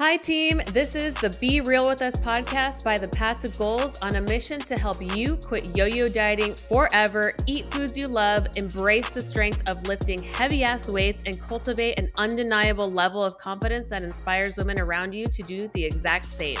Hi, 0.00 0.16
team. 0.16 0.62
This 0.72 0.94
is 0.94 1.12
the 1.12 1.28
Be 1.42 1.60
Real 1.60 1.86
With 1.86 2.00
Us 2.00 2.16
podcast 2.16 2.84
by 2.84 2.96
The 2.96 3.08
Path 3.08 3.40
to 3.40 3.48
Goals 3.58 3.98
on 3.98 4.16
a 4.16 4.20
mission 4.22 4.58
to 4.60 4.78
help 4.78 4.96
you 5.14 5.36
quit 5.36 5.76
yo 5.76 5.84
yo 5.84 6.08
dieting 6.08 6.54
forever, 6.54 7.34
eat 7.44 7.66
foods 7.66 7.98
you 7.98 8.08
love, 8.08 8.46
embrace 8.56 9.10
the 9.10 9.20
strength 9.20 9.62
of 9.68 9.86
lifting 9.86 10.22
heavy 10.22 10.64
ass 10.64 10.88
weights, 10.88 11.22
and 11.26 11.38
cultivate 11.38 11.98
an 11.98 12.10
undeniable 12.16 12.90
level 12.90 13.22
of 13.22 13.36
confidence 13.36 13.90
that 13.90 14.02
inspires 14.02 14.56
women 14.56 14.78
around 14.78 15.14
you 15.14 15.26
to 15.26 15.42
do 15.42 15.68
the 15.74 15.84
exact 15.84 16.24
same. 16.24 16.56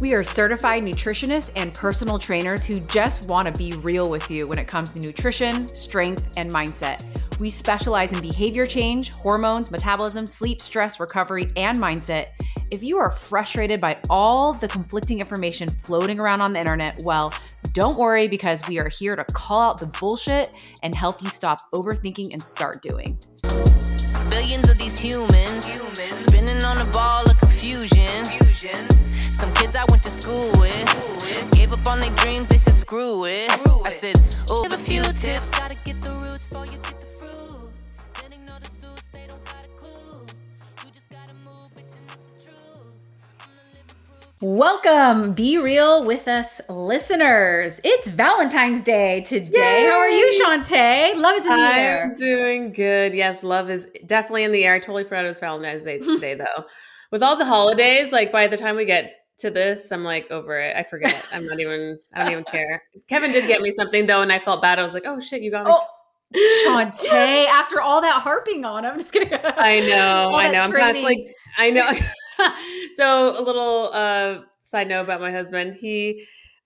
We 0.00 0.14
are 0.14 0.24
certified 0.24 0.82
nutritionists 0.82 1.52
and 1.56 1.74
personal 1.74 2.18
trainers 2.18 2.64
who 2.64 2.80
just 2.86 3.28
want 3.28 3.48
to 3.48 3.52
be 3.52 3.74
real 3.74 4.08
with 4.08 4.30
you 4.30 4.46
when 4.46 4.58
it 4.58 4.66
comes 4.66 4.88
to 4.92 4.98
nutrition, 4.98 5.68
strength, 5.68 6.26
and 6.38 6.50
mindset. 6.50 7.19
We 7.40 7.48
specialize 7.48 8.12
in 8.12 8.20
behavior 8.20 8.66
change, 8.66 9.12
hormones, 9.12 9.70
metabolism, 9.70 10.26
sleep, 10.26 10.60
stress, 10.60 11.00
recovery, 11.00 11.48
and 11.56 11.78
mindset. 11.78 12.26
If 12.70 12.82
you 12.82 12.98
are 12.98 13.10
frustrated 13.10 13.80
by 13.80 13.96
all 14.10 14.52
the 14.52 14.68
conflicting 14.68 15.20
information 15.20 15.70
floating 15.70 16.20
around 16.20 16.42
on 16.42 16.52
the 16.52 16.60
internet, 16.60 17.00
well, 17.02 17.32
don't 17.72 17.96
worry 17.96 18.28
because 18.28 18.68
we 18.68 18.78
are 18.78 18.90
here 18.90 19.16
to 19.16 19.24
call 19.24 19.62
out 19.62 19.80
the 19.80 19.86
bullshit 19.86 20.52
and 20.82 20.94
help 20.94 21.22
you 21.22 21.30
stop 21.30 21.60
overthinking 21.74 22.34
and 22.34 22.42
start 22.42 22.82
doing. 22.82 23.18
Billions 24.28 24.68
of 24.68 24.76
these 24.76 24.98
humans, 24.98 25.66
humans 25.66 26.20
spinning 26.20 26.62
on 26.62 26.86
a 26.86 26.92
ball 26.92 27.28
of 27.28 27.38
confusion. 27.38 28.06
confusion. 28.22 28.86
Some 29.22 29.52
kids 29.54 29.74
I 29.74 29.86
went 29.88 30.02
to 30.02 30.10
school 30.10 30.52
with 30.60 31.50
gave 31.52 31.72
up 31.72 31.88
on 31.88 32.00
their 32.00 32.14
dreams. 32.16 32.50
They 32.50 32.58
said 32.58 32.74
screw 32.74 33.24
it. 33.24 33.50
Screw 33.50 33.80
it. 33.80 33.86
I 33.86 33.88
said, 33.88 34.20
oh, 34.50 34.68
a 34.70 34.76
few 34.76 35.02
tips. 35.14 35.58
Gotta 35.58 35.76
get 35.86 35.98
the 36.02 36.10
roots 36.10 36.44
before 36.44 36.66
you 36.66 36.78
Welcome, 44.42 45.34
Be 45.34 45.58
Real 45.58 46.02
with 46.02 46.26
Us 46.26 46.62
listeners. 46.66 47.78
It's 47.84 48.08
Valentine's 48.08 48.80
Day 48.80 49.20
today. 49.20 49.86
How 49.86 49.98
are 49.98 50.08
you, 50.08 50.40
Chauntae? 50.42 51.14
Love 51.14 51.36
is 51.36 51.44
in 51.44 51.50
the 51.50 51.56
air. 51.56 52.04
I'm 52.04 52.14
doing 52.14 52.72
good. 52.72 53.12
Yes, 53.12 53.42
love 53.42 53.68
is 53.68 53.86
definitely 54.06 54.44
in 54.44 54.52
the 54.52 54.64
air. 54.64 54.72
I 54.72 54.78
totally 54.78 55.04
forgot 55.04 55.26
it 55.26 55.28
was 55.28 55.40
Valentine's 55.40 55.84
Day 55.84 55.98
today, 55.98 56.36
though. 56.36 56.64
With 57.10 57.22
all 57.22 57.36
the 57.36 57.44
holidays, 57.44 58.12
like 58.12 58.32
by 58.32 58.46
the 58.46 58.56
time 58.56 58.76
we 58.76 58.86
get 58.86 59.14
to 59.40 59.50
this, 59.50 59.92
I'm 59.92 60.04
like 60.04 60.30
over 60.30 60.58
it. 60.58 60.74
I 60.74 60.84
forget. 60.84 61.22
I'm 61.34 61.44
not 61.44 61.60
even. 61.60 61.98
I 62.14 62.24
don't 62.24 62.32
even 62.32 62.44
care. 62.44 62.82
Kevin 63.08 63.32
did 63.32 63.46
get 63.46 63.60
me 63.60 63.70
something 63.70 64.06
though, 64.06 64.22
and 64.22 64.32
I 64.32 64.38
felt 64.38 64.62
bad. 64.62 64.78
I 64.78 64.82
was 64.84 64.94
like, 64.94 65.04
oh 65.04 65.20
shit, 65.20 65.42
you 65.42 65.50
got 65.50 65.66
me. 65.66 65.72
Oh, 65.74 65.86
Chauntae, 66.66 67.44
after 67.46 67.82
all 67.82 68.00
that 68.00 68.22
harping 68.22 68.64
on 68.64 68.86
I'm 68.86 68.98
just 68.98 69.12
kidding. 69.12 69.34
I 69.34 69.80
know, 69.80 70.32
I 70.34 70.50
know. 70.50 70.60
I'm 70.60 70.72
kind 70.72 70.96
of 70.96 71.02
training. 71.02 71.04
like, 71.04 71.34
I 71.58 71.70
know. 71.70 71.90
so 72.94 73.38
a 73.38 73.42
little 73.42 73.90
uh, 73.92 74.40
side 74.60 74.88
note 74.88 75.02
about 75.02 75.20
my 75.20 75.30
husband. 75.30 75.76
He 75.76 76.24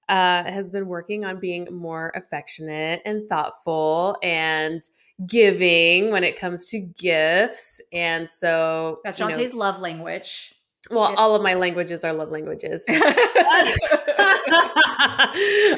uh, 0.08 0.44
has 0.44 0.70
been 0.70 0.86
working 0.86 1.24
on 1.24 1.40
being 1.40 1.66
more 1.70 2.12
affectionate 2.14 3.00
and 3.04 3.26
thoughtful 3.28 4.16
and 4.22 4.82
giving 5.26 6.10
when 6.10 6.24
it 6.24 6.38
comes 6.38 6.66
to 6.70 6.80
gifts. 6.80 7.80
And 7.92 8.28
so 8.28 9.00
That's 9.04 9.18
you 9.18 9.28
know, 9.28 9.50
love 9.54 9.80
language. 9.80 10.54
well, 10.90 11.14
all 11.16 11.34
of 11.34 11.42
my 11.42 11.54
languages 11.54 12.04
are 12.04 12.12
love 12.12 12.30
languages. 12.30 12.84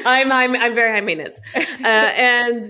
I'm, 0.05 0.31
I'm 0.31 0.55
I'm 0.55 0.75
very 0.75 0.91
high 0.91 1.01
maintenance, 1.01 1.39
uh, 1.55 1.63
and 1.87 2.65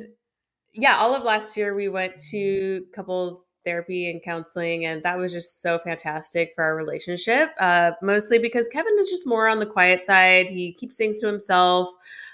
yeah, 0.73 0.98
all 0.98 1.16
of 1.16 1.23
last 1.23 1.58
year 1.58 1.73
we 1.73 1.89
went 1.89 2.16
to 2.30 2.86
couples 2.94 3.47
therapy 3.68 4.10
and 4.10 4.23
counseling, 4.23 4.86
and 4.86 5.04
that 5.04 5.18
was 5.18 5.34
just 5.34 5.62
so 5.62 5.78
fantastic 5.78 6.54
for 6.56 6.64
our 6.64 6.76
relationship. 6.76 7.50
Uh, 7.60 7.92
mostly 8.02 8.40
because 8.40 8.68
Kevin 8.70 8.96
is 9.00 9.10
just 9.10 9.28
more 9.28 9.48
on 9.48 9.60
the 9.60 9.66
quiet 9.66 10.06
side. 10.06 10.50
He 10.50 10.72
keeps 10.72 10.96
things 10.96 11.20
to 11.20 11.28
himself. 11.28 11.90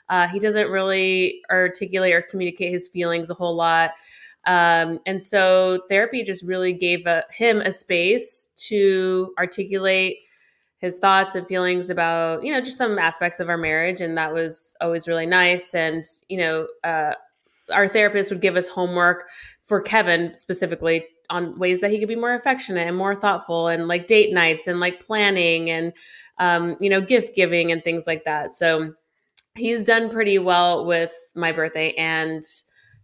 Uh, 0.10 0.28
he 0.28 0.38
doesn't 0.38 0.70
really 0.70 1.42
articulate 1.50 2.14
or 2.14 2.22
communicate 2.22 2.72
his 2.72 2.88
feelings 2.88 3.30
a 3.30 3.34
whole 3.34 3.56
lot. 3.56 3.92
Um, 4.46 5.00
and 5.06 5.24
so 5.24 5.82
therapy 5.90 6.22
just 6.24 6.44
really 6.44 6.74
gave 6.74 7.08
a, 7.08 7.24
him 7.32 7.62
a 7.62 7.72
space 7.72 8.50
to 8.68 9.34
articulate 9.40 10.18
his 10.80 10.98
thoughts 10.98 11.34
and 11.34 11.48
feelings 11.48 11.90
about, 11.90 12.44
you 12.44 12.52
know, 12.52 12.60
just 12.60 12.78
some 12.78 13.00
aspects 13.00 13.40
of 13.40 13.48
our 13.48 13.58
marriage. 13.58 14.02
And 14.02 14.18
that 14.18 14.34
was 14.34 14.74
always 14.82 15.08
really 15.08 15.26
nice. 15.26 15.74
And, 15.74 16.04
you 16.28 16.38
know, 16.38 16.68
uh, 16.84 17.14
our 17.74 17.88
therapist 17.88 18.30
would 18.32 18.42
give 18.42 18.58
us 18.58 18.68
homework 18.68 19.24
for 19.64 19.80
Kevin 19.80 20.36
specifically 20.36 21.06
on 21.30 21.58
ways 21.60 21.82
that 21.82 21.92
he 21.92 22.00
could 22.00 22.08
be 22.08 22.16
more 22.16 22.34
affectionate 22.34 22.88
and 22.88 22.96
more 22.98 23.16
thoughtful 23.16 23.68
and 23.68 23.88
like 23.88 24.08
date 24.08 24.34
nights 24.34 24.68
and 24.68 24.80
like 24.80 25.00
planning 25.06 25.70
and, 25.70 25.94
um, 26.40 26.76
you 26.80 26.90
know, 26.90 27.02
gift 27.02 27.36
giving 27.36 27.72
and 27.72 27.84
things 27.84 28.06
like 28.08 28.24
that. 28.26 28.52
So 28.52 28.94
he's 29.56 29.84
done 29.84 30.10
pretty 30.10 30.40
well 30.40 30.86
with 30.86 31.14
my 31.36 31.52
birthday 31.52 31.94
and 31.94 32.44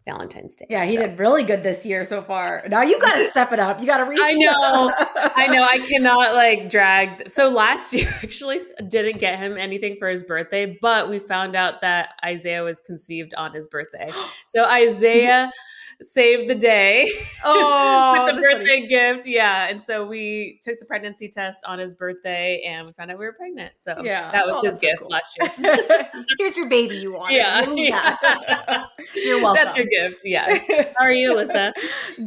Valentine's 0.05 0.55
Day. 0.55 0.65
Yeah, 0.69 0.85
he 0.85 0.95
So- 0.95 1.01
did 1.05 1.19
really 1.19 1.43
good 1.43 1.61
this 1.61 1.85
year 1.85 2.03
so 2.03 2.23
far. 2.23 2.63
Now 2.67 2.81
you 2.81 2.99
got 2.99 3.15
to 3.15 3.23
step 3.29 3.51
it 3.53 3.59
up. 3.59 3.79
You 3.79 3.85
got 3.85 3.97
to 3.97 4.05
reach. 4.05 4.19
I 4.21 4.33
know. 4.33 4.91
I 5.35 5.47
know 5.47 5.61
I 5.63 5.77
cannot 5.89 6.33
like 6.33 6.69
drag. 6.69 7.29
So 7.29 7.49
last 7.49 7.93
year 7.93 8.09
actually 8.23 8.61
didn't 8.87 9.19
get 9.19 9.37
him 9.37 9.57
anything 9.57 9.97
for 9.99 10.07
his 10.09 10.23
birthday, 10.23 10.77
but 10.81 11.09
we 11.09 11.19
found 11.19 11.55
out 11.55 11.81
that 11.81 12.15
Isaiah 12.25 12.63
was 12.63 12.79
conceived 12.79 13.33
on 13.35 13.53
his 13.53 13.67
birthday. 13.67 14.09
So 14.47 14.65
Isaiah 14.65 15.51
saved 16.01 16.49
the 16.49 16.55
day 16.55 17.09
Oh, 17.43 18.11
with 18.25 18.35
the 18.35 18.41
that's 18.41 18.47
funny. 18.53 18.63
birthday 18.63 18.87
gift. 18.87 19.27
Yeah. 19.27 19.67
And 19.67 19.83
so 19.83 20.05
we 20.05 20.59
took 20.63 20.79
the 20.79 20.85
pregnancy 20.85 21.27
test 21.29 21.63
on 21.65 21.77
his 21.79 21.93
birthday 21.93 22.61
and 22.65 22.87
we 22.87 22.93
found 22.93 23.11
out 23.11 23.19
we 23.19 23.25
were 23.25 23.33
pregnant. 23.33 23.73
So 23.77 24.01
Yeah. 24.03 24.31
that 24.31 24.47
was 24.47 24.57
Oh, 24.59 24.65
his 24.65 24.77
gift 24.77 24.99
cool. 25.01 25.09
last 25.09 25.37
year. 25.39 25.49
Here's 26.39 26.55
your 26.57 26.69
baby 26.69 26.97
you 26.97 27.13
wanted. 27.13 27.35
Yeah. 27.35 27.65
Yeah. 27.73 28.85
You're 29.15 29.43
welcome. 29.43 29.63
That's 29.63 29.75
your 29.77 29.87
gift. 29.87 30.21
Yes. 30.23 30.67
How 30.97 31.05
are 31.05 31.11
you, 31.11 31.33
Alyssa? 31.35 31.71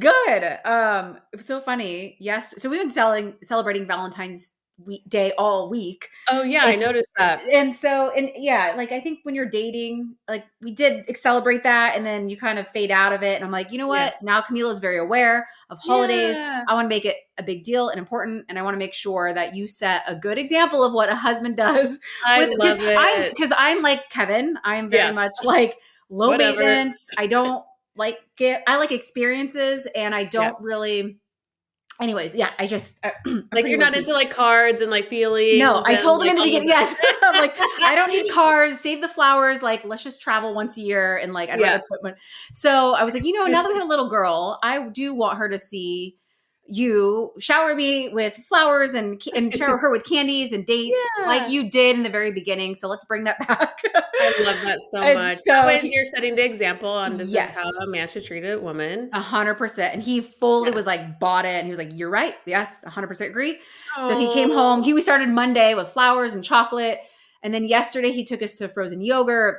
Good. 0.00 0.58
Um, 0.66 1.18
so 1.40 1.60
funny. 1.60 2.16
Yes. 2.20 2.54
So 2.60 2.68
we've 2.70 2.80
been 2.80 2.90
selling 2.90 3.34
celebrating 3.42 3.86
Valentine's 3.86 4.52
week, 4.86 5.02
Day 5.08 5.32
all 5.38 5.68
week. 5.70 6.08
Oh 6.30 6.42
yeah, 6.42 6.62
I 6.64 6.76
noticed 6.76 7.12
that. 7.18 7.40
And 7.52 7.74
so 7.74 8.10
and 8.16 8.30
yeah, 8.36 8.74
like 8.76 8.92
I 8.92 9.00
think 9.00 9.20
when 9.24 9.34
you're 9.34 9.48
dating, 9.48 10.14
like 10.28 10.44
we 10.60 10.72
did 10.72 11.16
celebrate 11.16 11.62
that 11.64 11.96
and 11.96 12.04
then 12.06 12.28
you 12.28 12.36
kind 12.36 12.58
of 12.58 12.68
fade 12.68 12.90
out 12.90 13.12
of 13.12 13.22
it. 13.22 13.36
And 13.36 13.44
I'm 13.44 13.50
like, 13.50 13.72
you 13.72 13.78
know 13.78 13.88
what? 13.88 14.14
Now 14.22 14.40
Camila's 14.42 14.78
very 14.78 14.98
aware 14.98 15.48
of 15.70 15.78
holidays. 15.78 16.36
Yeah. 16.36 16.64
I 16.68 16.74
want 16.74 16.84
to 16.84 16.88
make 16.88 17.04
it 17.04 17.16
a 17.38 17.42
big 17.42 17.64
deal 17.64 17.88
and 17.88 17.98
important, 17.98 18.44
and 18.48 18.58
I 18.58 18.62
want 18.62 18.74
to 18.74 18.78
make 18.78 18.92
sure 18.94 19.32
that 19.32 19.54
you 19.54 19.66
set 19.66 20.02
a 20.06 20.14
good 20.14 20.38
example 20.38 20.84
of 20.84 20.92
what 20.92 21.08
a 21.08 21.14
husband 21.16 21.56
does. 21.58 21.98
I 22.26 22.38
with- 22.40 22.58
love 22.58 22.78
'cause 22.78 22.86
I'm 22.88 23.22
it. 23.22 23.34
because 23.34 23.52
I'm 23.56 23.82
like 23.82 24.08
Kevin. 24.10 24.58
I'm 24.64 24.90
very 24.90 25.04
Yeah. 25.04 25.12
much 25.12 25.32
like 25.44 25.76
low 26.10 26.28
Whatever. 26.30 26.58
maintenance. 26.60 27.08
I 27.16 27.26
don't 27.26 27.64
like 27.96 28.18
get. 28.36 28.62
I 28.66 28.76
like 28.76 28.92
experiences, 28.92 29.86
and 29.94 30.14
I 30.14 30.24
don't 30.24 30.56
really. 30.60 31.18
Anyways, 32.00 32.34
yeah, 32.34 32.50
I 32.58 32.66
just 32.66 32.98
uh, 33.04 33.10
like 33.52 33.66
you're 33.68 33.78
not 33.78 33.94
into 33.94 34.12
like 34.12 34.30
cards 34.30 34.80
and 34.80 34.90
like 34.90 35.08
feelings. 35.08 35.58
No, 35.58 35.82
I 35.84 35.94
told 35.94 36.22
him 36.22 36.30
in 36.30 36.36
the 36.36 36.42
beginning. 36.42 36.68
Yes, 36.68 36.94
I'm 37.22 37.36
like 37.36 37.54
I 37.84 37.94
don't 37.94 38.08
need 38.08 38.28
cars. 38.32 38.80
Save 38.80 39.00
the 39.00 39.08
flowers. 39.08 39.62
Like 39.62 39.84
let's 39.84 40.02
just 40.02 40.20
travel 40.20 40.54
once 40.54 40.76
a 40.78 40.80
year 40.80 41.16
and 41.16 41.32
like 41.32 41.48
I'd 41.50 41.60
Yeah. 41.60 41.72
rather 41.72 41.84
put 41.88 42.02
one. 42.02 42.14
So 42.52 42.94
I 42.94 43.04
was 43.04 43.14
like, 43.14 43.24
you 43.24 43.32
know, 43.32 43.46
now 43.46 43.62
that 43.62 43.68
we 43.68 43.74
have 43.74 43.84
a 43.84 43.88
little 43.88 44.08
girl, 44.08 44.58
I 44.62 44.88
do 44.88 45.14
want 45.14 45.38
her 45.38 45.48
to 45.48 45.58
see 45.58 46.16
you 46.66 47.32
shower 47.40 47.74
me 47.74 48.08
with 48.08 48.34
flowers 48.34 48.94
and 48.94 49.20
and 49.34 49.52
shower 49.52 49.76
her 49.76 49.90
with 49.90 50.04
candies 50.04 50.52
and 50.52 50.64
dates 50.64 50.96
Yeah. 51.18 51.26
like 51.26 51.50
you 51.50 51.68
did 51.68 51.96
in 51.96 52.02
the 52.04 52.08
very 52.08 52.30
beginning. 52.32 52.74
So 52.76 52.88
let's 52.88 53.04
bring 53.04 53.24
that 53.24 53.38
back. 53.46 53.78
I 53.94 54.42
love 54.44 54.56
that 54.64 54.78
so 54.90 55.00
And 55.02 55.18
much. 55.18 55.38
so 55.38 55.52
that 55.52 55.82
he- 55.82 55.92
you're 55.92 56.04
setting 56.06 56.36
the 56.36 56.44
example 56.44 56.88
on 56.88 57.16
this 57.16 57.30
Yes. 57.30 57.50
is 57.50 57.56
how 57.56 57.68
a 57.68 57.86
man 57.88 58.06
should 58.06 58.24
treat 58.24 58.44
a 58.44 58.58
woman. 58.58 59.10
A 59.12 59.20
hundred 59.20 59.56
percent. 59.56 59.92
And 59.92 60.02
he 60.02 60.20
fully 60.20 60.68
Yeah. 60.70 60.74
was 60.76 60.86
like 60.86 61.18
bought 61.18 61.44
it 61.44 61.48
and 61.58 61.66
he 61.66 61.70
was 61.70 61.78
like, 61.78 61.90
You're 61.92 62.10
right. 62.10 62.34
Yes, 62.46 62.84
a 62.84 62.90
hundred 62.90 63.08
percent 63.08 63.30
agree. 63.30 63.58
So 64.04 64.16
he 64.18 64.30
came 64.32 64.52
Oh. 64.52 64.54
home. 64.54 64.82
He 64.82 64.94
we 64.94 65.00
started 65.00 65.28
Monday 65.30 65.74
with 65.74 65.88
flowers 65.88 66.34
and 66.34 66.44
chocolate, 66.44 66.98
and 67.42 67.52
then 67.52 67.64
yesterday 67.66 68.12
he 68.12 68.24
took 68.24 68.40
us 68.40 68.56
to 68.58 68.68
frozen 68.68 69.00
yogurt. 69.02 69.58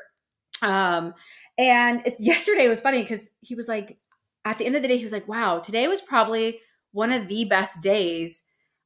Um, 0.61 1.13
and 1.57 2.01
it, 2.07 2.15
yesterday 2.19 2.67
was 2.69 2.79
funny 2.79 3.01
because 3.01 3.31
he 3.41 3.55
was 3.55 3.67
like, 3.67 3.97
at 4.45 4.57
the 4.57 4.65
end 4.65 4.75
of 4.75 4.81
the 4.81 4.87
day, 4.87 4.97
he 4.97 5.03
was 5.03 5.11
like, 5.13 5.27
"Wow, 5.27 5.59
today 5.59 5.87
was 5.87 6.01
probably 6.01 6.59
one 6.93 7.11
of 7.11 7.27
the 7.27 7.43
best 7.45 7.81
days 7.81 8.43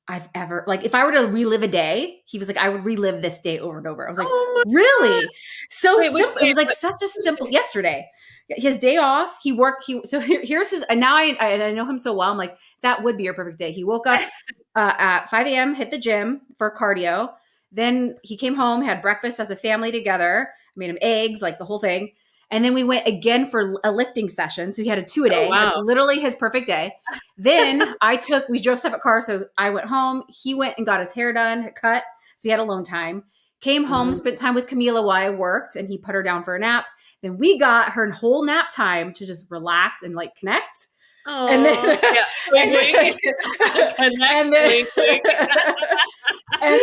I've 0.07 0.30
ever 0.33 0.63
like. 0.68 0.83
If 0.83 0.95
I 0.95 1.06
were 1.06 1.12
to 1.12 1.27
relive 1.27 1.63
a 1.63 1.68
day, 1.68 2.21
he 2.25 2.39
was 2.39 2.48
like, 2.48 2.57
I 2.57 2.69
would 2.69 2.86
relive 2.86 3.21
this 3.21 3.39
day 3.42 3.59
over 3.59 3.77
and 3.77 3.88
over. 3.88 4.07
I 4.07 4.09
was 4.09 4.18
like, 4.18 4.27
Oh 4.30 4.63
really? 4.65 5.27
So 5.69 5.98
Wait, 6.00 6.12
simple. 6.12 6.44
It 6.44 6.48
was 6.48 6.57
like 6.57 6.71
such 6.71 7.01
a 7.04 7.07
simple. 7.07 7.50
Yesterday, 7.50 8.07
his 8.50 8.80
day 8.80 8.98
off. 8.98 9.38
He 9.44 9.51
worked. 9.51 9.83
He 9.86 10.01
so 10.06 10.19
here, 10.19 10.42
here's 10.44 10.69
his. 10.71 10.83
And 10.89 11.00
now 11.00 11.15
I, 11.15 11.36
I 11.39 11.62
I 11.62 11.71
know 11.71 11.86
him 11.86 12.00
so 12.00 12.13
well. 12.13 12.31
I'm 12.31 12.38
like 12.38 12.57
that 12.81 13.04
would 13.04 13.18
be 13.18 13.24
your 13.24 13.33
perfect 13.33 13.59
day. 13.59 13.71
He 13.71 13.83
woke 13.83 14.07
up 14.07 14.21
uh, 14.75 14.94
at 14.98 15.30
5 15.30 15.48
a.m. 15.48 15.75
Hit 15.75 15.92
the 15.92 15.98
gym 15.98 16.42
for 16.57 16.74
cardio. 16.74 17.33
Then 17.71 18.15
he 18.24 18.38
came 18.38 18.56
home, 18.56 18.81
had 18.81 19.01
breakfast 19.01 19.39
as 19.39 19.51
a 19.51 19.56
family 19.56 19.92
together. 19.92 20.50
Made 20.77 20.89
him 20.89 20.98
eggs, 21.01 21.42
like 21.42 21.57
the 21.57 21.65
whole 21.65 21.80
thing. 21.80 22.12
And 22.50 22.64
then 22.64 22.74
we 22.74 22.84
went 22.84 23.08
again 23.08 23.46
for 23.46 23.76
a 23.84 23.92
lifting 23.92 24.30
session. 24.30 24.72
So 24.72 24.82
he 24.82 24.88
had 24.88 24.98
a 24.98 25.04
two 25.04 25.24
a 25.24 25.28
Oh, 25.28 25.30
day. 25.30 25.48
wow. 25.50 25.66
That's 25.66 25.78
literally 25.86 26.20
his 26.20 26.36
perfect 26.36 26.66
day. 26.68 26.94
Then 27.38 27.96
I 28.02 28.16
took, 28.16 28.48
we 28.48 28.60
drove 28.60 28.80
separate 28.80 29.02
cars. 29.02 29.26
So 29.26 29.46
I 29.58 29.70
went 29.72 29.88
home. 29.88 30.24
He 30.30 30.54
went 30.54 30.76
and 30.78 30.86
got 30.86 31.00
his 31.02 31.12
hair 31.12 31.34
done, 31.34 31.70
cut. 31.76 32.04
So 32.38 32.48
he 32.48 32.50
had 32.52 32.60
alone 32.60 32.84
time. 32.84 33.24
Came 33.60 33.84
home, 33.86 34.12
Mhm. 34.12 34.16
spent 34.16 34.38
time 34.38 34.54
with 34.56 34.68
Camila 34.68 35.04
while 35.04 35.10
I 35.10 35.30
worked, 35.32 35.76
and 35.76 35.90
he 35.90 35.98
put 35.98 36.14
her 36.16 36.22
down 36.24 36.44
for 36.44 36.56
a 36.56 36.60
nap. 36.60 36.86
Then 37.24 37.38
we 37.38 37.58
got 37.58 37.94
her 37.94 38.10
whole 38.12 38.46
nap 38.46 38.68
time 38.72 39.12
to 39.14 39.26
just 39.26 39.50
relax 39.50 40.04
and 40.04 40.14
like 40.16 40.36
connect. 40.36 40.78
Oh, 41.26 41.48
And 41.50 41.66
then, 41.66 42.00
yeah. 42.02 42.24
and 42.56 42.74
then. 42.74 43.14
Connect, 43.18 44.00
and 44.00 44.22
then- 44.54 44.70
wink, 44.70 44.90
wink. 44.96 45.24
and 46.62 46.80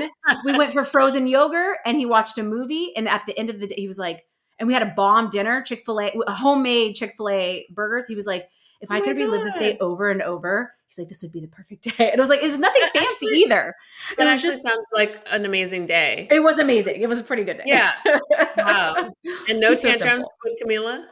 then 0.00 0.10
we 0.44 0.56
went 0.56 0.72
for 0.72 0.84
frozen 0.84 1.26
yogurt 1.26 1.78
and 1.84 1.96
he 1.96 2.06
watched 2.06 2.38
a 2.38 2.42
movie. 2.42 2.92
And 2.96 3.08
at 3.08 3.22
the 3.26 3.36
end 3.38 3.50
of 3.50 3.58
the 3.58 3.66
day, 3.66 3.74
he 3.76 3.88
was 3.88 3.98
like, 3.98 4.24
and 4.58 4.66
we 4.66 4.72
had 4.74 4.82
a 4.82 4.92
bomb 4.96 5.30
dinner, 5.30 5.62
Chick 5.62 5.84
fil 5.84 6.00
A, 6.00 6.12
homemade 6.28 6.96
Chick 6.96 7.14
fil 7.16 7.28
A 7.30 7.66
burgers. 7.70 8.06
He 8.06 8.14
was 8.14 8.26
like, 8.26 8.48
if 8.80 8.90
Oh 8.90 8.94
I 8.94 9.00
could 9.00 9.16
relive 9.16 9.42
this 9.42 9.56
day 9.56 9.76
over 9.80 10.08
and 10.10 10.22
over, 10.22 10.72
he's 10.88 10.98
like, 10.98 11.08
this 11.08 11.22
would 11.22 11.32
be 11.32 11.40
the 11.40 11.48
perfect 11.48 11.82
day. 11.96 12.10
And 12.12 12.20
I 12.20 12.22
was 12.22 12.28
like, 12.30 12.42
it 12.42 12.48
was 12.50 12.58
nothing 12.60 12.80
That 12.82 12.92
fancy 12.92 13.08
actually- 13.26 13.38
either. 13.40 13.74
That 14.16 14.26
it 14.26 14.30
actually 14.30 14.50
just, 14.50 14.62
sounds 14.62 14.86
like 14.94 15.22
an 15.30 15.44
amazing 15.44 15.86
day. 15.86 16.28
it 16.30 16.40
was 16.40 16.58
amazing. 16.58 17.00
It 17.00 17.08
was 17.08 17.18
a 17.20 17.24
pretty 17.24 17.42
good 17.44 17.56
day. 17.58 17.64
Yeah. 17.66 17.92
Wow. 18.56 19.10
And 19.48 19.60
no 19.60 19.70
He's 19.70 19.82
tantrums 19.82 20.26
simple. 20.26 20.32
with 20.44 20.54
Camila? 20.62 21.06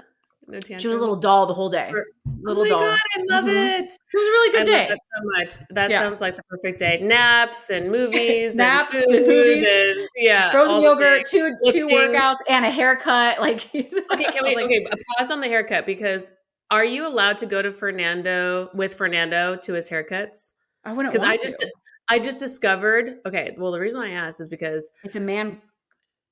No 0.48 0.60
tantrums? 0.60 0.82
She 0.82 0.88
was 0.88 0.96
a 0.96 1.00
little 1.00 1.20
doll 1.20 1.46
the 1.46 1.54
whole 1.54 1.70
day. 1.70 1.90
Or- 1.92 2.06
Little 2.42 2.62
oh 2.64 2.68
doll. 2.68 2.80
God, 2.80 2.98
I 3.14 3.22
love 3.34 3.44
Mhm. 3.44 3.48
it. 3.80 3.84
It 3.84 3.90
was 4.14 4.26
a 4.26 4.30
really 4.30 4.48
I 4.48 4.52
good 4.52 4.58
love 4.58 4.66
day. 4.66 4.86
that 4.88 4.98
so 5.16 5.22
much. 5.58 5.68
That 5.70 5.90
Yeah. 5.90 5.98
sounds 6.00 6.20
like 6.20 6.36
the 6.36 6.42
perfect 6.48 6.78
day. 6.78 7.00
Naps 7.02 7.70
and 7.70 7.90
movies, 7.90 8.54
Naps 8.56 8.94
and 8.94 9.04
and 9.04 9.26
movies. 9.26 9.66
and 9.68 10.08
yeah, 10.16 10.50
Frozen 10.52 10.82
yogurt, 10.82 11.26
two 11.28 11.52
two 11.72 11.86
workouts, 11.88 12.38
and 12.48 12.64
a 12.64 12.70
haircut. 12.70 13.38
Like, 13.40 13.66
Okay, 13.74 14.24
can 14.24 14.44
we? 14.44 14.54
like, 14.54 14.66
okay, 14.66 14.84
a 14.90 14.96
pause 15.18 15.30
on 15.32 15.40
the 15.40 15.48
haircut 15.48 15.86
because 15.86 16.30
are 16.70 16.84
you 16.84 17.06
allowed 17.08 17.38
to 17.38 17.46
go 17.46 17.62
to 17.62 17.72
Fernando 17.72 18.70
with 18.74 18.94
Fernando 18.94 19.56
to 19.56 19.72
his 19.72 19.90
haircuts? 19.90 20.52
I 20.84 20.92
wouldn't 20.92 21.12
Because 21.12 21.26
I 21.26 21.36
just 21.36 21.58
to. 21.58 21.70
I 22.08 22.20
just 22.20 22.38
discovered. 22.38 23.16
Okay, 23.26 23.56
well 23.58 23.72
the 23.72 23.80
reason 23.80 23.98
why 23.98 24.06
I 24.08 24.10
asked 24.12 24.40
is 24.40 24.48
because 24.48 24.92
It's 25.02 25.16
a 25.16 25.20
man. 25.20 25.60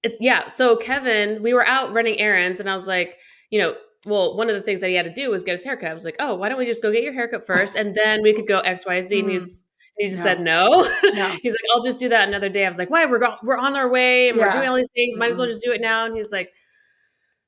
it, 0.05 0.17
yeah. 0.21 0.49
So 0.49 0.77
Kevin, 0.77 1.43
we 1.43 1.55
were 1.55 1.67
out 1.67 1.93
running 1.93 2.21
errands, 2.21 2.61
and 2.61 2.71
I 2.71 2.75
was 2.77 2.87
like, 2.87 3.19
you 3.51 3.59
know, 3.59 3.75
well, 4.07 4.37
one 4.37 4.49
of 4.51 4.55
the 4.55 4.63
things 4.63 4.81
that 4.81 4.89
he 4.89 4.95
had 4.97 5.05
to 5.07 5.13
do 5.13 5.31
was 5.31 5.43
get 5.43 5.53
his 5.53 5.65
haircut. 5.65 5.91
I 5.91 5.95
was 5.95 6.05
like, 6.05 6.17
oh, 6.21 6.35
why 6.35 6.49
don't 6.49 6.59
we 6.59 6.67
just 6.67 6.83
go 6.83 6.93
get 6.93 7.03
your 7.03 7.13
haircut 7.13 7.47
first, 7.47 7.75
and 7.77 7.95
then 8.01 8.23
we 8.23 8.33
could 8.35 8.47
go 8.47 8.61
X, 8.61 8.85
Y, 8.87 9.01
Z. 9.01 9.19
And 9.21 9.29
Mm. 9.29 9.33
he's 9.33 9.63
he 9.97 10.07
just 10.07 10.19
No. 10.19 10.23
said 10.25 10.41
no. 10.41 10.89
No. 11.13 11.37
he's 11.43 11.53
like, 11.53 11.61
I'll 11.75 11.83
just 11.83 12.01
do 12.01 12.09
that 12.09 12.27
another 12.29 12.49
day. 12.49 12.65
I 12.67 12.69
was 12.69 12.79
like, 12.79 12.91
why? 12.91 13.05
We're 13.07 13.21
go- 13.21 13.37
we're 13.45 13.59
on 13.59 13.77
our 13.77 13.89
way, 13.89 14.29
and 14.29 14.39
we're 14.39 14.51
doing 14.51 14.69
all 14.69 14.75
these 14.77 14.91
things. 14.95 15.17
Might 15.17 15.31
as 15.31 15.39
well 15.39 15.47
Mhm. 15.47 15.51
just 15.53 15.65
do 15.65 15.73
it 15.73 15.81
now. 15.81 16.05
And 16.07 16.17
he's 16.17 16.33
like, 16.33 16.53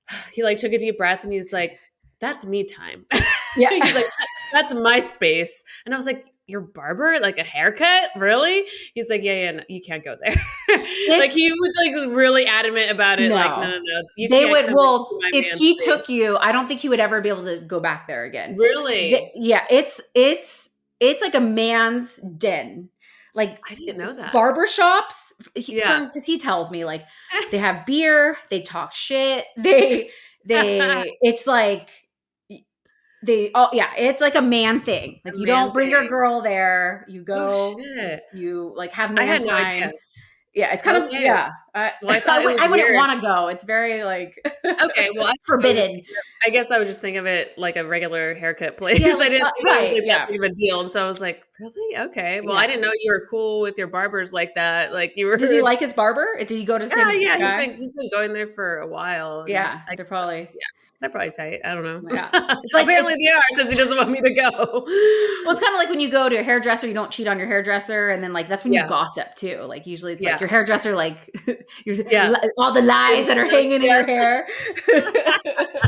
he 0.32 0.43
like 0.44 0.56
took 0.58 0.73
a 0.73 0.79
deep 0.79 0.97
breath, 0.99 1.25
and 1.25 1.32
he's 1.32 1.53
like, 1.53 1.79
that's 2.20 2.47
me 2.47 2.64
time. 2.64 3.06
Yeah. 3.58 3.70
he's 3.70 3.94
like, 3.94 4.05
that's 4.53 4.75
my 4.75 5.00
space. 5.00 5.64
And 5.87 5.94
I 5.94 5.97
was 5.97 6.05
like, 6.05 6.26
your 6.46 6.60
barber, 6.60 7.19
like 7.20 7.38
a 7.38 7.43
haircut, 7.43 8.08
really? 8.16 8.64
He's 8.94 9.10
like, 9.10 9.22
yeah, 9.22 9.34
yeah, 9.34 9.50
no, 9.52 9.62
you 9.69 9.81
can't 9.81 10.04
go 10.04 10.16
there. 10.22 10.34
like 11.19 11.32
he 11.32 11.50
was 11.50 11.72
like 11.84 12.16
really 12.16 12.46
adamant 12.46 12.90
about 12.90 13.20
it. 13.20 13.31
Like, 13.32 13.50
No. 13.50 13.56
no, 13.62 13.69
no, 13.70 13.78
no. 13.78 14.02
You 14.16 14.28
they 14.28 14.40
can't 14.48 14.66
would 14.66 14.75
well 14.75 15.08
if 15.32 15.58
he 15.58 15.75
space." 15.75 15.84
took 15.84 16.08
you 16.08 16.37
i 16.38 16.52
don't 16.52 16.66
think 16.69 16.81
he 16.81 16.88
would 16.88 17.00
ever 17.00 17.20
be 17.20 17.28
able 17.28 17.44
to 17.44 17.60
go 17.60 17.81
back 17.81 18.06
there 18.06 18.25
again 18.25 18.54
really, 18.56 19.31
yeah 19.34 19.64
it's 19.70 20.00
it's 20.14 20.70
it's 21.00 21.22
like 21.22 21.34
a 21.34 21.40
man's 21.40 22.16
den 22.37 22.88
like 23.34 23.58
I 23.70 23.75
didn't 23.75 23.98
know 23.98 24.14
that. 24.14 24.32
barber 24.32 24.66
shops 24.66 25.32
he, 25.54 25.78
Yeah. 25.78 26.04
because 26.06 26.25
he 26.25 26.38
tells 26.38 26.70
me 26.70 26.84
like 26.84 27.04
they 27.50 27.58
have 27.58 27.84
beer 27.87 28.37
they 28.50 28.62
talk 28.62 28.94
shit 28.94 29.44
they 29.56 30.10
they 30.44 31.14
it's 31.22 31.46
like 31.46 31.90
they 33.26 33.50
oh 33.55 33.69
yeah 33.73 33.90
it's 33.96 34.20
like 34.20 34.34
a 34.34 34.43
man 34.43 34.81
thing 34.81 35.20
like 35.25 35.34
A 35.34 35.38
you 35.38 35.46
don't 35.46 35.75
bring 35.75 35.90
your 35.90 36.06
girl 36.08 36.40
there 36.40 37.05
you 37.08 37.23
go 37.23 37.75
oh 37.78 38.17
you 38.32 38.73
like 38.76 38.93
have 38.93 39.11
I 39.19 39.38
no 39.38 39.38
time 39.38 39.67
idea. 39.67 39.93
yeah 40.55 40.73
it's 40.73 40.82
kind 40.82 41.02
of 41.02 41.12
yeah 41.12 41.50
I, 41.75 41.93
Well, 42.02 42.19
I 42.26 42.44
would, 42.44 42.61
I 42.61 42.67
wouldn't 42.69 42.94
want 42.94 43.20
to 43.20 43.26
go 43.26 43.49
it's 43.49 43.64
very 43.64 44.02
like 44.05 44.38
Okay, 44.64 45.11
well, 45.14 45.26
I 45.26 45.34
forbidden 45.44 46.02
I 46.44 46.50
guess 46.50 46.70
I 46.70 46.78
was 46.78 46.88
just 46.88 47.00
thinking 47.00 47.19
of 47.19 47.26
it 47.26 47.56
like 47.58 47.76
a 47.76 47.84
regular 47.87 48.34
haircut 48.34 48.76
place. 48.76 49.00
Yeah, 49.00 49.17
I 49.20 49.29
didn't 49.29 49.43
uh, 49.46 49.50
think 49.56 49.69
it 49.69 49.81
was 49.81 49.90
like 49.90 50.02
yeah. 50.06 50.19
that 50.19 50.29
big 50.29 50.44
of 50.44 50.50
a 50.50 50.55
deal, 50.55 50.81
and 50.81 50.90
so 50.93 51.05
I 51.05 51.08
was 51.08 51.20
like, 51.20 51.43
"Really? 51.58 51.99
Okay." 51.99 52.40
Well, 52.40 52.56
I 52.56 52.67
didn't 52.67 52.82
know 52.82 52.93
you 53.00 53.11
were 53.11 53.26
cool 53.29 53.61
with 53.62 53.76
your 53.79 53.88
barbers 53.88 54.32
like 54.32 54.55
that. 54.55 54.93
Like 54.93 55.14
you 55.17 55.26
were. 55.26 55.37
Does 55.37 55.50
he 55.50 55.61
like 55.61 55.81
his 55.81 55.93
barber? 55.93 56.37
Did 56.38 56.50
he 56.50 56.64
go 56.64 56.79
to 56.79 56.87
the 56.87 56.94
Yeah, 56.94 57.12
yeah. 57.12 57.38
guy? 57.38 57.61
He's 57.62 57.67
been 57.69 57.76
he's 57.79 57.93
been 57.94 58.11
going 58.12 58.32
there 58.32 58.46
for 58.46 58.79
a 58.79 58.87
while. 58.87 59.44
yeah, 59.49 59.81
I, 59.88 59.96
they're 59.96 60.05
probably. 60.05 60.49
They're 61.00 61.10
probably 61.10 61.31
tight. 61.31 61.60
I 61.64 61.75
don't 61.75 61.84
know. 61.84 62.02
Yeah. 62.12 62.28
It's 62.64 62.72
like- 62.75 62.84
apparently 62.84 63.14
they 63.14 63.31
are 63.31 63.40
since 63.52 63.70
he 63.70 63.76
doesn't 63.76 63.96
want 63.96 64.10
me 64.10 64.20
to 64.20 64.32
go. 64.32 64.50
Well, 64.50 65.52
it's 65.52 65.60
kind 65.60 65.75
of 65.75 65.78
like 65.78 65.88
when 65.90 66.00
you 66.00 66.10
go 66.10 66.28
to 66.28 66.37
a 66.37 66.43
hairdresser, 66.43 66.87
you 66.88 66.94
don't 66.94 67.10
cheat 67.10 67.28
on 67.28 67.38
your 67.38 67.46
hairdresser, 67.46 68.08
and 68.10 68.22
then 68.22 68.32
like 68.32 68.48
that's 68.48 68.64
when 68.64 68.72
Yeah. 68.72 68.82
you 68.84 68.88
gossip 68.88 69.34
too. 69.37 69.60
Like 69.62 69.87
usually 69.87 70.14
it's 70.14 70.22
Yeah. 70.22 70.32
like 70.32 70.40
your 70.40 70.48
hairdresser, 70.48 70.94
like 70.94 71.19
Yeah. 71.87 72.34
all 72.58 72.72
the 72.72 72.82
lies 72.82 73.26
that 73.28 73.37
are 73.38 73.44
hanging 73.46 73.72
in 73.72 73.82
your 73.82 74.04
hair, 74.04 74.46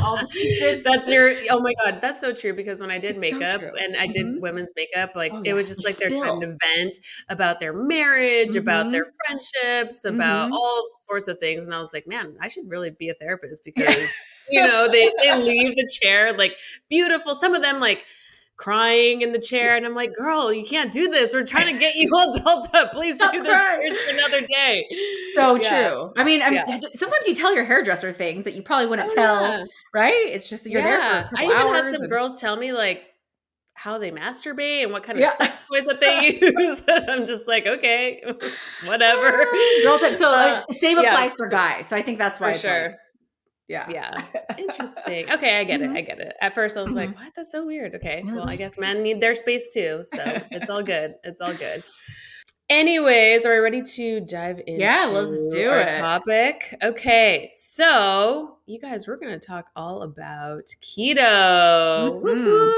all 0.01 0.17
the 0.17 0.25
secrets. 0.25 0.85
That's 0.85 1.09
your. 1.11 1.33
Oh 1.49 1.59
my 1.59 1.73
god, 1.83 1.99
that's 2.01 2.19
so 2.21 2.33
true. 2.33 2.53
Because 2.53 2.79
when 2.81 2.91
I 2.91 2.97
did 2.99 3.15
It's 3.15 3.21
makeup 3.21 3.61
true. 3.61 3.71
and 3.79 3.95
I 3.97 4.07
did 4.07 4.25
Mhm. 4.27 4.39
women's 4.41 4.73
makeup, 4.75 5.11
like 5.15 5.31
Oh, 5.33 5.41
it 5.43 5.53
was 5.53 5.67
just 5.67 5.83
like 5.85 5.97
they're 5.97 6.09
trying 6.09 6.41
to 6.41 6.55
vent 6.75 6.95
about 7.29 7.59
their 7.59 7.73
marriage, 7.73 8.55
about 8.55 8.87
Mhm. 8.87 8.91
their 8.91 9.05
friendships, 9.25 10.05
about 10.05 10.51
Mhm. 10.51 10.53
all 10.53 10.87
sorts 11.07 11.27
of 11.27 11.39
things. 11.39 11.65
And 11.65 11.75
I 11.75 11.79
was 11.79 11.93
like, 11.93 12.07
man, 12.07 12.35
I 12.41 12.47
should 12.47 12.69
really 12.69 12.89
be 12.91 13.09
a 13.09 13.13
therapist 13.15 13.63
because 13.65 14.09
you 14.51 14.65
know 14.65 14.87
they 14.91 15.09
they 15.21 15.35
leave 15.41 15.75
the 15.75 15.87
chair 16.01 16.33
like 16.33 16.55
beautiful. 16.89 17.35
Some 17.35 17.53
of 17.55 17.61
them 17.61 17.79
like 17.79 18.03
crying 18.57 19.21
in 19.21 19.31
the 19.31 19.39
chair 19.39 19.77
and 19.77 19.85
i'm 19.85 19.95
like 19.95 20.13
girl 20.13 20.51
you 20.51 20.65
can't 20.65 20.91
do 20.91 21.07
this 21.07 21.33
we're 21.33 21.45
trying 21.45 21.73
to 21.73 21.79
get 21.79 21.95
you 21.95 22.09
all 22.13 22.37
dolled 22.37 22.67
up 22.73 22.91
please 22.91 23.15
Stop 23.15 23.31
do 23.31 23.41
this 23.41 23.97
for 23.97 24.13
another 24.13 24.45
day 24.47 24.85
so 25.33 25.55
Yeah. 25.55 25.69
true. 25.89 26.13
I 26.17 26.25
mean, 26.25 26.41
Yeah. 26.41 26.79
sometimes 26.93 27.25
you 27.25 27.35
tell 27.35 27.55
your 27.55 27.63
hairdresser 27.63 28.11
things 28.11 28.43
that 28.43 28.55
you 28.55 28.61
probably 28.61 28.87
wouldn't 28.87 29.11
Oh, 29.13 29.15
tell, 29.15 29.41
yeah. 29.43 29.63
right? 29.93 30.27
It's 30.27 30.49
just 30.49 30.65
you're 30.69 30.81
there 30.81 30.99
for 31.29 31.37
I 31.37 31.45
even 31.45 31.55
had 31.55 31.85
some 31.85 32.01
and- 32.01 32.09
girls 32.09 32.37
tell 32.41 32.57
me 32.57 32.73
like 32.73 33.03
how 33.75 33.97
they 33.97 34.11
masturbate 34.11 34.83
and 34.83 34.91
what 34.91 35.03
kind 35.03 35.17
of 35.17 35.21
Yeah. 35.21 35.31
sex 35.35 35.63
toys 35.71 35.85
that 35.85 36.01
they 36.01 36.37
use. 36.41 36.83
I'm 37.07 37.25
just 37.27 37.47
like, 37.47 37.65
okay, 37.65 38.21
whatever. 38.83 39.45
Girl 39.83 39.97
type. 39.99 40.15
So 40.15 40.29
Uh, 40.31 40.63
same 40.71 40.97
yeah. 40.99 41.11
applies 41.13 41.33
for 41.33 41.47
guys. 41.47 41.87
So 41.87 41.95
I 41.95 42.01
think 42.01 42.17
that's 42.17 42.41
why 42.41 42.51
for 42.51 42.59
sure. 42.59 42.87
like, 42.87 42.95
yeah. 43.69 43.85
yeah. 43.89 44.21
Interesting. 44.57 45.31
Okay, 45.31 45.59
I 45.59 45.63
get 45.63 45.79
Mhm. 45.79 45.95
it. 45.95 45.97
I 45.97 46.01
get 46.01 46.19
it. 46.19 46.35
At 46.41 46.53
first 46.53 46.75
I 46.75 46.81
was 46.83 46.95
like, 46.95 47.11
Mhm. 47.11 47.15
what? 47.15 47.33
That's 47.35 47.51
so 47.51 47.65
weird. 47.65 47.95
Okay. 47.95 48.23
Yeah, 48.25 48.35
Well, 48.35 48.49
I 48.49 48.55
guess 48.57 48.77
men 48.77 49.01
need 49.03 49.21
their 49.21 49.35
space 49.35 49.71
too. 49.73 50.01
So 50.03 50.41
it's 50.51 50.69
all 50.69 50.83
good. 50.95 51.15
It's 51.23 51.39
all 51.39 51.53
good. 51.53 51.83
Anyways, 52.69 53.47
are 53.47 53.53
we 53.53 53.57
ready 53.57 53.81
to 53.81 54.19
dive 54.19 54.59
into 54.67 54.81
Yeah, 54.81 55.09
let's 55.11 55.55
do 55.55 55.69
our 55.71 55.79
it. 55.79 55.89
topic? 55.89 56.75
Okay, 56.83 57.49
so 57.51 58.57
you 58.67 58.77
guys, 58.79 59.07
we're 59.07 59.17
going 59.17 59.39
to 59.39 59.43
talk 59.45 59.71
all 59.75 60.03
about 60.03 60.65
keto. 60.79 62.21
Whoop, 62.21 62.37
Mhm. 62.37 62.71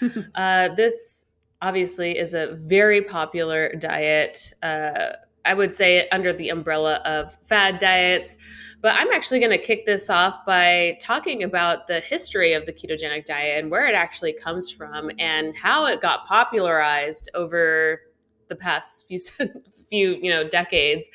whoop. 0.00 0.24
uh, 0.34 0.68
this 0.74 1.26
obviously 1.62 2.18
is 2.18 2.34
a 2.34 2.48
very 2.54 3.00
popular 3.00 3.72
diet. 3.76 4.54
Uh, 4.60 5.12
I 5.44 5.54
would 5.54 5.74
say 5.74 6.08
under 6.10 6.32
the 6.32 6.48
umbrella 6.50 6.96
of 7.04 7.34
fad 7.42 7.78
diets. 7.78 8.36
But 8.80 8.94
I'm 8.94 9.10
actually 9.10 9.40
going 9.40 9.50
to 9.50 9.58
kick 9.58 9.86
this 9.86 10.08
off 10.08 10.46
by 10.46 10.98
talking 11.00 11.42
about 11.42 11.88
the 11.88 11.98
history 11.98 12.52
of 12.52 12.64
the 12.64 12.72
ketogenic 12.72 13.24
diet 13.24 13.58
and 13.58 13.72
where 13.72 13.86
it 13.86 13.94
actually 13.94 14.32
comes 14.32 14.70
from 14.70 15.10
and 15.18 15.56
how 15.56 15.86
it 15.86 16.00
got 16.00 16.26
popularized 16.26 17.28
over 17.34 18.02
the 18.48 18.56
past 18.56 19.08
few 19.08 19.18
few 19.88 20.18
you 20.20 20.30
know 20.30 20.48
decades. 20.48 21.08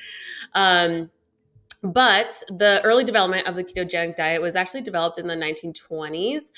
Um, 0.54 1.10
but 1.84 2.42
the 2.48 2.80
early 2.82 3.04
development 3.04 3.46
of 3.46 3.56
the 3.56 3.64
ketogenic 3.64 4.16
diet 4.16 4.40
was 4.40 4.56
actually 4.56 4.80
developed 4.80 5.18
in 5.18 5.26
the 5.26 5.34
1920s 5.34 6.52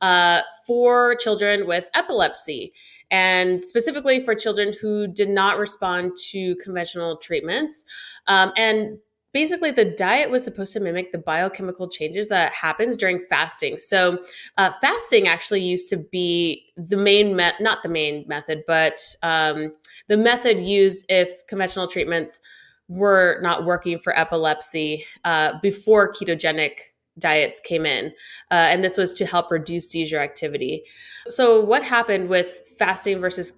uh, 0.00 0.42
for 0.66 1.14
children 1.14 1.66
with 1.66 1.88
epilepsy, 1.94 2.72
and 3.10 3.62
specifically 3.62 4.20
for 4.20 4.34
children 4.34 4.72
who 4.80 5.06
did 5.06 5.28
not 5.28 5.58
respond 5.58 6.12
to 6.30 6.56
conventional 6.56 7.16
treatments. 7.16 7.84
Um, 8.26 8.52
and 8.56 8.98
basically, 9.32 9.70
the 9.70 9.84
diet 9.84 10.30
was 10.30 10.42
supposed 10.42 10.72
to 10.72 10.80
mimic 10.80 11.12
the 11.12 11.18
biochemical 11.18 11.88
changes 11.88 12.28
that 12.30 12.52
happens 12.52 12.96
during 12.96 13.20
fasting. 13.20 13.78
So, 13.78 14.18
uh, 14.58 14.72
fasting 14.72 15.28
actually 15.28 15.62
used 15.62 15.88
to 15.90 15.96
be 15.96 16.72
the 16.76 16.96
main 16.96 17.36
met 17.36 17.60
not 17.60 17.84
the 17.84 17.88
main 17.88 18.24
method, 18.26 18.64
but 18.66 18.98
um, 19.22 19.74
the 20.08 20.16
method 20.16 20.60
used 20.60 21.06
if 21.08 21.46
conventional 21.46 21.86
treatments 21.86 22.40
were 22.88 23.40
not 23.42 23.64
working 23.64 23.98
for 23.98 24.18
epilepsy 24.18 25.04
uh, 25.24 25.58
before 25.60 26.12
ketogenic 26.12 26.72
diets 27.18 27.60
came 27.60 27.86
in. 27.86 28.06
Uh, 28.50 28.68
and 28.70 28.82
this 28.82 28.96
was 28.96 29.12
to 29.14 29.26
help 29.26 29.50
reduce 29.50 29.90
seizure 29.90 30.18
activity. 30.18 30.84
So, 31.28 31.60
what 31.60 31.84
happened 31.84 32.28
with 32.28 32.60
fasting 32.78 33.20
versus 33.20 33.52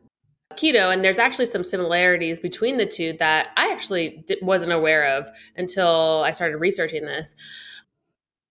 keto? 0.54 0.93
And 0.93 1.04
there's 1.04 1.19
actually 1.19 1.47
some 1.47 1.64
similarities 1.64 2.40
between 2.40 2.76
the 2.76 2.87
two 2.87 3.14
that 3.14 3.49
I 3.57 3.71
actually 3.73 4.25
wasn't 4.43 4.73
aware 4.73 5.16
of 5.16 5.28
until 5.57 6.23
I 6.25 6.33
started 6.33 6.59
researching 6.59 7.04
this. 7.04 7.37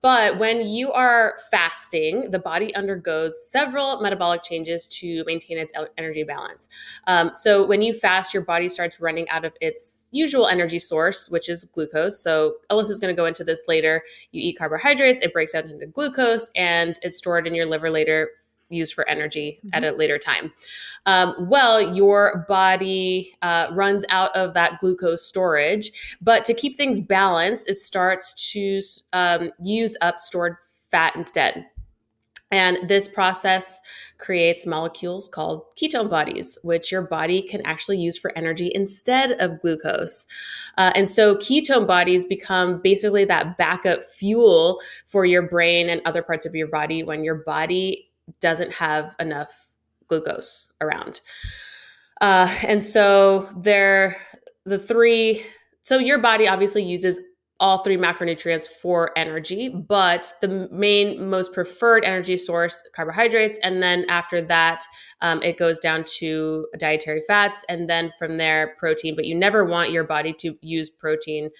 But 0.03 0.37
when 0.37 0.67
you 0.67 0.91
are 0.91 1.35
fasting, 1.49 2.29
the 2.29 2.37
body 2.37 2.75
undergoes 2.75 3.49
several 3.49 4.01
metabolic 4.01 4.43
changes 4.43 4.85
to 4.87 5.23
maintain 5.25 5.57
its 5.57 5.71
energy 5.97 6.23
balance. 6.23 6.67
Um, 7.07 7.31
so 7.33 7.65
when 7.65 7.81
you 7.81 7.93
fast, 7.93 8.33
your 8.33 8.43
body 8.43 8.67
starts 8.67 8.99
running 8.99 9.29
out 9.29 9.45
of 9.45 9.53
its 9.61 10.09
usual 10.11 10.47
energy 10.47 10.77
source, 10.77 11.29
which 11.29 11.47
is 11.47 11.63
glucose. 11.63 12.21
So 12.21 12.55
Alyssa 12.69 12.91
is 12.91 12.99
going 12.99 13.15
to 13.15 13.19
go 13.19 13.25
into 13.25 13.45
this 13.45 13.63
later. 13.69 14.03
You 14.33 14.41
eat 14.49 14.57
carbohydrates, 14.59 15.21
it 15.21 15.31
breaks 15.31 15.53
down 15.53 15.69
into 15.69 15.87
glucose, 15.87 16.51
and 16.53 16.99
it's 17.01 17.17
stored 17.17 17.47
in 17.47 17.55
your 17.55 17.65
liver 17.65 17.89
later 17.89 18.29
used 18.73 18.93
for 18.93 19.07
energy 19.07 19.59
mm-hmm. 19.59 19.69
at 19.73 19.83
a 19.83 19.95
later 19.95 20.17
time. 20.17 20.51
Um, 21.05 21.35
well, 21.39 21.81
your 21.95 22.45
body 22.47 23.33
uh, 23.41 23.67
runs 23.71 24.05
out 24.09 24.35
of 24.35 24.53
that 24.53 24.79
glucose 24.79 25.25
storage, 25.25 25.91
but 26.21 26.45
to 26.45 26.53
keep 26.53 26.75
things 26.75 26.99
balanced, 26.99 27.69
it 27.69 27.75
starts 27.75 28.51
to 28.51 28.81
um, 29.13 29.51
use 29.61 29.97
up 30.01 30.19
stored 30.19 30.57
fat 30.91 31.15
instead. 31.15 31.65
And 32.53 32.87
this 32.87 33.07
process 33.07 33.79
creates 34.19 34.67
molecules 34.67 35.27
called 35.27 35.63
ketone 35.75 36.07
bodies, 36.07 36.55
which 36.61 36.91
your 36.91 37.01
body 37.01 37.41
can 37.41 37.65
actually 37.65 37.97
use 37.97 38.15
for 38.15 38.31
energy 38.37 38.71
instead 38.75 39.31
of 39.33 39.59
glucose. 39.59 40.27
Uh, 40.77 40.91
and 40.93 41.09
so 41.09 41.35
ketone 41.35 41.87
bodies 41.87 42.25
become 42.25 42.79
basically 42.83 43.25
that 43.25 43.57
backup 43.57 44.03
fuel 44.03 44.79
for 45.07 45.25
your 45.25 45.41
brain 45.41 45.89
and 45.89 45.99
other 46.05 46.21
parts 46.21 46.45
of 46.45 46.53
your 46.53 46.67
body 46.67 47.01
when 47.01 47.23
your 47.23 47.43
body 47.43 48.07
doesn't 48.39 48.71
have 48.73 49.15
enough 49.19 49.73
glucose 50.07 50.71
around. 50.81 51.21
Uh, 52.21 52.53
and 52.65 52.83
so 52.83 53.49
they're 53.57 54.15
the 54.65 54.77
three. 54.77 55.45
So 55.81 55.97
your 55.97 56.17
body 56.17 56.47
obviously 56.47 56.83
uses 56.83 57.19
all 57.59 57.77
three 57.77 57.97
macronutrients 57.97 58.67
for 58.67 59.11
energy, 59.15 59.69
but 59.69 60.33
the 60.41 60.67
main, 60.71 61.29
most 61.29 61.53
preferred 61.53 62.03
energy 62.03 62.35
source, 62.35 62.83
carbohydrates. 62.93 63.57
And 63.59 63.81
then 63.81 64.05
after 64.09 64.41
that, 64.41 64.83
um, 65.21 65.41
it 65.43 65.57
goes 65.57 65.79
down 65.79 66.03
to 66.17 66.67
dietary 66.77 67.21
fats. 67.25 67.63
And 67.69 67.89
then 67.89 68.11
from 68.19 68.37
there, 68.37 68.75
protein. 68.77 69.15
But 69.15 69.25
you 69.25 69.35
never 69.35 69.63
want 69.63 69.91
your 69.91 70.03
body 70.03 70.33
to 70.39 70.57
use 70.61 70.89
protein 70.89 71.51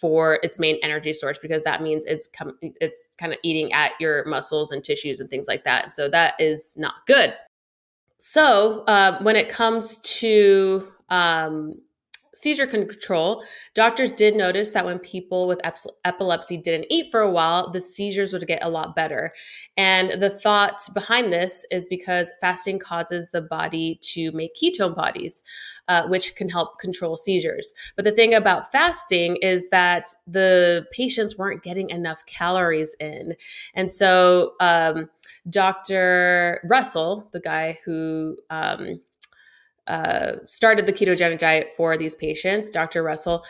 for 0.00 0.38
its 0.42 0.58
main 0.58 0.78
energy 0.82 1.12
source 1.12 1.38
because 1.38 1.62
that 1.64 1.82
means 1.82 2.04
it's 2.06 2.26
com- 2.26 2.58
it's 2.62 3.08
kind 3.18 3.32
of 3.32 3.38
eating 3.42 3.72
at 3.72 3.92
your 4.00 4.24
muscles 4.24 4.70
and 4.70 4.82
tissues 4.82 5.20
and 5.20 5.28
things 5.28 5.46
like 5.46 5.64
that. 5.64 5.92
So 5.92 6.08
that 6.08 6.34
is 6.38 6.74
not 6.78 6.94
good. 7.06 7.34
So 8.18 8.84
uh, 8.86 9.18
when 9.22 9.36
it 9.36 9.48
comes 9.48 9.98
to 9.98 10.90
um, 11.08 11.74
seizure 12.34 12.66
control, 12.66 13.42
doctors 13.74 14.12
did 14.12 14.36
notice 14.36 14.70
that 14.70 14.84
when 14.84 14.98
people 14.98 15.48
with 15.48 15.60
ep- 15.64 15.78
epilepsy 16.04 16.56
didn't 16.56 16.86
eat 16.90 17.10
for 17.10 17.20
a 17.20 17.30
while, 17.30 17.70
the 17.70 17.80
seizures 17.80 18.32
would 18.32 18.46
get 18.46 18.64
a 18.64 18.68
lot 18.68 18.94
better. 18.94 19.32
And 19.76 20.20
the 20.20 20.30
thought 20.30 20.82
behind 20.94 21.32
this 21.32 21.64
is 21.70 21.86
because 21.86 22.32
fasting 22.40 22.78
causes 22.78 23.30
the 23.30 23.42
body 23.42 23.98
to 24.02 24.30
make 24.32 24.54
ketone 24.54 24.94
bodies, 24.94 25.42
uh, 25.88 26.06
which 26.06 26.34
can 26.36 26.48
help 26.48 26.78
control 26.78 27.16
seizures. 27.16 27.72
But 27.96 28.04
the 28.04 28.12
thing 28.12 28.34
about 28.34 28.70
fasting 28.70 29.36
is 29.36 29.68
that 29.70 30.06
the 30.26 30.86
patients 30.92 31.36
weren't 31.36 31.62
getting 31.62 31.90
enough 31.90 32.24
calories 32.26 32.94
in. 33.00 33.34
And 33.74 33.90
so, 33.90 34.52
um, 34.60 35.08
Dr. 35.48 36.60
Russell, 36.68 37.28
the 37.32 37.40
guy 37.40 37.78
who 37.84 38.36
um, 38.50 39.00
uh, 39.86 40.32
started 40.46 40.86
the 40.86 40.92
ketogenic 40.92 41.38
diet 41.38 41.72
for 41.76 41.96
these 41.96 42.14
patients, 42.14 42.70
Dr. 42.70 43.02
Russell, 43.02 43.44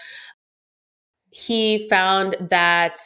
he 1.30 1.88
found 1.88 2.37
that 2.40 2.99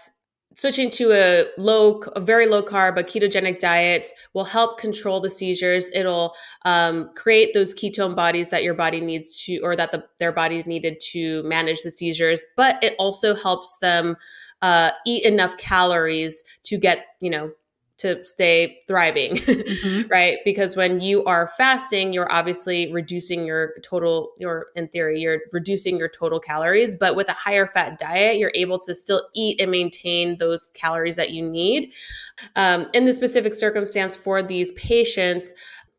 switching 0.54 0.88
to 0.88 1.12
a 1.12 1.46
low, 1.58 2.00
a 2.14 2.20
very 2.20 2.46
low 2.46 2.62
carb, 2.62 2.96
a 2.96 3.02
ketogenic 3.02 3.58
diet 3.58 4.08
will 4.34 4.44
help 4.44 4.78
control 4.78 5.20
the 5.20 5.30
seizures. 5.30 5.90
It'll 5.92 6.34
um, 6.64 7.10
create 7.14 7.52
those 7.54 7.74
ketone 7.74 8.14
bodies 8.14 8.50
that 8.50 8.62
your 8.62 8.74
body 8.74 9.00
needs 9.00 9.44
to, 9.44 9.58
or 9.60 9.76
that 9.76 9.92
the, 9.92 10.04
their 10.20 10.32
bodies 10.32 10.66
needed 10.66 11.00
to 11.10 11.42
manage 11.42 11.82
the 11.82 11.90
seizures. 11.90 12.44
But 12.56 12.82
it 12.82 12.94
also 12.98 13.34
helps 13.34 13.76
them 13.78 14.16
uh, 14.62 14.92
eat 15.06 15.24
enough 15.24 15.56
calories 15.58 16.42
to 16.64 16.78
get, 16.78 17.06
you 17.20 17.30
know, 17.30 17.50
to 17.98 18.22
stay 18.24 18.80
thriving, 18.88 19.36
mm-hmm. 19.36 20.08
right? 20.10 20.38
Because 20.44 20.76
when 20.76 21.00
you 21.00 21.24
are 21.24 21.48
fasting, 21.56 22.12
you're 22.12 22.30
obviously 22.30 22.92
reducing 22.92 23.46
your 23.46 23.74
total, 23.82 24.32
your 24.38 24.66
in 24.74 24.88
theory, 24.88 25.20
you're 25.20 25.40
reducing 25.52 25.96
your 25.96 26.08
total 26.08 26.40
calories. 26.40 26.96
But 26.96 27.14
with 27.14 27.28
a 27.28 27.32
higher 27.32 27.66
fat 27.66 27.98
diet, 27.98 28.38
you're 28.38 28.52
able 28.54 28.78
to 28.80 28.94
still 28.94 29.28
eat 29.34 29.60
and 29.60 29.70
maintain 29.70 30.36
those 30.38 30.68
calories 30.74 31.16
that 31.16 31.30
you 31.30 31.48
need. 31.48 31.92
Um, 32.56 32.86
in 32.92 33.04
the 33.04 33.12
specific 33.12 33.54
circumstance 33.54 34.16
for 34.16 34.42
these 34.42 34.72
patients, 34.72 35.52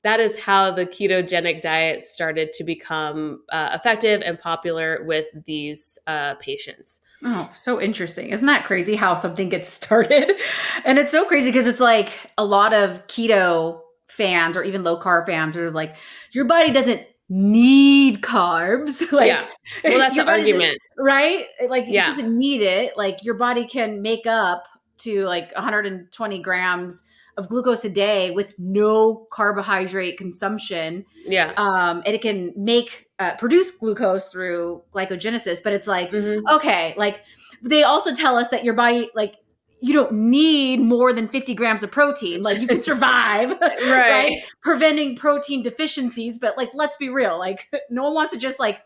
that 0.06 0.20
is 0.20 0.40
how 0.40 0.70
the 0.70 0.86
ketogenic 0.86 1.62
diet 1.62 2.04
started 2.04 2.54
to 2.54 2.64
become 2.64 3.42
uh, 3.52 3.72
effective 3.74 4.22
and 4.24 4.40
popular 4.40 5.04
with 5.04 5.26
these 5.46 5.98
uh, 6.06 6.36
patients. 6.36 7.02
Oh, 7.24 7.50
so 7.56 7.82
interesting. 7.82 8.30
Isn't 8.30 8.46
that 8.46 8.66
crazy 8.66 8.96
how 8.96 9.16
something 9.16 9.50
gets 9.50 9.68
started? 9.70 10.32
And 10.86 11.00
it's 11.00 11.12
so 11.12 11.26
crazy 11.26 11.50
because 11.52 11.68
it's 11.68 11.80
like 11.80 12.12
a 12.38 12.46
lot 12.46 12.72
of 12.72 13.08
keto 13.08 13.82
fans 14.08 14.56
or 14.56 14.64
even 14.64 14.84
low 14.84 15.00
carb 15.00 15.26
fans 15.26 15.58
are 15.58 15.72
like, 15.72 15.96
your 16.32 16.46
body 16.46 16.72
doesn't 16.72 17.02
need 17.28 18.22
carbs. 18.22 19.12
like, 19.12 19.30
yeah. 19.30 19.48
Well, 19.84 19.98
that's 19.98 20.16
the 20.18 20.28
argument. 20.28 20.78
Right? 21.00 21.48
Like, 21.68 21.86
yeah. 21.88 22.06
it 22.06 22.10
doesn't 22.12 22.38
need 22.38 22.62
it. 22.62 22.96
Like, 22.96 23.24
your 23.24 23.34
body 23.36 23.66
can 23.66 24.04
make 24.04 24.28
up 24.28 24.68
to 25.00 25.26
like 25.26 25.52
120 25.56 26.40
grams 26.40 27.04
of 27.38 27.50
glucose 27.50 27.84
a 27.84 27.89
day 27.89 28.32
with 28.32 28.54
no 28.58 29.27
carbohydrate 29.32 30.18
consumption. 30.18 31.06
Yeah. 31.25 31.54
Um, 31.58 32.01
and 32.06 32.15
it 32.15 32.22
can 32.22 32.54
make 32.56 33.10
uh, 33.20 33.36
produce 33.36 33.72
glucose 33.72 34.30
through 34.30 34.84
glycogenesis, 34.94 35.63
but 35.63 35.74
it's 35.74 35.88
like 35.88 36.12
mm-hmm. 36.12 36.48
okay, 36.48 36.94
like 36.98 37.22
they 37.62 37.84
also 37.84 38.13
tell 38.13 38.38
us 38.38 38.50
that 38.50 38.63
your 38.63 38.74
body 38.74 39.10
like 39.15 39.36
you 39.82 39.94
don't 39.94 40.13
need 40.13 40.80
more 40.80 41.13
than 41.13 41.27
50 41.27 41.54
grams 41.54 41.84
of 41.84 41.92
protein. 41.92 42.42
Like 42.42 42.60
you 42.60 42.68
can 42.68 42.82
survive, 42.84 43.51
right. 43.62 43.80
right? 43.82 44.34
Preventing 44.62 45.15
protein 45.15 45.62
deficiencies. 45.62 46.39
But 46.39 46.58
like, 46.58 46.72
let's 46.74 46.98
be 46.98 47.10
real. 47.10 47.38
Like 47.38 47.70
no 47.89 48.04
one 48.04 48.13
wants 48.13 48.34
to 48.34 48.39
just 48.39 48.60
like 48.60 48.80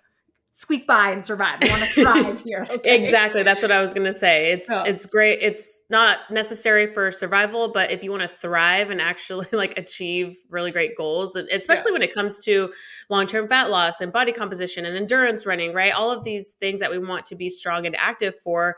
squeak 0.51 0.87
by 0.87 1.11
and 1.11 1.25
survive. 1.25 1.59
I 1.61 1.69
want 1.69 1.83
to 1.83 2.01
thrive 2.01 2.41
here. 2.45 2.65
Okay? 2.69 3.03
exactly. 3.03 3.43
That's 3.43 3.61
what 3.61 3.71
I 3.71 3.81
was 3.81 3.93
going 3.93 4.05
to 4.05 4.13
say. 4.13 4.51
It's 4.51 4.69
oh. 4.69 4.83
it's 4.83 5.05
great. 5.05 5.39
It's 5.41 5.83
not 5.89 6.19
necessary 6.29 6.93
for 6.93 7.11
survival, 7.11 7.69
but 7.69 7.91
if 7.91 8.03
you 8.03 8.11
want 8.11 8.23
to 8.23 8.27
thrive 8.27 8.89
and 8.89 9.01
actually 9.01 9.47
like 9.51 9.77
achieve 9.77 10.37
really 10.49 10.71
great 10.71 10.97
goals, 10.97 11.35
and 11.35 11.47
especially 11.49 11.91
yeah. 11.91 11.93
when 11.93 12.01
it 12.01 12.13
comes 12.13 12.43
to 12.45 12.73
long-term 13.09 13.47
fat 13.47 13.69
loss 13.69 14.01
and 14.01 14.11
body 14.11 14.31
composition 14.31 14.85
and 14.85 14.95
endurance 14.95 15.45
running, 15.45 15.73
right? 15.73 15.93
All 15.93 16.11
of 16.11 16.23
these 16.23 16.51
things 16.59 16.79
that 16.79 16.91
we 16.91 16.97
want 16.97 17.25
to 17.27 17.35
be 17.35 17.49
strong 17.49 17.85
and 17.85 17.95
active 17.97 18.35
for, 18.43 18.75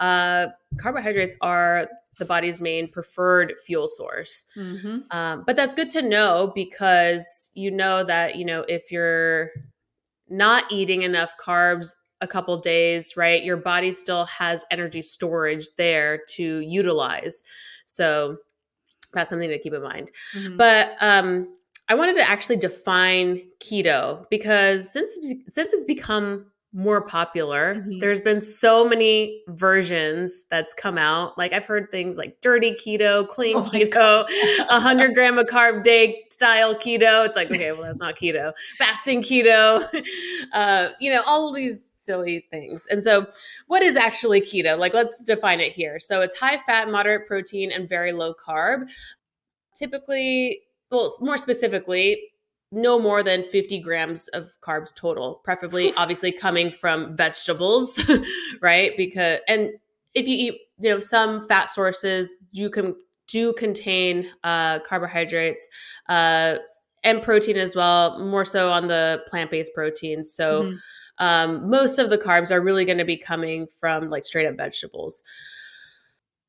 uh, 0.00 0.48
carbohydrates 0.78 1.36
are 1.40 1.88
the 2.18 2.24
body's 2.24 2.60
main 2.60 2.90
preferred 2.90 3.54
fuel 3.64 3.88
source. 3.88 4.44
Mm-hmm. 4.56 4.98
Um, 5.10 5.44
but 5.46 5.56
that's 5.56 5.74
good 5.74 5.90
to 5.90 6.02
know 6.02 6.52
because 6.54 7.50
you 7.54 7.70
know 7.70 8.04
that 8.04 8.36
you 8.36 8.44
know 8.44 8.64
if 8.68 8.92
you're 8.92 9.50
not 10.32 10.64
eating 10.70 11.02
enough 11.02 11.34
carbs 11.38 11.94
a 12.20 12.26
couple 12.26 12.56
days, 12.58 13.16
right? 13.16 13.42
Your 13.42 13.56
body 13.56 13.92
still 13.92 14.24
has 14.26 14.64
energy 14.70 15.02
storage 15.02 15.66
there 15.76 16.20
to 16.30 16.60
utilize. 16.60 17.42
So 17.84 18.38
that's 19.12 19.28
something 19.28 19.50
to 19.50 19.58
keep 19.58 19.74
in 19.74 19.82
mind. 19.82 20.10
Mm-hmm. 20.36 20.56
But 20.56 20.96
um, 21.00 21.54
I 21.88 21.94
wanted 21.94 22.14
to 22.14 22.30
actually 22.30 22.56
define 22.56 23.40
keto 23.62 24.24
because 24.30 24.90
since 24.90 25.18
since 25.48 25.72
it's 25.72 25.84
become 25.84 26.46
more 26.72 27.06
popular. 27.06 27.74
Mm-hmm. 27.74 27.98
There's 27.98 28.22
been 28.22 28.40
so 28.40 28.88
many 28.88 29.42
versions 29.48 30.44
that's 30.48 30.72
come 30.72 30.96
out. 30.96 31.36
Like 31.36 31.52
I've 31.52 31.66
heard 31.66 31.90
things 31.90 32.16
like 32.16 32.40
dirty 32.40 32.72
keto, 32.72 33.28
clean 33.28 33.56
oh 33.58 33.62
keto, 33.62 34.24
a 34.70 34.80
hundred 34.80 35.14
gram 35.14 35.38
of 35.38 35.46
carb 35.46 35.82
day 35.82 36.24
style 36.30 36.74
keto. 36.74 37.26
It's 37.26 37.36
like, 37.36 37.50
okay, 37.50 37.72
well, 37.72 37.82
that's 37.82 38.00
not 38.00 38.16
keto. 38.16 38.52
Fasting 38.78 39.22
keto, 39.22 39.84
uh, 40.52 40.90
you 40.98 41.12
know, 41.12 41.22
all 41.26 41.52
these 41.52 41.82
silly 41.90 42.46
things. 42.50 42.86
And 42.86 43.04
so, 43.04 43.26
what 43.66 43.82
is 43.82 43.96
actually 43.96 44.40
keto? 44.40 44.78
Like, 44.78 44.94
let's 44.94 45.24
define 45.24 45.60
it 45.60 45.72
here. 45.72 45.98
So, 45.98 46.22
it's 46.22 46.36
high 46.36 46.58
fat, 46.58 46.90
moderate 46.90 47.26
protein, 47.26 47.70
and 47.70 47.88
very 47.88 48.12
low 48.12 48.34
carb. 48.34 48.90
Typically, 49.74 50.62
well, 50.90 51.12
more 51.20 51.38
specifically, 51.38 52.31
no 52.72 52.98
more 52.98 53.22
than 53.22 53.44
50 53.44 53.78
grams 53.80 54.28
of 54.28 54.50
carbs 54.60 54.94
total, 54.94 55.40
preferably 55.44 55.92
obviously 55.98 56.32
coming 56.32 56.70
from 56.70 57.16
vegetables, 57.16 58.02
right? 58.60 58.96
Because 58.96 59.40
and 59.46 59.70
if 60.14 60.26
you 60.26 60.52
eat, 60.52 60.60
you 60.80 60.90
know, 60.90 61.00
some 61.00 61.46
fat 61.46 61.70
sources 61.70 62.34
you 62.50 62.70
can 62.70 62.96
do 63.28 63.52
contain 63.52 64.28
uh, 64.42 64.80
carbohydrates 64.80 65.68
uh, 66.08 66.56
and 67.04 67.22
protein 67.22 67.56
as 67.56 67.76
well, 67.76 68.18
more 68.18 68.44
so 68.44 68.70
on 68.70 68.88
the 68.88 69.22
plant-based 69.26 69.72
proteins. 69.74 70.32
So 70.32 70.62
mm-hmm. 70.62 70.76
um, 71.24 71.70
most 71.70 71.98
of 71.98 72.10
the 72.10 72.18
carbs 72.18 72.50
are 72.50 72.60
really 72.60 72.84
going 72.84 72.98
to 72.98 73.04
be 73.04 73.16
coming 73.16 73.66
from 73.80 74.08
like 74.08 74.24
straight 74.24 74.46
up 74.46 74.56
vegetables. 74.56 75.22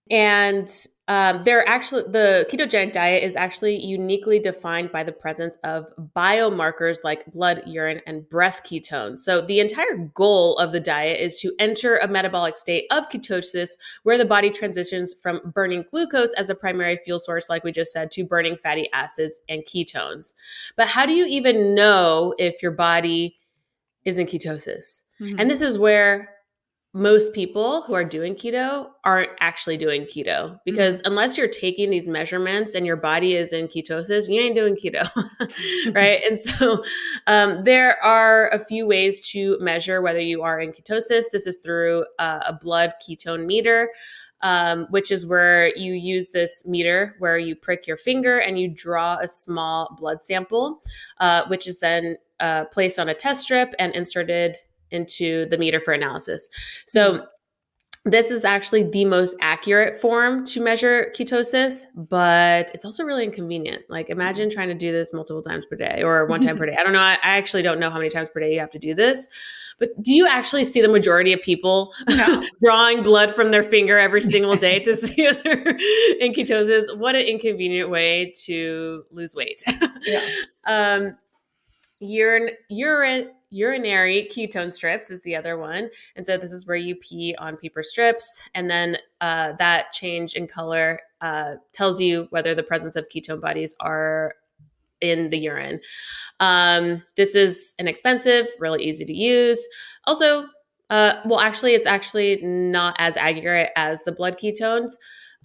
and 0.09 0.69
um, 1.09 1.43
they're 1.43 1.67
actually 1.67 2.03
the 2.03 2.47
ketogenic 2.49 2.93
diet 2.93 3.23
is 3.23 3.35
actually 3.35 3.77
uniquely 3.77 4.39
defined 4.39 4.89
by 4.91 5.03
the 5.03 5.11
presence 5.11 5.57
of 5.65 5.91
biomarkers 6.15 6.99
like 7.03 7.25
blood, 7.25 7.61
urine, 7.65 7.99
and 8.07 8.27
breath 8.29 8.61
ketones. 8.63 9.19
So 9.19 9.41
the 9.41 9.59
entire 9.59 9.97
goal 10.13 10.55
of 10.57 10.71
the 10.71 10.79
diet 10.79 11.19
is 11.19 11.41
to 11.41 11.53
enter 11.59 11.97
a 11.97 12.07
metabolic 12.07 12.55
state 12.55 12.85
of 12.89 13.09
ketosis 13.09 13.71
where 14.03 14.17
the 14.17 14.23
body 14.23 14.49
transitions 14.49 15.13
from 15.13 15.41
burning 15.53 15.83
glucose 15.91 16.33
as 16.35 16.49
a 16.49 16.55
primary 16.55 16.97
fuel 17.03 17.19
source, 17.19 17.49
like 17.49 17.65
we 17.65 17.73
just 17.73 17.91
said, 17.91 18.09
to 18.11 18.23
burning 18.23 18.55
fatty 18.55 18.89
acids 18.93 19.41
and 19.49 19.63
ketones. 19.65 20.33
But 20.77 20.87
how 20.87 21.05
do 21.05 21.11
you 21.11 21.25
even 21.25 21.75
know 21.75 22.33
if 22.39 22.63
your 22.63 22.71
body 22.71 23.37
is 24.05 24.17
in 24.17 24.25
ketosis? 24.25 25.03
Mm-hmm. 25.19 25.35
And 25.37 25.49
this 25.49 25.61
is 25.61 25.77
where 25.77 26.32
most 26.93 27.33
people 27.33 27.81
who 27.81 27.95
are 27.95 28.03
doing 28.03 28.35
keto 28.35 28.87
aren't 29.03 29.31
actually 29.39 29.77
doing 29.77 30.03
keto 30.03 30.59
because 30.63 30.99
mm-hmm. 31.01 31.11
unless 31.11 31.37
you're 31.37 31.47
taking 31.47 31.89
these 31.89 32.07
measurements 32.07 32.75
and 32.75 32.85
your 32.85 32.95
body 32.95 33.35
is 33.35 33.51
in 33.51 33.67
ketosis, 33.67 34.29
you 34.29 34.39
ain't 34.39 34.55
doing 34.55 34.75
keto, 34.75 35.03
right? 35.95 36.23
and 36.23 36.39
so 36.39 36.83
um, 37.25 37.63
there 37.63 38.01
are 38.03 38.49
a 38.49 38.59
few 38.59 38.85
ways 38.85 39.27
to 39.31 39.57
measure 39.59 40.03
whether 40.03 40.21
you 40.21 40.43
are 40.43 40.59
in 40.59 40.71
ketosis. 40.71 41.25
This 41.31 41.47
is 41.47 41.57
through 41.57 42.05
uh, 42.19 42.41
a 42.45 42.53
blood 42.53 42.93
ketone 43.05 43.45
meter. 43.45 43.89
Um, 44.41 44.87
which 44.89 45.09
is 45.09 45.25
where 45.25 45.73
you 45.77 45.93
use 45.93 46.31
this 46.31 46.65
meter 46.65 47.15
where 47.19 47.37
you 47.37 47.55
prick 47.55 47.87
your 47.87 47.95
finger 47.95 48.39
and 48.39 48.59
you 48.59 48.67
draw 48.67 49.17
a 49.19 49.27
small 49.29 49.95
blood 49.97 50.21
sample, 50.21 50.81
uh, 51.21 51.45
which 51.47 51.65
is 51.65 51.79
then 51.79 52.17
uh, 52.41 52.65
placed 52.65 52.99
on 52.99 53.07
a 53.07 53.13
test 53.13 53.43
strip 53.43 53.73
and 53.79 53.95
inserted 53.95 54.57
into 54.93 55.45
the 55.49 55.57
meter 55.57 55.79
for 55.79 55.93
analysis. 55.93 56.49
So 56.85 57.13
mm-hmm. 57.13 58.09
this 58.09 58.31
is 58.31 58.45
actually 58.45 58.83
the 58.83 59.05
most 59.05 59.35
accurate 59.41 59.99
form 59.99 60.45
to 60.45 60.61
measure 60.61 61.11
ketosis, 61.17 61.83
but 61.95 62.71
it's 62.73 62.85
also 62.85 63.03
really 63.03 63.25
inconvenient. 63.25 63.83
Like 63.89 64.09
imagine 64.09 64.49
trying 64.49 64.69
to 64.69 64.75
do 64.75 64.91
this 64.91 65.13
multiple 65.13 65.41
times 65.41 65.65
per 65.65 65.75
day 65.75 66.01
or 66.03 66.25
one 66.27 66.41
time 66.41 66.57
per 66.57 66.65
day. 66.67 66.77
I 66.79 66.83
don't 66.83 66.93
know. 66.93 66.99
I, 66.99 67.13
I, 67.23 67.37
actually 67.37 67.63
don't 67.63 67.79
know 67.79 67.89
how 67.89 67.97
many 67.97 68.09
times 68.09 68.29
per 68.29 68.39
day 68.39 68.53
you 68.53 68.59
have 68.59 68.71
to 68.71 68.79
do 68.79 68.93
this. 68.93 69.27
But 69.79 69.89
do 70.01 70.13
you 70.13 70.27
actually 70.27 70.63
see 70.63 70.81
the 70.81 70.87
majority 70.87 71.33
of 71.33 71.41
people 71.41 71.93
no. 72.07 72.43
drawing 72.63 73.01
blood 73.03 73.33
from 73.33 73.49
their 73.49 73.63
finger 73.63 73.97
every 73.97 74.21
single 74.21 74.55
day 74.55 74.79
to 74.79 74.95
see 74.95 75.13
if 75.25 75.43
they're 75.43 75.77
in 76.19 76.33
ketosis? 76.33 76.95
What 76.97 77.15
an 77.15 77.23
inconvenient 77.23 77.89
way 77.89 78.31
to 78.45 79.03
lose 79.11 79.33
weight. 79.35 79.63
Yeah. 80.05 80.21
um, 80.65 81.17
urine, 81.99 82.49
urine 82.69 83.31
urinary 83.53 84.27
ketone 84.31 84.73
strips 84.73 85.11
is 85.11 85.21
the 85.21 85.35
other 85.35 85.57
one. 85.57 85.89
And 86.15 86.25
so 86.25 86.37
this 86.37 86.51
is 86.51 86.65
where 86.65 86.75
you 86.75 86.95
pee 86.95 87.35
on 87.37 87.55
paper 87.55 87.83
strips. 87.83 88.41
And 88.55 88.69
then 88.69 88.97
uh, 89.21 89.53
that 89.59 89.91
change 89.91 90.33
in 90.33 90.47
color 90.47 90.99
uh, 91.21 91.55
tells 91.71 92.01
you 92.01 92.27
whether 92.31 92.55
the 92.55 92.63
presence 92.63 92.95
of 92.95 93.07
ketone 93.09 93.39
bodies 93.39 93.75
are 93.79 94.33
in 95.01 95.29
the 95.29 95.37
urine. 95.37 95.79
Um, 96.39 97.03
this 97.15 97.35
is 97.35 97.75
inexpensive, 97.77 98.47
really 98.59 98.83
easy 98.83 99.05
to 99.05 99.13
use. 99.13 99.65
Also, 100.05 100.47
uh, 100.89 101.15
well, 101.25 101.39
actually, 101.39 101.73
it's 101.73 101.87
actually 101.87 102.39
not 102.41 102.95
as 102.99 103.17
accurate 103.17 103.69
as 103.75 104.03
the 104.03 104.11
blood 104.11 104.37
ketones. 104.39 104.93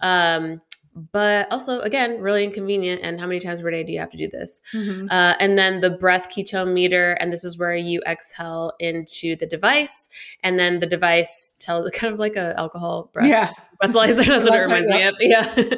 Um, 0.01 0.61
but 0.95 1.51
also 1.51 1.79
again 1.81 2.19
really 2.19 2.43
inconvenient 2.43 3.01
and 3.03 3.19
how 3.19 3.27
many 3.27 3.39
times 3.39 3.61
per 3.61 3.71
day 3.71 3.83
do 3.83 3.91
you 3.91 3.99
have 3.99 4.09
to 4.11 4.17
do 4.17 4.27
this? 4.27 4.61
Mm-hmm. 4.73 5.07
uh, 5.09 5.33
and 5.39 5.57
then 5.57 5.79
the 5.79 5.89
breath 5.89 6.29
ketone 6.29 6.73
meter 6.73 7.13
and 7.13 7.31
this 7.31 7.43
is 7.43 7.57
where 7.57 7.75
you 7.75 8.01
exhale 8.07 8.73
into 8.79 9.35
the 9.35 9.45
device 9.45 10.09
and 10.43 10.59
then 10.59 10.79
the 10.79 10.87
device 10.87 11.55
tells 11.59 11.89
kind 11.93 12.13
of 12.13 12.19
like 12.19 12.35
a 12.35 12.53
alcohol 12.57 13.09
breath 13.13 13.27
yeah. 13.27 13.51
breathalyzer 13.81 14.25
that's 14.25 14.49
what 14.49 14.59
it 14.59 14.63
reminds 14.63 14.89
me 14.89 15.03
of 15.03 15.15
yeah. 15.19 15.75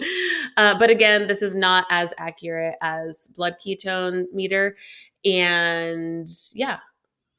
Uh, 0.58 0.78
but 0.78 0.90
again 0.90 1.28
this 1.28 1.42
is 1.42 1.56
not 1.56 1.86
as 1.90 2.14
accurate 2.18 2.76
as 2.82 3.28
blood 3.36 3.56
ketone 3.66 4.26
meter 4.34 4.76
and 5.24 6.28
yeah 6.54 6.80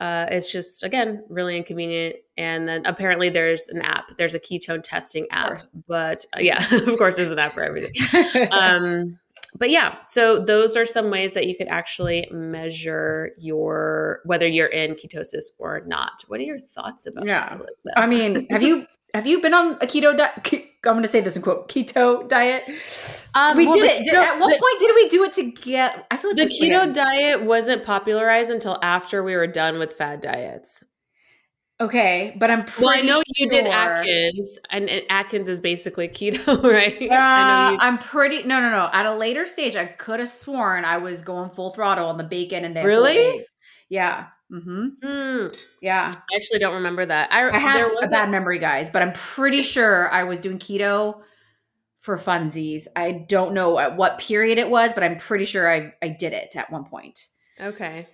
uh, 0.02 0.26
it's 0.32 0.50
just 0.50 0.82
again 0.82 1.22
really 1.28 1.56
inconvenient. 1.56 2.16
And 2.36 2.66
then 2.66 2.84
apparently 2.86 3.28
there's 3.28 3.68
an 3.68 3.82
app. 3.82 4.16
There's 4.18 4.34
a 4.34 4.40
ketone 4.40 4.82
testing 4.82 5.28
app. 5.30 5.62
But 5.86 6.24
uh, 6.36 6.40
yeah 6.40 6.64
of 6.72 6.98
course 6.98 7.14
there's 7.16 7.30
an 7.30 7.38
app 7.38 7.52
for 7.52 7.62
everything. 7.62 7.92
Um, 8.50 9.18
but 9.58 9.68
yeah 9.68 9.96
so 10.06 10.42
those 10.42 10.76
are 10.76 10.86
some 10.86 11.10
ways 11.10 11.34
that 11.34 11.46
you 11.46 11.54
could 11.54 11.68
actually 11.68 12.26
measure 12.32 13.32
your 13.38 14.20
whether 14.24 14.46
you're 14.46 14.66
in 14.66 14.94
ketosis 14.94 15.44
or 15.58 15.82
not. 15.86 16.24
What 16.26 16.40
are 16.40 16.44
your 16.44 16.58
thoughts 16.58 17.06
about 17.06 17.26
yeah. 17.26 17.58
that, 17.84 17.98
i 17.98 18.06
mean 18.06 18.46
have 18.50 18.62
you 18.62 18.86
have 19.14 19.26
you 19.26 19.40
been 19.40 19.54
on 19.54 19.74
a 19.74 19.86
keto 19.86 20.16
diet? 20.16 20.32
I'm 20.84 20.94
going 20.94 21.02
to 21.02 21.08
say 21.08 21.20
this 21.20 21.36
in 21.36 21.42
quote 21.42 21.68
keto 21.68 22.28
diet. 22.28 22.64
Um, 23.34 23.56
we 23.56 23.66
well, 23.66 23.76
did 23.76 23.90
it. 23.90 24.08
Keto, 24.08 24.18
at 24.18 24.40
what 24.40 24.52
the, 24.52 24.58
point 24.58 24.80
did 24.80 24.94
we 24.94 25.08
do 25.08 25.24
it 25.24 25.32
to 25.34 25.52
get? 25.52 26.06
I 26.10 26.16
feel 26.16 26.30
like 26.30 26.48
the 26.48 26.54
keto 26.54 26.92
diet 26.92 27.42
wasn't 27.42 27.84
popularized 27.84 28.50
until 28.50 28.78
after 28.82 29.22
we 29.22 29.36
were 29.36 29.46
done 29.46 29.78
with 29.78 29.92
fad 29.92 30.20
diets. 30.20 30.82
Okay, 31.80 32.34
but 32.36 32.50
I'm 32.50 32.64
pretty. 32.64 32.84
Well, 32.84 32.98
I 32.98 33.02
know 33.02 33.22
you 33.36 33.48
did 33.48 33.66
Atkins, 33.66 34.58
and, 34.70 34.88
and, 34.88 35.02
Atkins 35.10 35.48
is 35.48 35.58
basically 35.58 36.08
keto, 36.08 36.62
right? 36.62 37.00
Uh, 37.02 37.76
I 37.80 37.88
am 37.88 37.98
pretty. 37.98 38.42
No, 38.44 38.60
no, 38.60 38.70
no. 38.70 38.88
At 38.92 39.06
a 39.06 39.14
later 39.14 39.46
stage, 39.46 39.74
I 39.76 39.86
could 39.86 40.20
have 40.20 40.28
sworn 40.28 40.84
I 40.84 40.98
was 40.98 41.22
going 41.22 41.50
full 41.50 41.70
throttle 41.70 42.08
on 42.08 42.18
the 42.18 42.24
bacon 42.24 42.64
and 42.64 42.76
the 42.76 42.84
really. 42.84 43.44
Yeah. 43.88 44.28
Mm-hmm. 44.52 44.86
Mm. 45.02 45.58
Yeah. 45.80 46.12
I 46.14 46.36
actually 46.36 46.58
don't 46.58 46.74
remember 46.74 47.06
that. 47.06 47.32
I, 47.32 47.48
I 47.48 47.58
have 47.58 47.90
a 48.02 48.08
bad 48.08 48.30
memory, 48.30 48.58
guys, 48.58 48.90
but 48.90 49.00
I'm 49.02 49.12
pretty 49.12 49.62
sure 49.62 50.10
I 50.10 50.24
was 50.24 50.38
doing 50.38 50.58
keto 50.58 51.22
for 52.00 52.18
funsies. 52.18 52.86
I 52.94 53.12
don't 53.12 53.54
know 53.54 53.78
at 53.78 53.96
what 53.96 54.18
period 54.18 54.58
it 54.58 54.68
was, 54.68 54.92
but 54.92 55.02
I'm 55.02 55.16
pretty 55.16 55.46
sure 55.46 55.72
I, 55.72 55.94
I 56.02 56.08
did 56.08 56.32
it 56.32 56.54
at 56.54 56.70
one 56.70 56.84
point. 56.84 57.28
Okay. 57.60 58.06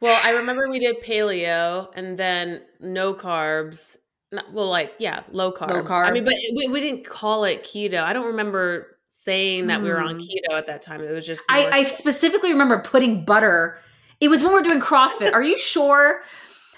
Well, 0.00 0.20
I 0.22 0.30
remember 0.38 0.68
we 0.68 0.80
did 0.80 1.02
paleo 1.02 1.88
and 1.94 2.18
then 2.18 2.62
no 2.80 3.14
carbs. 3.14 3.96
Not, 4.32 4.52
well, 4.52 4.68
like, 4.68 4.94
yeah, 4.98 5.22
low 5.30 5.52
carb. 5.52 5.70
Low 5.70 5.82
carb. 5.84 6.06
I 6.06 6.10
mean, 6.10 6.24
but 6.24 6.34
we, 6.56 6.66
we 6.66 6.80
didn't 6.80 7.04
call 7.04 7.44
it 7.44 7.62
keto. 7.62 8.02
I 8.02 8.12
don't 8.12 8.26
remember 8.26 8.98
saying 9.08 9.68
that 9.68 9.78
mm. 9.78 9.84
we 9.84 9.90
were 9.90 10.00
on 10.00 10.16
hmm. 10.16 10.22
keto 10.22 10.58
at 10.58 10.66
that 10.66 10.82
time. 10.82 11.00
It 11.00 11.12
was 11.12 11.24
just. 11.24 11.44
I, 11.48 11.66
I 11.70 11.84
specifically 11.84 12.50
remember 12.50 12.80
putting 12.80 13.24
butter 13.24 13.78
it 14.24 14.28
was 14.28 14.42
when 14.42 14.52
we 14.52 14.60
were 14.60 14.64
doing 14.64 14.80
CrossFit. 14.80 15.32
Are 15.32 15.42
you 15.42 15.58
sure? 15.58 16.22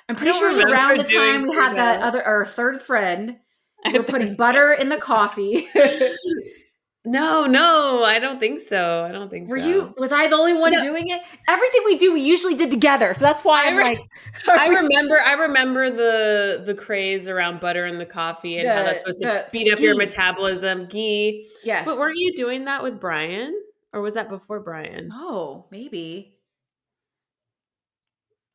I'm 0.09 0.17
pretty 0.17 0.37
sure 0.39 0.51
it 0.51 0.57
was 0.57 0.71
around 0.71 0.99
the 0.99 1.05
time 1.05 1.43
we 1.43 1.55
had 1.55 1.77
that 1.77 2.03
other 2.03 2.23
our 2.23 2.45
third 2.45 2.83
friend. 2.83 3.39
We 3.85 3.93
were 3.93 4.05
putting 4.05 4.35
butter 4.39 4.73
in 4.73 4.89
the 4.89 4.97
coffee. 4.97 5.69
no, 7.05 7.47
no, 7.47 8.03
I 8.05 8.19
don't 8.19 8.41
think 8.41 8.61
so. 8.61 9.05
I 9.05 9.13
don't 9.13 9.31
think 9.31 9.49
were 9.49 9.61
so. 9.61 9.69
you? 9.69 9.95
Was 9.97 10.13
I 10.13 10.27
the 10.29 10.37
only 10.37 10.55
one 10.55 10.73
no. 10.73 10.83
doing 10.83 11.09
it? 11.09 11.21
Everything 11.49 11.83
we 11.85 11.99
do, 11.99 12.15
we 12.15 12.21
usually 12.21 12.55
did 12.55 12.71
together. 12.71 13.15
So 13.15 13.25
that's 13.25 13.45
why 13.45 13.67
I'm 13.67 13.77
like. 13.77 13.99
I 14.49 14.69
remember. 14.69 15.19
I 15.25 15.35
remember 15.35 15.91
the 15.91 16.63
the 16.65 16.75
craze 16.75 17.29
around 17.29 17.61
butter 17.61 17.87
in 17.87 17.99
the 17.99 18.07
coffee 18.07 18.59
and 18.59 18.69
the, 18.69 18.75
how 18.75 18.83
that's 18.83 19.01
supposed 19.01 19.23
to 19.23 19.45
speed 19.49 19.73
up 19.73 19.79
ghee. 19.79 19.85
your 19.85 19.97
metabolism. 19.97 20.87
Ghee. 20.87 21.49
Yes. 21.65 21.85
But 21.85 21.97
weren't 21.97 22.19
you 22.19 22.35
doing 22.35 22.65
that 22.65 22.83
with 22.83 23.01
Brian, 23.01 23.61
or 23.93 24.03
was 24.03 24.15
that 24.15 24.29
before 24.29 24.61
Brian? 24.61 25.11
Oh, 25.13 25.67
maybe. 25.71 26.36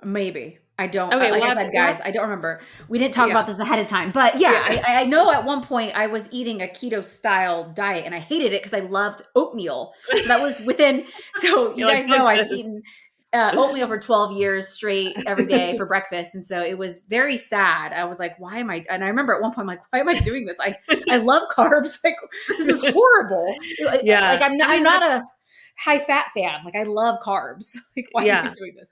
Maybe. 0.04 0.60
I 0.80 0.88
don't. 0.88 1.14
Okay, 1.14 1.30
like 1.30 1.44
we'll 1.44 1.52
I 1.52 1.62
said, 1.62 1.72
guys, 1.72 2.02
I 2.04 2.10
don't 2.10 2.24
remember. 2.24 2.60
We 2.88 2.98
didn't 2.98 3.14
talk 3.14 3.28
yeah. 3.28 3.34
about 3.34 3.46
this 3.46 3.60
ahead 3.60 3.78
of 3.78 3.86
time, 3.86 4.12
but 4.12 4.40
yeah, 4.40 4.74
yeah. 4.74 4.84
I, 4.88 5.02
I, 5.02 5.06
know 5.06 5.32
at 5.32 5.46
one 5.46 5.64
point 5.64 5.92
I 5.96 6.08
was 6.08 6.28
eating 6.32 6.64
a 6.64 6.66
keto 6.66 7.04
style 7.04 7.72
diet 7.76 8.06
and 8.06 8.16
I 8.16 8.20
hated 8.20 8.52
it 8.54 8.64
because 8.64 8.74
I 8.74 8.80
loved 8.80 9.22
oatmeal. 9.36 9.94
So 10.12 10.28
that 10.28 10.42
was 10.42 10.60
within. 10.62 11.06
So 11.36 11.76
you 11.76 11.86
guys 11.86 12.08
know 12.08 12.26
I've 12.26 12.52
eaten 12.52 12.82
uh, 13.34 13.52
oatmeal 13.56 13.88
for 13.88 13.98
12 13.98 14.38
years 14.38 14.68
straight 14.68 15.16
every 15.26 15.46
day 15.46 15.78
for 15.78 15.86
breakfast. 15.88 16.36
And 16.36 16.46
so 16.46 16.62
it 16.62 16.78
was 16.78 17.00
very 17.08 17.38
sad. 17.38 17.94
I 17.94 18.04
was 18.06 18.20
like, 18.20 18.40
why 18.40 18.58
am 18.58 18.70
I? 18.70 18.86
And 18.90 19.04
I 19.04 19.08
remember 19.08 19.34
at 19.34 19.42
one 19.42 19.52
point, 19.52 19.64
I'm 19.64 19.68
like, 19.68 19.82
why 19.92 20.00
am 20.00 20.10
I 20.10 20.14
doing 20.14 20.46
this? 20.46 20.58
I, 20.60 20.76
I 21.10 21.18
love 21.24 21.44
carbs. 21.50 22.00
Like, 22.04 22.18
this 22.58 22.68
is 22.68 22.82
horrible. 22.82 23.56
Yeah. 24.04 24.32
Like, 24.32 24.42
I'm 24.42 24.58
not, 24.58 24.70
I 24.70 24.76
am 24.76 24.84
not 24.84 25.04
a, 25.04 25.24
high 25.78 26.00
fat 26.00 26.28
fan. 26.34 26.60
Like 26.64 26.76
I 26.76 26.84
love 26.84 27.20
carbs. 27.22 27.76
like 27.98 28.08
why 28.12 28.26
yeah. 28.26 28.40
am 28.40 28.48
I 28.48 28.52
doing 28.52 28.76
this? 28.76 28.92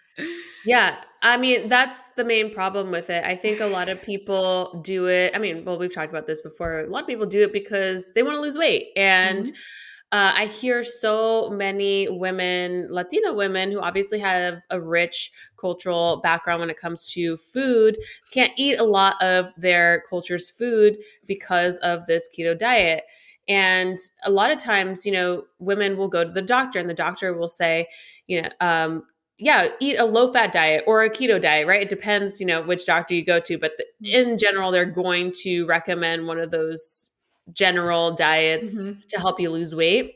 Yeah. 0.65 1.01
I 1.21 1.37
mean, 1.37 1.67
that's 1.67 2.07
the 2.15 2.23
main 2.23 2.53
problem 2.53 2.91
with 2.91 3.09
it. 3.09 3.23
I 3.23 3.35
think 3.35 3.59
a 3.59 3.67
lot 3.67 3.89
of 3.89 4.01
people 4.01 4.81
do 4.83 5.07
it. 5.07 5.35
I 5.35 5.39
mean, 5.39 5.65
well, 5.65 5.77
we've 5.77 5.93
talked 5.93 6.09
about 6.09 6.27
this 6.27 6.41
before. 6.41 6.79
A 6.79 6.87
lot 6.87 7.01
of 7.01 7.07
people 7.07 7.25
do 7.25 7.43
it 7.43 7.53
because 7.53 8.11
they 8.13 8.23
want 8.23 8.35
to 8.35 8.41
lose 8.41 8.57
weight. 8.57 8.87
And 8.95 9.45
mm-hmm. 9.45 10.17
uh, 10.17 10.33
I 10.35 10.45
hear 10.45 10.83
so 10.83 11.49
many 11.51 12.07
women, 12.09 12.87
Latina 12.89 13.33
women, 13.33 13.71
who 13.71 13.79
obviously 13.79 14.19
have 14.19 14.59
a 14.69 14.81
rich 14.81 15.31
cultural 15.59 16.21
background 16.21 16.61
when 16.61 16.69
it 16.69 16.79
comes 16.79 17.11
to 17.13 17.37
food, 17.37 17.97
can't 18.31 18.53
eat 18.57 18.79
a 18.79 18.85
lot 18.85 19.21
of 19.21 19.53
their 19.57 20.03
culture's 20.09 20.49
food 20.49 20.97
because 21.27 21.77
of 21.79 22.07
this 22.07 22.29
keto 22.35 22.57
diet. 22.57 23.03
And 23.49 23.97
a 24.23 24.29
lot 24.29 24.51
of 24.51 24.59
times, 24.59 25.05
you 25.05 25.11
know, 25.11 25.43
women 25.57 25.97
will 25.97 26.07
go 26.07 26.23
to 26.23 26.31
the 26.31 26.41
doctor 26.41 26.79
and 26.79 26.87
the 26.89 26.93
doctor 26.93 27.33
will 27.33 27.47
say, 27.47 27.87
you 28.27 28.43
know, 28.43 28.49
um, 28.61 29.03
yeah, 29.39 29.69
eat 29.79 29.97
a 29.99 30.05
low 30.05 30.31
fat 30.31 30.51
diet 30.51 30.83
or 30.85 31.03
a 31.03 31.09
keto 31.09 31.41
diet, 31.41 31.65
right? 31.67 31.81
It 31.81 31.89
depends, 31.89 32.39
you 32.39 32.45
know, 32.45 32.61
which 32.61 32.85
doctor 32.85 33.15
you 33.15 33.25
go 33.25 33.39
to, 33.39 33.57
but 33.57 33.71
the, 33.77 33.85
mm. 34.05 34.13
in 34.13 34.37
general, 34.37 34.69
they're 34.69 34.85
going 34.85 35.31
to 35.43 35.65
recommend 35.65 36.27
one 36.27 36.39
of 36.39 36.51
those 36.51 37.09
general 37.51 38.13
diets 38.13 38.79
Mhm. 38.79 39.05
to 39.07 39.19
help 39.19 39.39
you 39.39 39.49
lose 39.49 39.73
weight. 39.73 40.13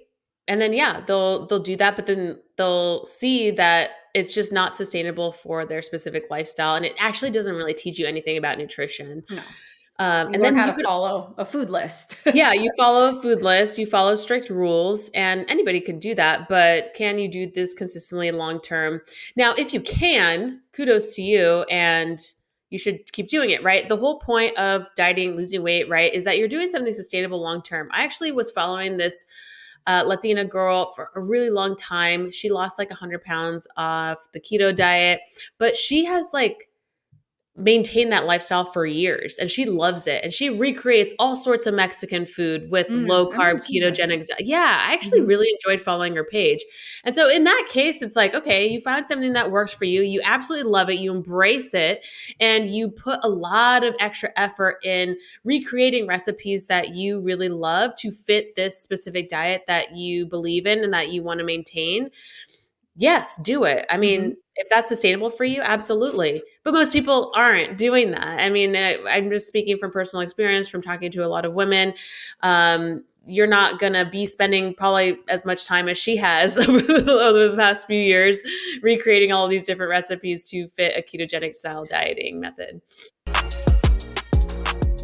And 0.48 0.62
then 0.62 0.74
yeah, 0.74 1.02
they'll 1.08 1.48
they'll 1.48 1.60
do 1.60 1.78
that, 1.78 1.96
but 1.96 2.06
then 2.06 2.38
they'll 2.58 3.06
see 3.06 3.50
that 3.52 3.91
it's 4.13 4.36
just 4.36 4.52
not 4.52 4.76
sustainable 4.76 5.32
for 5.32 5.65
their 5.65 5.82
specific 5.82 6.30
lifestyle, 6.30 6.76
and 6.76 6.86
it 6.86 6.93
actually 7.00 7.32
doesn't 7.32 7.56
really 7.56 7.74
teach 7.74 7.98
you 7.98 8.06
anything 8.06 8.38
about 8.38 8.58
nutrition. 8.58 9.24
No. 9.30 9.41
Um, 9.99 10.34
and 10.34 10.43
then 10.43 10.56
how 10.56 10.65
you 10.65 10.71
to 10.71 10.75
could 10.75 10.86
follow 10.86 11.36
a 11.38 11.45
food 11.45 11.69
list. 11.69 12.17
yeah, 12.34 12.51
you 12.51 12.71
follow 12.77 13.10
a 13.10 13.21
food 13.21 13.43
list, 13.43 13.77
you 13.77 13.86
follow 13.86 14.15
strict 14.15 14.49
rules, 14.49 15.10
and 15.13 15.45
anybody 15.49 15.79
can 15.79 15.99
do 15.99 16.15
that. 16.15 16.49
But 16.49 16.93
can 16.95 17.19
you 17.19 17.27
do 17.27 17.45
this 17.45 17.73
consistently 17.73 18.32
long 18.32 18.60
term? 18.60 19.01
Now, 19.36 19.53
if 19.56 19.73
you 19.73 19.82
can, 19.82 20.62
kudos 20.73 21.15
to 21.15 21.21
you, 21.21 21.63
and 21.69 22.19
you 22.71 22.79
should 22.79 23.12
keep 23.12 23.27
doing 23.27 23.51
it, 23.51 23.63
right? 23.63 23.88
The 23.88 23.95
whole 23.95 24.17
point 24.17 24.58
of 24.58 24.88
dieting, 24.95 25.36
losing 25.36 25.62
weight, 25.62 25.88
right, 25.89 26.12
is 26.12 26.23
that 26.23 26.39
you're 26.39 26.47
doing 26.47 26.71
something 26.71 26.93
sustainable 26.93 27.39
long 27.39 27.62
term. 27.62 27.88
I 27.91 28.03
actually 28.03 28.32
was 28.32 28.49
following 28.49 28.97
this 28.97 29.25
uh, 29.86 30.03
Latina 30.06 30.43
girl 30.43 30.88
for 30.88 31.12
a 31.15 31.21
really 31.21 31.51
long 31.51 31.75
time. 31.75 32.32
She 32.32 32.49
lost 32.49 32.79
like 32.79 32.89
100 32.89 33.23
pounds 33.23 33.67
off 33.77 34.32
the 34.32 34.39
keto 34.39 34.75
diet, 34.75 35.21
but 35.60 35.75
she 35.75 36.06
has 36.06 36.32
like 36.34 36.69
maintained 37.56 38.12
that 38.12 38.26
lifestyle 38.26 38.66
for 38.66 38.84
years 38.86 39.38
and 39.38 39.52
she 39.52 39.66
loves 39.66 40.08
it 40.08 40.24
and 40.24 40.34
she 40.34 40.50
recreates 40.50 41.13
all 41.20 41.36
sorts 41.36 41.68
of 41.68 41.74
mexican 41.76 42.26
food 42.26 42.68
with 42.72 42.88
Mm, 42.89 43.08
low 43.08 43.30
carb 43.30 43.62
ketogenic 43.63 44.28
yeah 44.39 44.84
i 44.89 44.94
actually 44.94 45.22
Mhm. 45.22 45.28
really 45.28 45.48
enjoyed 45.54 45.80
following 45.80 46.16
her 46.16 46.24
page 46.24 46.66
and 47.04 47.13
so 47.13 47.30
in 47.30 47.44
that 47.44 47.68
case 47.72 48.02
it's 48.02 48.16
like 48.16 48.34
okay 48.34 48.68
you 48.68 48.82
found 48.82 49.08
something 49.08 49.34
that 49.34 49.52
works 49.52 49.72
for 49.72 49.86
you 49.86 50.02
you 50.02 50.20
absolutely 50.26 50.68
love 50.70 50.89
it 50.89 50.96
you 50.96 51.13
embrace 51.13 51.76
it 51.76 52.04
and 52.39 52.68
you 52.70 52.89
put 52.89 53.20
a 53.24 53.30
lot 53.30 53.84
of 53.84 53.94
extra 54.00 54.32
effort 54.36 54.78
in 54.84 55.16
recreating 55.44 56.08
recipes 56.08 56.66
that 56.66 56.96
you 56.96 57.20
really 57.20 57.50
love 57.50 57.94
to 57.96 58.10
fit 58.10 58.56
this 58.56 58.80
specific 58.82 59.30
diet 59.30 59.62
that 59.68 59.96
you 59.96 60.26
believe 60.26 60.66
in 60.66 60.84
and 60.84 60.92
that 60.94 61.10
you 61.12 61.22
want 61.22 61.39
to 61.39 61.46
maintain 61.46 62.10
yes, 62.96 63.38
do 63.38 63.63
it. 63.63 63.86
I 63.89 63.98
mean, 63.98 64.32
Mhm. 64.32 64.38
If 64.63 64.69
that's 64.69 64.88
sustainable 64.88 65.30
for 65.30 65.43
you, 65.43 65.62
absolutely. 65.62 66.41
But 66.63 66.73
most 66.73 66.93
people 66.93 67.32
aren't 67.36 67.78
doing 67.78 68.12
that. 68.12 68.39
I 68.39 68.49
mean, 68.49 68.76
I, 68.76 68.97
I'm 69.10 69.30
just 69.30 69.47
speaking 69.47 69.78
from 69.78 69.91
personal 69.91 70.21
experience, 70.21 70.69
from 70.69 70.82
talking 70.82 71.12
to 71.12 71.26
a 71.26 71.28
lot 71.28 71.43
of 71.43 71.54
women. 71.54 71.93
Um, 72.41 73.04
you're 73.26 73.47
not 73.47 73.80
going 73.80 73.93
to 73.93 74.06
be 74.06 74.26
spending 74.26 74.73
probably 74.73 75.17
as 75.28 75.45
much 75.45 75.65
time 75.65 75.88
as 75.89 75.97
she 75.97 76.15
has 76.17 76.58
over 76.67 76.80
the, 76.80 77.12
over 77.12 77.49
the 77.49 77.58
past 77.58 77.88
few 77.88 77.99
years 77.99 78.41
recreating 78.82 79.34
all 79.34 79.47
these 79.47 79.63
different 79.63 79.89
recipes 79.89 80.49
to 80.49 80.67
fit 80.69 80.97
a 80.97 81.02
ketogenic 81.02 81.56
style 81.56 81.86
dieting 81.86 82.39
method. 82.39 82.82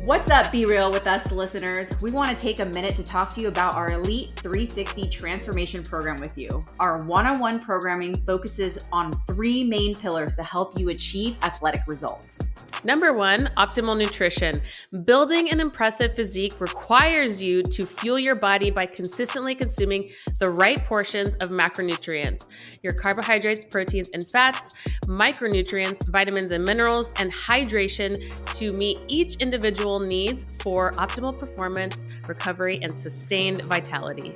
What's 0.10 0.32
up, 0.32 0.52
Be 0.52 0.66
Real 0.66 0.92
with 0.92 1.06
us, 1.06 1.32
listeners? 1.32 1.88
We 2.02 2.10
want 2.10 2.36
to 2.36 2.36
take 2.36 2.62
a 2.62 2.66
minute 2.66 2.96
to 2.96 3.04
talk 3.04 3.32
to 3.36 3.42
you 3.42 3.48
about 3.48 3.76
our 3.76 3.92
Elite 3.92 4.32
360 4.38 5.08
Transformation 5.08 5.84
Program 5.84 6.20
with 6.20 6.36
you. 6.36 6.66
Our 6.80 7.04
one 7.04 7.28
on 7.28 7.40
one 7.40 7.60
programming 7.60 8.16
focuses 8.26 8.88
on 8.92 9.14
three 9.28 9.64
main 9.64 9.94
pillars 9.94 10.36
to 10.38 10.44
help 10.44 10.80
you 10.80 10.90
achieve 10.90 11.38
athletic 11.44 11.82
results. 11.86 12.40
Number 12.84 13.12
one, 13.12 13.50
optimal 13.58 13.98
nutrition. 13.98 14.62
Building 15.04 15.52
an 15.52 15.60
impressive 15.60 16.16
physique 16.16 16.62
requires 16.62 17.42
you 17.42 17.62
to 17.64 17.86
fuel 17.86 18.18
your 18.18 18.36
body 18.36 18.72
by 18.72 18.86
consistently 18.86 19.54
consuming 19.54 20.10
the 20.40 20.50
right 20.50 20.84
portions 20.86 21.36
of 21.36 21.50
macronutrients 21.50 22.48
your 22.82 22.94
carbohydrates, 22.94 23.66
proteins, 23.66 24.10
and 24.12 24.26
fats, 24.26 24.74
micronutrients, 25.04 26.08
vitamins 26.08 26.54
and 26.54 26.64
minerals, 26.64 27.14
and 27.18 27.32
hydration 27.32 28.22
to 28.58 28.72
meet 28.72 28.98
each 29.08 29.36
individual 29.38 30.00
needs 30.00 30.46
for 30.60 30.92
optimal 30.92 31.38
performance, 31.38 32.06
recovery, 32.28 32.80
and 32.82 32.96
sustained 32.96 33.62
vitality. 33.64 34.34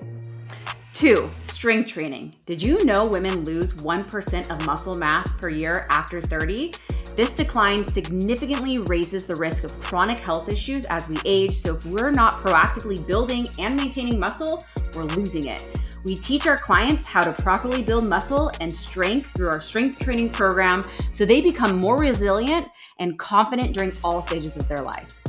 Two, 0.93 1.31
strength 1.39 1.89
training. 1.89 2.35
Did 2.45 2.61
you 2.61 2.85
know 2.85 3.07
women 3.07 3.43
lose 3.45 3.73
1% 3.73 4.51
of 4.51 4.63
muscle 4.63 4.93
mass 4.93 5.33
per 5.41 5.49
year 5.49 5.87
after 5.89 6.21
30? 6.21 6.71
This 7.15 7.31
decline 7.31 7.83
significantly 7.83 8.77
raises 8.77 9.25
the 9.25 9.35
risk 9.35 9.63
of 9.63 9.71
chronic 9.71 10.19
health 10.19 10.49
issues 10.49 10.85
as 10.85 11.09
we 11.09 11.17
age. 11.25 11.55
So, 11.55 11.73
if 11.73 11.87
we're 11.87 12.11
not 12.11 12.33
proactively 12.33 13.05
building 13.07 13.47
and 13.57 13.75
maintaining 13.75 14.19
muscle, 14.19 14.63
we're 14.93 15.05
losing 15.05 15.47
it. 15.47 15.65
We 16.03 16.15
teach 16.15 16.45
our 16.45 16.57
clients 16.57 17.07
how 17.07 17.23
to 17.23 17.33
properly 17.41 17.81
build 17.81 18.07
muscle 18.07 18.51
and 18.61 18.71
strength 18.71 19.31
through 19.35 19.49
our 19.49 19.59
strength 19.59 19.97
training 19.97 20.29
program 20.29 20.83
so 21.11 21.25
they 21.25 21.41
become 21.41 21.79
more 21.79 21.97
resilient 21.97 22.67
and 22.99 23.17
confident 23.17 23.73
during 23.73 23.93
all 24.03 24.21
stages 24.21 24.57
of 24.57 24.67
their 24.67 24.83
life. 24.83 25.22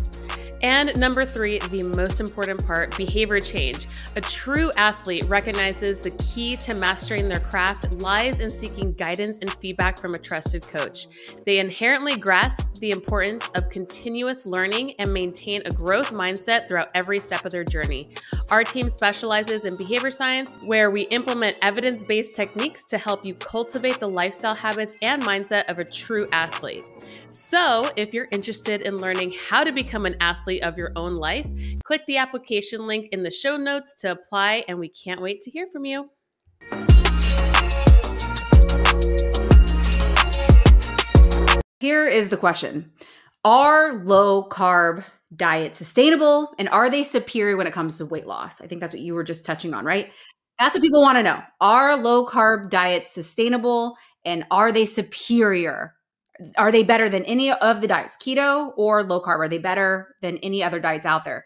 And 0.65 0.99
number 0.99 1.27
three, 1.27 1.59
the 1.59 1.83
most 1.83 2.21
important 2.21 2.67
part 2.67 2.97
behavior 2.97 3.39
change. 3.39 3.87
A 4.17 4.23
true 4.23 4.73
athlete 4.79 5.27
recognizes 5.29 6.01
the 6.01 6.11
key 6.13 6.57
to 6.57 6.73
mastering 6.73 7.29
their 7.29 7.41
craft 7.41 8.01
lies 8.01 8.41
in 8.41 8.49
seeking 8.49 8.95
guidance 8.95 9.41
and 9.41 9.53
feedback 9.53 9.99
from 9.99 10.15
a 10.15 10.19
trusted 10.19 10.63
coach. 10.63 11.07
They 11.45 11.59
inherently 11.59 12.17
grasp 12.17 12.67
the 12.81 12.93
importance 12.93 13.47
of 13.55 13.69
continuous 13.69 14.47
learning 14.47 14.93
and 14.99 15.13
maintain 15.13 15.61
a 15.67 15.71
growth 15.71 16.13
mindset 16.13 16.67
throughout 16.67 16.89
every 16.95 17.21
step 17.21 17.45
of 17.45 17.53
their 17.53 17.65
journey. 17.65 18.09
Our 18.51 18.65
team 18.65 18.89
specializes 18.89 19.67
in 19.67 19.77
behavior 19.77 20.11
science, 20.11 20.57
where 20.65 20.91
we 20.91 21.03
implement 21.03 21.59
evidence 21.61 22.05
based 22.05 22.37
techniques 22.37 22.85
to 22.85 22.97
help 22.97 23.27
you 23.27 23.35
cultivate 23.35 24.01
the 24.01 24.09
lifestyle 24.09 24.55
habits 24.55 24.99
and 25.03 25.23
mindset 25.23 25.71
of 25.71 25.79
a 25.79 25.85
true 25.85 26.27
athlete. 26.33 26.91
So, 27.29 27.91
if 27.97 28.15
you're 28.15 28.29
interested 28.31 28.83
in 28.83 28.97
learning 28.97 29.35
how 29.49 29.63
to 29.63 29.73
become 29.73 30.07
an 30.07 30.17
athlete 30.21 30.54
of 30.63 30.79
your 30.79 30.93
own 30.97 31.17
life, 31.17 31.47
click 31.85 32.07
the 32.07 32.17
application 32.17 32.87
link 32.87 33.09
in 33.13 33.23
the 33.23 33.31
show 33.31 33.57
notes 33.57 33.95
to 34.01 34.11
apply, 34.11 34.65
and 34.69 34.79
we 34.79 34.89
can't 34.89 35.21
wait 35.21 35.41
to 35.43 35.51
hear 35.51 35.67
from 35.67 35.85
you. 35.85 36.11
Here 41.81 42.07
is 42.07 42.31
the 42.31 42.37
question 42.37 42.93
Are 43.45 44.05
low 44.05 44.49
carb 44.49 45.05
diets 45.37 45.79
sustainable 45.79 46.55
and 46.59 46.69
are 46.69 46.89
they 46.89 47.03
superior 47.03 47.57
when 47.57 47.67
it 47.67 47.73
comes 47.73 47.99
to 47.99 48.07
weight 48.07 48.27
loss? 48.27 48.61
I 48.61 48.67
think 48.67 48.81
that's 48.81 48.95
what 48.95 49.03
you 49.03 49.15
were 49.15 49.25
just 49.25 49.45
touching 49.45 49.75
on, 49.75 49.85
right? 49.85 50.11
That's 50.59 50.75
what 50.75 50.83
people 50.83 51.03
want 51.03 51.19
to 51.19 51.23
know. 51.23 51.43
Are 51.61 51.97
low 51.97 52.27
carb 52.27 52.71
diets 52.71 53.13
sustainable 53.13 53.97
and 54.25 54.45
are 54.51 54.73
they 54.73 54.85
superior? 54.85 55.95
Are 56.57 56.73
they 56.73 56.83
better 56.83 57.09
than 57.09 57.25
any 57.25 57.53
of 57.53 57.81
the 57.81 57.87
diets, 57.87 58.17
keto 58.17 58.73
or 58.77 59.05
low 59.05 59.21
carb? 59.21 59.39
Are 59.39 59.49
they 59.49 59.59
better 59.59 60.15
than 60.21 60.39
any 60.39 60.63
other 60.63 60.81
diets 60.81 61.07
out 61.07 61.25
there? 61.25 61.45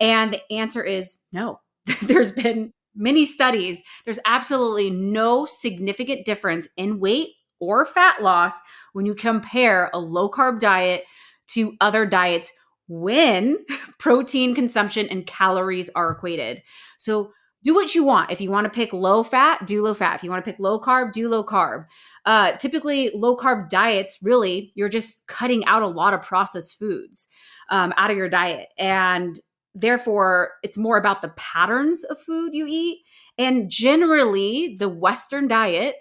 And 0.00 0.32
the 0.32 0.52
answer 0.52 0.82
is 0.82 1.18
no. 1.32 1.60
There's 2.02 2.32
been 2.32 2.72
many 2.94 3.24
studies. 3.24 3.82
There's 4.04 4.18
absolutely 4.24 4.90
no 4.90 5.46
significant 5.46 6.24
difference 6.24 6.68
in 6.76 7.00
weight 7.00 7.30
or 7.60 7.84
fat 7.84 8.22
loss 8.22 8.54
when 8.92 9.06
you 9.06 9.14
compare 9.14 9.90
a 9.92 9.98
low 9.98 10.30
carb 10.30 10.60
diet 10.60 11.04
to 11.48 11.74
other 11.80 12.06
diets 12.06 12.52
when 12.88 13.58
protein 13.98 14.54
consumption 14.54 15.08
and 15.08 15.26
calories 15.26 15.90
are 15.94 16.10
equated. 16.10 16.62
So 16.98 17.32
do 17.64 17.74
what 17.74 17.94
you 17.94 18.04
want. 18.04 18.30
If 18.30 18.40
you 18.40 18.50
want 18.50 18.64
to 18.64 18.70
pick 18.70 18.92
low 18.92 19.22
fat, 19.22 19.66
do 19.66 19.82
low 19.82 19.94
fat. 19.94 20.14
If 20.14 20.22
you 20.22 20.30
want 20.30 20.44
to 20.44 20.50
pick 20.50 20.60
low 20.60 20.80
carb, 20.80 21.12
do 21.12 21.28
low 21.28 21.44
carb. 21.44 21.86
Uh, 22.24 22.52
typically, 22.52 23.10
low 23.14 23.36
carb 23.36 23.68
diets, 23.68 24.18
really, 24.22 24.72
you're 24.74 24.88
just 24.88 25.26
cutting 25.26 25.64
out 25.66 25.82
a 25.82 25.88
lot 25.88 26.14
of 26.14 26.22
processed 26.22 26.78
foods 26.78 27.28
um, 27.70 27.92
out 27.96 28.10
of 28.10 28.16
your 28.16 28.28
diet. 28.28 28.68
And 28.78 29.38
therefore, 29.74 30.52
it's 30.62 30.78
more 30.78 30.98
about 30.98 31.22
the 31.22 31.30
patterns 31.30 32.04
of 32.04 32.18
food 32.18 32.54
you 32.54 32.66
eat. 32.68 32.98
And 33.38 33.70
generally, 33.70 34.76
the 34.78 34.88
Western 34.88 35.48
diet, 35.48 35.96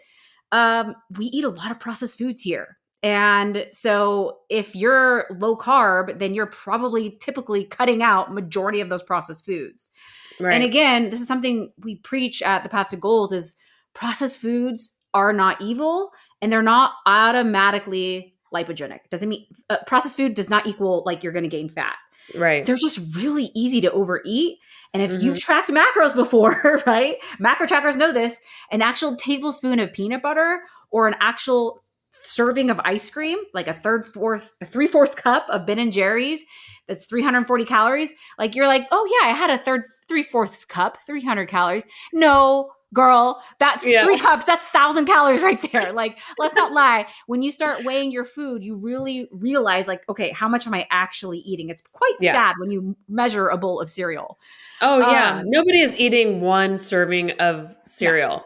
um, 0.51 0.95
we 1.17 1.25
eat 1.25 1.43
a 1.43 1.49
lot 1.49 1.71
of 1.71 1.79
processed 1.79 2.17
foods 2.17 2.41
here. 2.41 2.77
And 3.03 3.67
so 3.71 4.39
if 4.49 4.75
you're 4.75 5.27
low 5.39 5.55
carb, 5.55 6.17
then 6.19 6.33
you're 6.33 6.47
probably 6.47 7.17
typically 7.21 7.63
cutting 7.63 8.01
out 8.01 8.33
majority 8.33 8.81
of 8.81 8.89
those 8.89 9.03
processed 9.03 9.45
foods. 9.45 9.91
Right. 10.39 10.53
And 10.53 10.63
again, 10.63 11.09
this 11.09 11.21
is 11.21 11.27
something 11.27 11.71
we 11.83 11.95
preach 11.95 12.41
at 12.41 12.63
the 12.63 12.69
Path 12.69 12.89
to 12.89 12.97
Goals 12.97 13.33
is 13.33 13.55
processed 13.93 14.39
foods 14.39 14.93
are 15.13 15.33
not 15.33 15.61
evil 15.61 16.11
and 16.41 16.51
they're 16.51 16.61
not 16.61 16.93
automatically 17.05 18.35
lipogenic. 18.53 18.99
Doesn't 19.09 19.29
mean 19.29 19.45
uh, 19.69 19.77
processed 19.87 20.17
food 20.17 20.33
does 20.33 20.49
not 20.49 20.67
equal 20.67 21.03
like 21.05 21.23
you're 21.23 21.33
going 21.33 21.43
to 21.43 21.49
gain 21.49 21.69
fat. 21.69 21.95
right. 22.35 22.65
They're 22.65 22.75
just 22.75 23.15
really 23.15 23.51
easy 23.55 23.81
to 23.81 23.91
overeat. 23.91 24.57
And 24.93 25.03
if 25.03 25.21
you've 25.21 25.39
tracked 25.39 25.69
macros 25.69 26.15
before, 26.15 26.81
right? 26.87 27.17
Macro 27.39 27.67
trackers 27.67 27.97
know 27.97 28.11
this. 28.13 28.39
An 28.71 28.81
actual 28.81 29.15
tablespoon 29.15 29.79
of 29.79 29.91
peanut 29.91 30.21
butter 30.21 30.61
or 30.91 31.07
an 31.07 31.15
actual 31.19 31.83
serving 32.27 32.69
of 32.69 32.79
ice 32.83 33.09
cream, 33.09 33.39
like 33.53 33.67
a 33.67 33.73
third, 33.73 34.05
fourth, 34.05 34.53
a 34.61 34.65
three 34.65 34.87
fourths 34.87 35.15
cup 35.25 35.45
of 35.49 35.65
Ben 35.65 35.79
and 35.79 35.91
Jerry's, 35.93 36.43
that's 36.87 37.05
340 37.05 37.65
calories. 37.65 38.13
Like 38.39 38.55
you're 38.55 38.67
like, 38.67 38.87
oh 38.91 39.19
yeah, 39.21 39.29
I 39.29 39.33
had 39.33 39.49
a 39.49 39.57
third, 39.57 39.81
three 40.07 40.23
fourths 40.23 40.63
cup, 40.65 40.97
300 41.05 41.47
calories. 41.47 41.85
No, 42.13 42.71
girl. 42.93 43.43
That's 43.59 43.85
Yeah. 43.85 44.05
three 44.05 44.17
cups. 44.17 44.45
That's 44.45 44.63
thousand 44.63 45.05
calories 45.13 45.41
right 45.41 45.61
there. 45.73 45.91
Like, 45.97 46.17
let's 46.37 46.55
not 46.55 46.71
lie. 46.71 47.05
When 47.25 47.41
you 47.41 47.51
start 47.51 47.83
weighing 47.83 48.11
your 48.11 48.23
food, 48.23 48.63
you 48.63 48.77
really 48.77 49.27
realize, 49.33 49.87
like, 49.87 50.07
okay, 50.07 50.31
how 50.31 50.47
much 50.47 50.65
am 50.67 50.73
I 50.73 50.87
actually 50.91 51.39
eating? 51.39 51.69
It's 51.69 51.83
quite 51.91 52.13
Yeah. 52.21 52.31
sad 52.31 52.55
when 52.59 52.71
you 52.71 52.95
measure 53.09 53.49
a 53.49 53.57
bowl 53.57 53.81
of 53.81 53.89
cereal. 53.89 54.39
Oh 54.81 54.99
yeah, 54.99 55.39
Um, 55.39 55.43
nobody 55.47 55.79
is 55.81 55.97
eating 55.97 56.39
one 56.39 56.77
serving 56.77 57.31
of 57.39 57.75
cereal. 57.85 58.45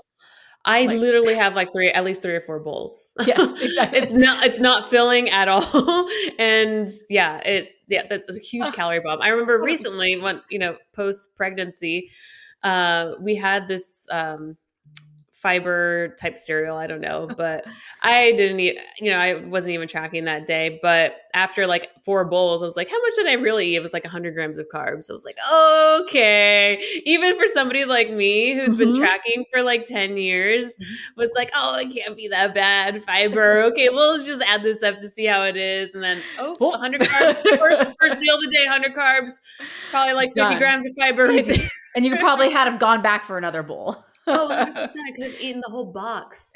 I 0.66 0.86
Like- 0.86 0.98
literally 0.98 1.34
have 1.36 1.56
like 1.56 1.72
three, 1.74 1.90
at 1.90 2.04
least 2.04 2.22
three 2.22 2.36
or 2.36 2.42
four 2.42 2.60
bowls. 2.60 3.14
Yes, 3.28 3.52
exactly. 3.62 4.00
it's 4.00 4.14
not, 4.14 4.46
it's 4.46 4.60
not 4.60 4.90
filling 4.90 5.30
at 5.30 5.48
all, 5.48 6.08
and 6.40 6.88
yeah, 7.10 7.38
it, 7.40 7.72
yeah, 7.88 8.04
that's 8.08 8.30
a 8.30 8.40
huge 8.40 8.68
Ah. 8.68 8.72
calorie 8.72 9.00
bomb. 9.00 9.22
I 9.22 9.30
remember 9.30 9.60
recently 9.62 10.18
when 10.18 10.42
you 10.50 10.60
know 10.60 10.78
post 10.94 11.36
pregnancy, 11.36 12.10
uh, 12.64 13.14
we 13.20 13.36
had 13.36 13.68
this 13.68 14.08
um, 14.12 14.56
fiber 15.42 16.16
type 16.20 16.38
cereal. 16.38 16.78
I 16.78 16.88
don't 16.88 17.02
know, 17.02 17.28
but 17.36 17.66
I 18.02 18.32
didn't 18.34 18.60
eat. 18.60 18.80
You 19.00 19.12
know, 19.12 19.18
I 19.18 19.36
wasn't 19.36 19.74
even 19.74 19.88
tracking 19.88 20.26
that 20.26 20.46
day. 20.46 20.80
But 20.82 21.16
after 21.34 21.66
like 21.68 21.90
four 22.04 22.26
bowls, 22.26 22.62
I 22.62 22.66
was 22.66 22.76
like, 22.76 22.90
how 22.90 23.00
much 23.02 23.14
did 23.16 23.28
I 23.28 23.34
really 23.34 23.68
eat? 23.70 23.76
It 23.76 23.82
was 23.82 23.94
like 23.94 24.04
100 24.04 24.34
grams 24.34 24.60
of 24.60 24.68
carbs. 24.74 25.10
I 25.10 25.14
was 25.14 25.26
like, 25.26 25.38
okay. 26.02 26.82
Even 27.06 27.36
for 27.36 27.48
somebody 27.48 27.86
like 27.86 28.12
me 28.12 28.54
who's 28.54 28.78
been 28.78 28.92
Mhm. 28.92 28.98
tracking 28.98 29.46
for 29.52 29.64
like 29.64 29.86
10 29.86 30.18
years, 30.18 30.76
was 31.18 31.32
like, 31.36 31.50
oh, 31.56 31.76
it 31.78 31.94
can't 31.94 32.16
be 32.16 32.28
that 32.28 32.54
bad. 32.54 33.04
Fiber. 33.04 33.62
Okay, 33.64 33.90
well, 33.90 34.12
let's 34.14 34.26
just 34.28 34.44
add 34.48 34.64
this 34.64 34.84
up 34.84 35.00
to 35.00 35.10
see 35.10 35.26
how 35.26 35.44
it 35.44 35.58
is. 35.58 35.94
And 35.94 36.04
then, 36.04 36.22
oh, 36.40 36.58
Oh. 36.60 36.70
100 36.70 37.02
carbs. 37.02 37.42
First, 37.58 37.84
first 38.00 38.20
meal 38.20 38.36
of 38.36 38.42
the 38.42 38.48
day, 38.48 38.64
100 38.66 38.94
carbs. 38.96 39.34
Probably 39.90 40.14
like 40.14 40.30
50 40.36 40.42
Done. 40.42 40.58
grams 40.60 40.86
of 40.86 40.94
fiber. 41.00 41.26
right 41.26 41.40
Easy. 41.40 41.54
there. 41.58 41.70
And 41.96 42.06
you 42.06 42.16
probably 42.18 42.50
had 42.50 42.68
have 42.70 42.80
gone 42.80 43.02
back 43.02 43.24
for 43.24 43.38
another 43.38 43.64
bowl. 43.64 43.96
Oh, 44.28 44.48
100%. 44.50 44.76
I 45.08 45.12
could 45.12 45.32
have 45.32 45.42
eaten 45.42 45.62
the 45.66 45.72
whole 45.72 45.86
box. 45.86 46.54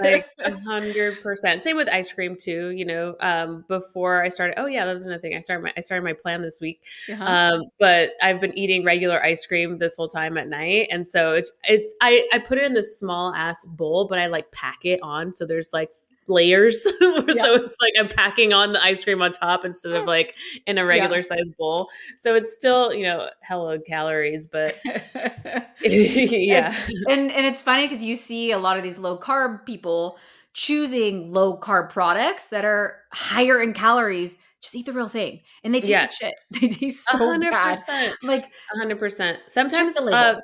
like 0.00 0.26
hundred 0.64 1.22
percent. 1.22 1.62
Same 1.62 1.76
with 1.76 1.88
ice 1.88 2.12
cream 2.12 2.36
too. 2.36 2.70
You 2.70 2.84
know, 2.84 3.16
um, 3.20 3.64
before 3.68 4.22
I 4.22 4.28
started, 4.28 4.54
oh 4.58 4.66
yeah, 4.66 4.84
that 4.84 4.94
was 4.94 5.06
another 5.06 5.20
thing. 5.20 5.36
I 5.36 5.40
started 5.40 5.64
my 5.64 5.72
I 5.76 5.80
started 5.80 6.04
my 6.04 6.12
plan 6.12 6.42
this 6.42 6.60
week. 6.60 6.82
Uh-huh. 7.10 7.24
Um, 7.24 7.62
but 7.78 8.12
I've 8.22 8.40
been 8.40 8.56
eating 8.56 8.84
regular 8.84 9.22
ice 9.22 9.44
cream 9.46 9.78
this 9.78 9.96
whole 9.96 10.08
time 10.08 10.38
at 10.38 10.48
night, 10.48 10.88
and 10.90 11.06
so 11.06 11.32
it's 11.32 11.50
it's 11.64 11.94
I 12.00 12.28
I 12.32 12.38
put 12.38 12.58
it 12.58 12.64
in 12.64 12.74
this 12.74 12.98
small 12.98 13.34
ass 13.34 13.64
bowl, 13.64 14.06
but 14.06 14.18
I 14.18 14.26
like 14.26 14.50
pack 14.52 14.84
it 14.84 15.00
on 15.02 15.34
so 15.34 15.46
there's 15.46 15.72
like 15.72 15.90
layers 16.30 16.82
so 16.84 16.90
it's 17.00 17.76
like 17.82 17.92
i'm 17.98 18.08
packing 18.08 18.52
on 18.52 18.72
the 18.72 18.82
ice 18.82 19.04
cream 19.04 19.20
on 19.20 19.32
top 19.32 19.64
instead 19.64 19.92
of 19.92 20.06
like 20.06 20.34
in 20.66 20.78
a 20.78 20.84
regular 20.84 21.22
size 21.22 21.50
bowl 21.58 21.88
so 22.16 22.34
it's 22.34 22.54
still 22.54 22.94
you 22.94 23.02
know 23.02 23.28
hella 23.42 23.78
calories 23.80 24.46
but 24.46 24.78
yeah 25.82 26.74
and 27.08 27.30
and 27.32 27.46
it's 27.46 27.60
funny 27.60 27.86
because 27.86 28.02
you 28.02 28.16
see 28.16 28.52
a 28.52 28.58
lot 28.58 28.76
of 28.76 28.82
these 28.82 28.98
low 28.98 29.18
carb 29.18 29.64
people 29.66 30.16
choosing 30.52 31.32
low 31.32 31.56
carb 31.58 31.90
products 31.90 32.48
that 32.48 32.64
are 32.64 32.96
higher 33.12 33.60
in 33.62 33.72
calories. 33.72 34.36
Just 34.62 34.74
eat 34.74 34.84
the 34.84 34.92
real 34.92 35.08
thing, 35.08 35.40
and 35.64 35.74
they 35.74 35.78
taste 35.80 35.90
Yeah. 35.90 36.00
like 36.02 36.12
shit. 36.12 36.34
They 36.60 36.68
taste 36.68 37.06
so 37.08 37.16
hundred 37.16 37.52
bad. 37.52 37.70
percent 37.76 38.16
Like 38.22 38.44
A 38.74 38.78
hundred 38.78 38.98
percent. 38.98 39.38
Sometimes 39.46 39.94
the 39.94 40.02
label. 40.02 40.18
uh, 40.18 40.34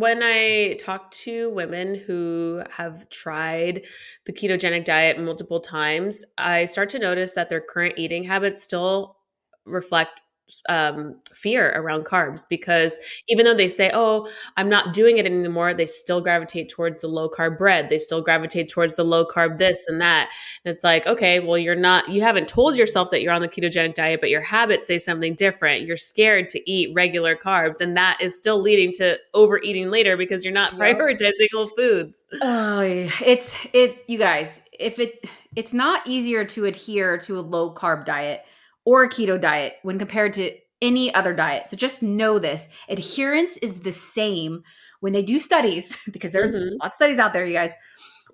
when 0.00 0.22
I 0.22 0.76
talk 0.80 1.10
to 1.12 1.50
women 1.50 1.94
who 1.94 2.62
have 2.70 3.08
tried 3.08 3.84
the 4.24 4.32
ketogenic 4.32 4.84
diet 4.84 5.20
multiple 5.20 5.60
times, 5.60 6.24
I 6.38 6.66
start 6.66 6.88
to 6.90 6.98
notice 6.98 7.34
that 7.34 7.48
their 7.48 7.60
current 7.60 7.94
eating 7.96 8.24
habits 8.24 8.62
still 8.62 9.16
reflect 9.64 10.20
um, 10.68 11.16
fear 11.32 11.72
around 11.74 12.04
carbs 12.04 12.46
because 12.48 12.98
even 13.28 13.44
though 13.44 13.54
they 13.54 13.68
say, 13.68 13.90
"Oh, 13.92 14.28
I'm 14.56 14.68
not 14.68 14.94
doing 14.94 15.18
it 15.18 15.26
anymore," 15.26 15.74
they 15.74 15.86
still 15.86 16.20
gravitate 16.20 16.68
towards 16.68 17.02
the 17.02 17.08
low 17.08 17.28
carb 17.28 17.58
bread. 17.58 17.90
They 17.90 17.98
still 17.98 18.20
gravitate 18.20 18.68
towards 18.68 18.96
the 18.96 19.04
low 19.04 19.24
carb 19.24 19.58
this 19.58 19.86
and 19.88 20.00
that. 20.00 20.30
And 20.64 20.74
it's 20.74 20.84
like, 20.84 21.06
okay, 21.06 21.40
well, 21.40 21.58
you're 21.58 21.74
not. 21.74 22.08
You 22.08 22.22
haven't 22.22 22.48
told 22.48 22.76
yourself 22.76 23.10
that 23.10 23.22
you're 23.22 23.32
on 23.32 23.42
the 23.42 23.48
ketogenic 23.48 23.94
diet, 23.94 24.20
but 24.20 24.30
your 24.30 24.42
habits 24.42 24.86
say 24.86 24.98
something 24.98 25.34
different. 25.34 25.82
You're 25.82 25.96
scared 25.96 26.48
to 26.50 26.70
eat 26.70 26.94
regular 26.94 27.34
carbs, 27.34 27.80
and 27.80 27.96
that 27.96 28.18
is 28.20 28.36
still 28.36 28.60
leading 28.60 28.92
to 28.94 29.18
overeating 29.34 29.90
later 29.90 30.16
because 30.16 30.44
you're 30.44 30.54
not 30.54 30.74
prioritizing 30.74 31.48
whole 31.52 31.70
foods. 31.76 32.24
Oh, 32.40 32.82
yeah. 32.82 33.10
it's 33.24 33.56
it. 33.72 34.04
You 34.06 34.18
guys, 34.18 34.60
if 34.78 34.98
it, 34.98 35.26
it's 35.54 35.72
not 35.72 36.06
easier 36.06 36.44
to 36.44 36.66
adhere 36.66 37.18
to 37.18 37.38
a 37.38 37.40
low 37.40 37.74
carb 37.74 38.04
diet 38.04 38.44
or 38.86 39.02
a 39.04 39.08
keto 39.10 39.38
diet 39.38 39.74
when 39.82 39.98
compared 39.98 40.32
to 40.34 40.50
any 40.80 41.12
other 41.14 41.34
diet. 41.34 41.68
So 41.68 41.76
just 41.76 42.02
know 42.02 42.38
this: 42.38 42.68
adherence 42.88 43.58
is 43.58 43.80
the 43.80 43.92
same 43.92 44.62
when 45.00 45.12
they 45.12 45.22
do 45.22 45.38
studies, 45.38 45.98
because 46.12 46.32
there's 46.32 46.54
Mhm. 46.54 46.78
lots 46.80 46.94
of 46.94 46.96
studies 46.96 47.18
out 47.18 47.34
there, 47.34 47.44
you 47.44 47.52
guys. 47.52 47.74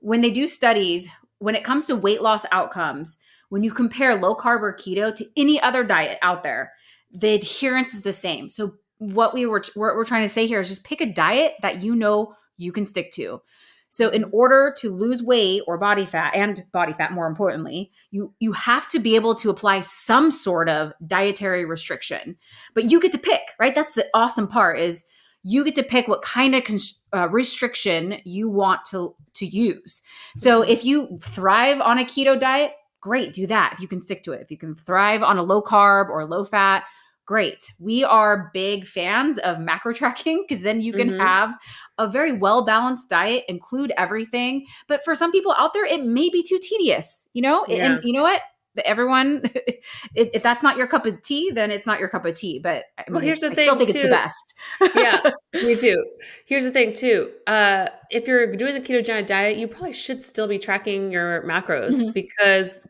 When 0.01 0.21
they 0.21 0.31
do 0.31 0.47
studies, 0.49 1.09
when 1.39 1.55
it 1.57 1.65
comes 1.65 1.87
to 1.87 1.97
weight 1.97 2.23
loss 2.23 2.45
outcomes, 2.53 3.19
when 3.49 3.63
you 3.65 3.73
compare 3.73 4.15
low 4.15 4.35
carb 4.37 4.61
or 4.63 4.73
keto 4.75 5.15
to 5.15 5.25
any 5.37 5.61
other 5.61 5.85
diet 5.85 6.19
out 6.23 6.43
there, 6.45 6.73
the 7.11 7.35
adherence 7.35 7.95
is 7.95 8.03
the 8.03 8.13
same. 8.13 8.49
So 8.51 8.75
what 8.99 9.35
we 9.35 9.47
were 9.47 9.63
what 9.75 9.97
we're 9.97 10.05
trying 10.05 10.23
to 10.23 10.29
say 10.29 10.47
here 10.47 10.61
is 10.61 10.69
just 10.69 10.85
pick 10.85 11.01
a 11.01 11.07
diet 11.13 11.55
that 11.63 11.83
you 11.83 11.95
know 11.97 12.35
you 12.57 12.73
can 12.73 12.87
stick 12.87 13.11
to. 13.13 13.41
So 13.93 14.09
in 14.09 14.25
order 14.33 14.75
to 14.79 14.89
lose 14.89 15.23
weight 15.23 15.65
or 15.67 15.77
body 15.77 16.07
fat 16.07 16.35
and 16.35 16.65
body 16.73 16.95
fat 16.95 17.13
more 17.13 17.27
importantly, 17.27 17.93
you 18.11 18.33
you 18.39 18.53
have 18.53 18.89
to 18.89 18.99
be 18.99 19.17
able 19.17 19.35
to 19.35 19.51
apply 19.51 19.81
some 19.81 20.31
sort 20.31 20.71
of 20.71 20.95
dietary 21.07 21.67
restriction. 21.67 22.35
But 22.73 22.91
you 22.91 22.99
get 22.99 23.13
to 23.13 23.19
pick, 23.19 23.43
right? 23.61 23.75
That's 23.75 23.95
the 23.95 24.07
awesome 24.15 24.49
part 24.49 24.79
is 24.79 25.05
you 25.43 25.63
get 25.63 25.75
to 25.75 25.83
pick 25.83 26.09
what 26.09 26.23
kind 26.23 26.55
of 26.55 26.63
uh, 27.15 27.29
restriction 27.29 28.19
you 28.25 28.49
want 28.49 28.87
to 28.87 29.15
to 29.35 29.45
use. 29.45 30.03
So 30.37 30.63
if 30.63 30.87
you 30.87 31.19
thrive 31.21 31.83
on 31.83 31.99
a 31.99 32.05
keto 32.05 32.41
diet, 32.41 32.73
great, 33.03 33.35
do 33.35 33.47
that. 33.49 33.75
If 33.75 33.81
you 33.81 33.89
can 33.89 34.01
stick 34.01 34.23
to 34.23 34.33
it. 34.33 34.41
If 34.41 34.51
you 34.51 34.57
can 34.57 34.75
thrive 34.75 35.23
on 35.23 35.37
a 35.37 35.43
low 35.43 35.61
carb 35.61 36.09
or 36.09 36.25
low 36.25 36.45
fat, 36.45 36.85
great. 37.33 37.73
We 37.79 38.05
are 38.05 38.51
big 38.53 38.85
fans 38.85 39.39
of 39.39 39.59
macro 39.59 39.93
tracking 40.01 40.45
because 40.47 40.63
then 40.63 40.83
you 40.83 40.93
can 40.93 41.09
Mhm. 41.13 41.19
have 41.19 41.51
a 41.97 42.07
very 42.07 42.33
well 42.33 42.63
balanced 42.63 43.09
diet, 43.09 43.45
include 43.49 43.91
everything. 43.97 44.67
But 44.87 45.03
for 45.03 45.15
some 45.15 45.33
people 45.33 45.55
out 45.57 45.73
there, 45.73 45.87
it 45.87 46.05
may 46.05 46.29
be 46.29 46.43
too 46.47 46.59
tedious, 46.61 47.27
you 47.33 47.41
know? 47.41 47.65
Yeah. 47.69 47.87
And 47.95 48.01
you 48.05 48.13
know 48.13 48.23
what? 48.23 48.43
Everyone, 48.85 49.43
if 50.15 50.43
that's 50.43 50.63
not 50.63 50.77
your 50.77 50.87
cup 50.87 51.07
of 51.07 51.23
tea, 51.23 51.51
then 51.51 51.71
it's 51.71 51.87
not 51.87 52.01
your 52.01 52.11
cup 52.11 52.27
of 52.27 52.35
tea. 52.35 52.59
But 52.59 52.85
I 52.99 53.05
Well, 53.09 53.21
here's 53.21 53.41
the 53.41 53.51
I 53.51 53.53
still 53.55 53.77
thing, 53.77 53.87
think 53.87 53.91
it's 53.91 53.99
the 53.99 54.09
too. 54.09 54.11
best. 54.11 54.55
Yeah. 54.95 55.31
Me 55.67 55.75
too. 55.75 56.05
Here's 56.45 56.65
the 56.65 56.71
thing 56.71 56.93
too. 56.93 57.31
Uh, 57.47 57.87
if 58.11 58.27
you're 58.29 58.55
doing 58.57 58.75
the 58.75 58.81
ketogenic 58.81 59.25
diet, 59.27 59.57
you 59.57 59.69
probably 59.69 59.93
should 59.95 60.23
still 60.23 60.49
be 60.49 60.59
tracking 60.59 61.11
your 61.11 61.43
macros 61.45 62.05
Mhm. 62.05 62.13
because 62.13 62.87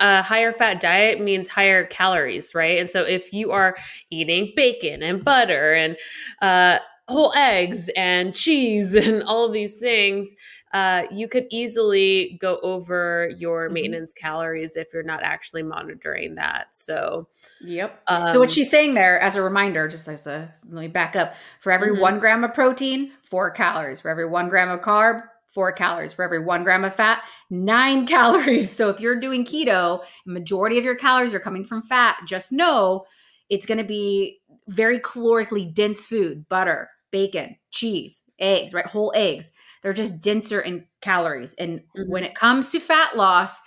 a 0.00 0.22
higher 0.22 0.52
fat 0.52 0.80
diet 0.80 1.20
means 1.20 1.48
higher 1.48 1.84
calories, 1.84 2.54
right? 2.54 2.78
And 2.78 2.90
so 2.90 3.02
if 3.02 3.32
you 3.32 3.52
are 3.52 3.76
eating 4.10 4.52
bacon 4.56 5.02
and 5.02 5.24
butter 5.24 5.74
and 5.74 5.96
uh, 6.42 6.78
whole 7.08 7.32
eggs 7.34 7.88
and 7.96 8.34
cheese 8.34 8.94
and 9.06 9.22
all 9.22 9.44
of 9.44 9.52
these 9.52 9.78
things, 9.78 10.34
uh, 10.72 11.04
you 11.10 11.28
could 11.28 11.46
easily 11.50 12.36
go 12.40 12.58
over 12.62 13.30
your 13.38 13.68
Mhm. 13.68 13.72
maintenance 13.72 14.12
calories 14.12 14.76
if 14.76 14.88
you're 14.92 15.02
not 15.02 15.22
actually 15.22 15.62
monitoring 15.62 16.34
that. 16.34 16.66
So, 16.74 17.28
Yep. 17.62 18.02
um, 18.08 18.28
so 18.30 18.40
what 18.40 18.50
she's 18.50 18.70
saying 18.70 18.94
there, 18.94 19.18
as 19.20 19.36
a 19.36 19.42
reminder, 19.42 19.88
just 19.88 20.08
as 20.08 20.26
a 20.26 20.52
let 20.68 20.80
me 20.80 20.88
back 20.88 21.16
up. 21.16 21.34
For 21.60 21.70
every 21.70 21.92
Mhm. 21.92 22.00
one 22.00 22.18
gram 22.18 22.44
of 22.44 22.52
protein, 22.52 23.12
four 23.22 23.50
calories. 23.52 24.00
For 24.00 24.10
every 24.10 24.26
one 24.26 24.48
gram 24.48 24.68
of 24.68 24.80
carb, 24.80 25.22
four 25.56 25.72
calories. 25.72 26.12
For 26.12 26.22
every 26.22 26.44
one 26.44 26.62
gram 26.64 26.84
of 26.84 26.94
fat, 26.94 27.22
nine 27.50 28.06
calories. 28.14 28.70
So 28.70 28.90
if 28.90 29.00
you're 29.00 29.18
doing 29.18 29.44
keto, 29.44 30.04
majority 30.26 30.76
of 30.76 30.84
your 30.84 30.96
calories 30.96 31.34
are 31.34 31.40
coming 31.40 31.64
from 31.64 31.80
fat. 31.80 32.18
Just 32.26 32.52
know 32.52 33.06
it's 33.48 33.64
going 33.64 33.78
to 33.78 33.84
be 33.84 34.38
very 34.68 35.00
calorically 35.00 35.72
dense 35.74 36.04
food: 36.04 36.46
butter, 36.50 36.90
bacon, 37.10 37.56
cheese, 37.70 38.22
eggs. 38.38 38.74
Right, 38.74 38.86
whole 38.86 39.12
eggs. 39.16 39.50
They're 39.82 39.94
just 39.94 40.20
denser 40.20 40.60
in 40.60 40.86
calories. 41.00 41.54
And 41.54 41.80
Mhm. 41.96 42.08
when 42.08 42.24
it 42.24 42.34
comes 42.34 42.70
to 42.72 42.80
fat 42.80 43.16
loss, 43.16 43.60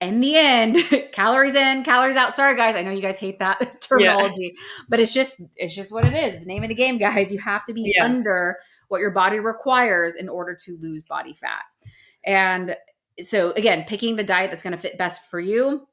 in 0.00 0.20
the 0.20 0.36
end, 0.36 0.76
calories 1.12 1.54
in, 1.54 1.82
calories 1.82 2.16
out. 2.16 2.34
Sorry, 2.36 2.54
guys. 2.56 2.76
I 2.76 2.82
know 2.82 2.90
you 2.90 3.00
guys 3.00 3.16
hate 3.16 3.38
that 3.40 3.80
terminology, 3.88 4.54
but 4.88 5.00
it's 5.00 5.14
just 5.14 5.36
it's 5.56 5.74
just 5.74 5.92
what 5.92 6.04
it 6.04 6.14
is. 6.14 6.38
The 6.38 6.44
name 6.44 6.62
of 6.62 6.68
the 6.68 6.74
game, 6.74 6.98
guys. 6.98 7.32
You 7.32 7.38
have 7.40 7.64
to 7.66 7.72
be 7.72 7.92
Yeah. 7.96 8.04
under 8.04 8.58
what 8.88 9.00
your 9.00 9.10
body 9.10 9.38
requires 9.40 10.14
in 10.14 10.28
order 10.28 10.56
to 10.64 10.76
lose 10.80 11.02
body 11.02 11.32
fat. 11.32 11.62
And 12.24 12.76
so 13.20 13.52
again, 13.52 13.84
picking 13.86 14.16
the 14.16 14.24
diet 14.24 14.50
that's 14.50 14.62
going 14.62 14.72
to 14.72 14.78
fit 14.78 14.98
best 14.98 15.28
for 15.30 15.40
you. 15.40 15.86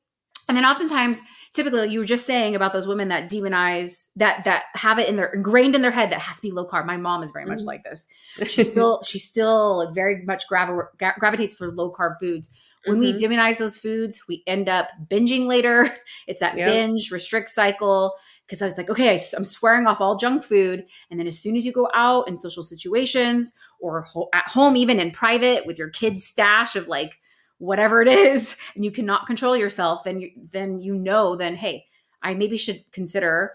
And 0.47 0.57
then 0.57 0.65
oftentimes, 0.65 1.21
typically, 1.53 1.89
you 1.89 1.99
were 1.99 2.05
just 2.05 2.25
saying 2.25 2.55
about 2.55 2.73
those 2.73 2.87
women 2.87 3.07
that 3.09 3.29
demonize 3.29 4.07
that 4.17 4.43
that 4.45 4.63
have 4.73 4.99
it 4.99 5.07
in 5.07 5.15
their 5.15 5.27
ingrained 5.27 5.75
in 5.75 5.81
their 5.81 5.91
head 5.91 6.09
that 6.11 6.19
has 6.19 6.37
to 6.37 6.41
be 6.41 6.51
low 6.51 6.67
carb. 6.67 6.85
My 6.85 6.97
mom 6.97 7.23
is 7.23 7.31
very 7.31 7.45
much 7.45 7.59
Mhm. 7.59 7.67
like 7.67 7.83
this. 7.83 8.07
She 8.45 8.63
still 8.63 9.01
she 9.05 9.19
still 9.19 9.77
like 9.77 9.95
very 9.95 10.23
much 10.25 10.47
gravi- 10.49 10.87
gra- 10.97 11.15
gravitates 11.19 11.53
for 11.55 11.71
low 11.71 11.91
carb 11.91 12.19
foods 12.19 12.49
when 12.85 12.97
we 12.97 13.13
Mhm. 13.13 13.19
demonize 13.19 13.59
those 13.59 13.77
foods, 13.77 14.23
we 14.27 14.43
end 14.47 14.67
up 14.67 14.89
binging 15.09 15.45
later. 15.45 15.93
It's 16.27 16.39
that 16.39 16.57
Yep. 16.57 16.71
binge 16.71 17.11
restrict 17.11 17.49
cycle. 17.49 18.15
Because 18.51 18.61
I 18.61 18.65
was 18.65 18.77
like, 18.77 18.89
okay, 18.89 19.11
I, 19.11 19.19
am 19.37 19.45
swearing 19.45 19.87
off 19.87 20.01
all 20.01 20.17
junk 20.17 20.43
food. 20.43 20.85
And 21.09 21.17
then 21.17 21.25
as 21.25 21.39
soon 21.39 21.55
as 21.55 21.65
you 21.65 21.71
go 21.71 21.87
out 21.93 22.27
in 22.27 22.37
social 22.37 22.63
situations 22.63 23.53
or 23.79 24.01
ho- 24.01 24.27
at 24.33 24.49
home, 24.49 24.75
even 24.75 24.99
in 24.99 25.11
private 25.11 25.65
with 25.65 25.79
your 25.79 25.89
kids' 25.89 26.25
stash 26.25 26.75
of 26.75 26.89
like 26.89 27.17
whatever 27.59 28.01
it 28.01 28.07
is, 28.09 28.57
and 28.75 28.83
you 28.83 28.91
cannot 28.91 29.25
control 29.25 29.55
yourself, 29.55 30.03
then 30.03 30.19
you 30.19 30.31
then 30.51 30.79
you 30.79 30.93
know 30.93 31.37
then 31.37 31.55
hey, 31.55 31.85
I 32.21 32.33
maybe 32.33 32.57
should 32.57 32.91
consider 32.91 33.53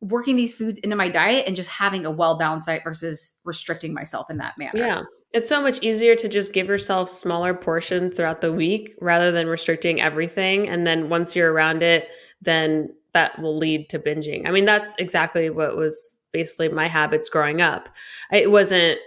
working 0.00 0.36
these 0.36 0.54
foods 0.54 0.78
into 0.78 0.94
my 0.94 1.08
diet 1.08 1.48
and 1.48 1.56
just 1.56 1.68
having 1.68 2.06
a 2.06 2.10
well 2.12 2.38
balanced 2.38 2.68
diet 2.68 2.84
versus 2.84 3.36
restricting 3.42 3.92
myself 3.92 4.30
in 4.30 4.36
that 4.36 4.56
manner. 4.58 4.78
Yeah. 4.78 5.02
It's 5.32 5.48
so 5.48 5.60
much 5.60 5.80
easier 5.82 6.14
to 6.14 6.28
just 6.28 6.52
give 6.52 6.68
yourself 6.68 7.08
smaller 7.08 7.52
portions 7.52 8.16
throughout 8.16 8.42
the 8.42 8.52
week 8.52 8.94
rather 9.00 9.32
than 9.32 9.48
restricting 9.48 10.00
everything. 10.00 10.68
And 10.68 10.86
then 10.86 11.08
once 11.08 11.34
you're 11.34 11.52
around 11.52 11.82
it, 11.82 12.08
then 12.42 12.92
that 13.12 13.38
will 13.40 13.56
lead 13.56 13.88
to 13.90 13.98
binging. 13.98 14.46
I 14.46 14.50
mean, 14.50 14.64
that's 14.64 14.94
exactly 14.98 15.50
what 15.50 15.76
was 15.76 16.20
basically 16.32 16.68
my 16.68 16.86
habits 16.86 17.28
growing 17.28 17.60
up. 17.60 17.88
It 18.32 18.50
wasn't, 18.50 18.98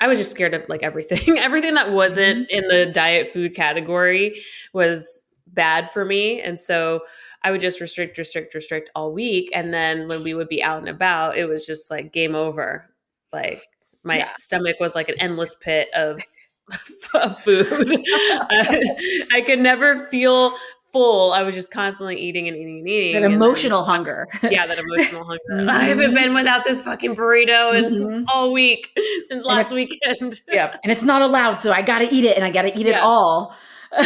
I 0.00 0.08
was 0.08 0.18
just 0.18 0.30
scared 0.30 0.52
of 0.54 0.68
like 0.68 0.82
everything. 0.82 1.38
everything 1.38 1.74
that 1.74 1.92
wasn't 1.92 2.48
Mm-hmm. 2.50 2.58
in 2.58 2.68
the 2.68 2.86
diet 2.92 3.28
food 3.28 3.54
category 3.54 4.42
was 4.72 5.22
bad 5.46 5.90
for 5.90 6.04
me. 6.04 6.40
And 6.42 6.60
so 6.60 7.00
I 7.42 7.50
would 7.50 7.60
just 7.60 7.80
restrict, 7.80 8.18
restrict, 8.18 8.54
restrict 8.54 8.90
all 8.94 9.12
week. 9.12 9.50
And 9.54 9.72
then 9.72 10.08
when 10.08 10.22
we 10.22 10.34
would 10.34 10.48
be 10.48 10.62
out 10.62 10.78
and 10.78 10.88
about, 10.88 11.36
it 11.36 11.48
was 11.48 11.64
just 11.64 11.90
like 11.90 12.12
game 12.12 12.34
over. 12.34 12.90
Like 13.32 13.62
my 14.02 14.18
Yeah. 14.18 14.32
stomach 14.36 14.76
was 14.80 14.94
like 14.94 15.08
an 15.08 15.14
endless 15.18 15.54
pit 15.54 15.88
of, 15.94 16.20
of 17.14 17.38
food. 17.40 18.02
I, 18.06 19.26
I 19.32 19.40
could 19.42 19.60
never 19.60 20.06
feel 20.08 20.52
full. 20.92 21.32
I 21.32 21.42
was 21.42 21.54
just 21.54 21.70
constantly 21.70 22.16
eating 22.16 22.48
and 22.48 22.56
eating 22.56 22.78
and 22.78 22.88
eating. 22.88 23.12
That 23.14 23.22
and 23.24 23.32
then- 23.34 23.40
emotional 23.42 23.82
hunger. 23.84 24.26
yeah, 24.42 24.66
that 24.66 24.78
emotional 24.78 25.24
hunger. 25.24 25.40
Mhm. 25.52 25.68
I 25.70 25.84
haven't 25.84 26.14
been 26.14 26.32
without 26.34 26.64
this 26.64 26.80
fucking 26.80 27.16
burrito 27.16 27.74
in 27.76 27.84
Mhm. 27.94 28.24
all 28.32 28.52
week 28.52 28.96
since 29.28 29.44
last 29.44 29.72
weekend. 29.72 30.40
yeah. 30.48 30.76
And 30.82 30.92
it's 30.92 31.02
not 31.04 31.22
allowed, 31.22 31.60
so 31.60 31.72
I 31.72 31.82
got 31.82 31.98
to 31.98 32.14
eat 32.14 32.24
it 32.24 32.36
and 32.36 32.44
I 32.44 32.50
got 32.50 32.62
to 32.62 32.78
eat 32.78 32.86
it 32.86 32.96
all. 32.96 33.54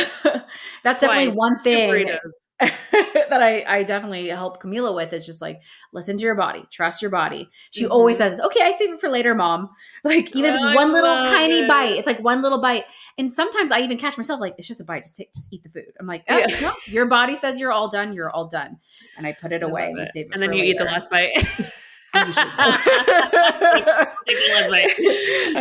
That's 0.84 1.00
definitely 1.00 1.36
one 1.36 1.58
thing 1.62 2.06
that 2.60 3.42
I, 3.42 3.64
I 3.66 3.82
definitely 3.84 4.28
help 4.28 4.62
Camila 4.62 4.94
with 4.94 5.12
is 5.12 5.24
just 5.24 5.40
like 5.40 5.60
listen 5.92 6.16
to 6.18 6.22
your 6.24 6.34
body, 6.34 6.64
trust 6.70 7.00
your 7.00 7.10
body. 7.10 7.48
She 7.70 7.84
Mhm. 7.86 7.90
always 7.90 8.18
says, 8.18 8.38
"Okay, 8.38 8.60
I 8.62 8.72
save 8.72 8.92
it 8.92 9.00
for 9.00 9.08
later, 9.08 9.34
mom." 9.34 9.70
Like 10.04 10.34
even 10.36 10.50
if 10.54 10.60
I 10.60 10.68
it's 10.68 10.76
one 10.76 10.92
little 10.92 11.14
tiny 11.22 11.60
it. 11.60 11.68
bite, 11.68 11.92
it's 11.96 12.06
like 12.06 12.20
one 12.20 12.42
little 12.42 12.60
bite. 12.60 12.84
And 13.18 13.32
sometimes 13.32 13.72
I 13.72 13.80
even 13.80 13.96
catch 13.98 14.16
myself 14.18 14.40
like, 14.40 14.54
"It's 14.58 14.68
just 14.68 14.80
a 14.80 14.84
bite. 14.84 15.04
Just 15.04 15.16
take, 15.16 15.32
just 15.34 15.52
eat 15.52 15.62
the 15.62 15.70
food." 15.70 15.92
I'm 15.98 16.06
like, 16.06 16.24
oh, 16.28 16.38
Yeah. 16.38 16.46
no, 16.60 16.72
"Your 16.88 17.06
body 17.06 17.34
says 17.36 17.58
you're 17.58 17.72
all 17.72 17.88
done. 17.88 18.12
You're 18.12 18.30
all 18.30 18.46
done," 18.46 18.76
and 19.16 19.26
I 19.26 19.32
put 19.32 19.52
it 19.52 19.62
I 19.62 19.66
away 19.66 19.86
and 19.90 19.98
it. 19.98 20.08
save 20.08 20.26
it. 20.26 20.30
And 20.34 20.42
then 20.42 20.52
you 20.52 20.62
eat 20.64 20.78
later. 20.78 20.84
last 20.84 21.10
bite. 21.10 21.30
I 21.34 21.38
usually 21.38 21.44
do. 21.44 21.44
Take 21.44 21.54
the 21.54 21.62
last 21.62 21.70
bite. 21.70 21.72
I'm 22.14 22.30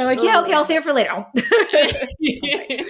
like, 0.06 0.22
yeah, 0.22 0.42
okay, 0.42 0.54
I'll 0.54 0.66
save 0.66 0.80
it 0.80 0.84
for 0.84 0.94
later. 0.94 1.26
you 2.20 2.86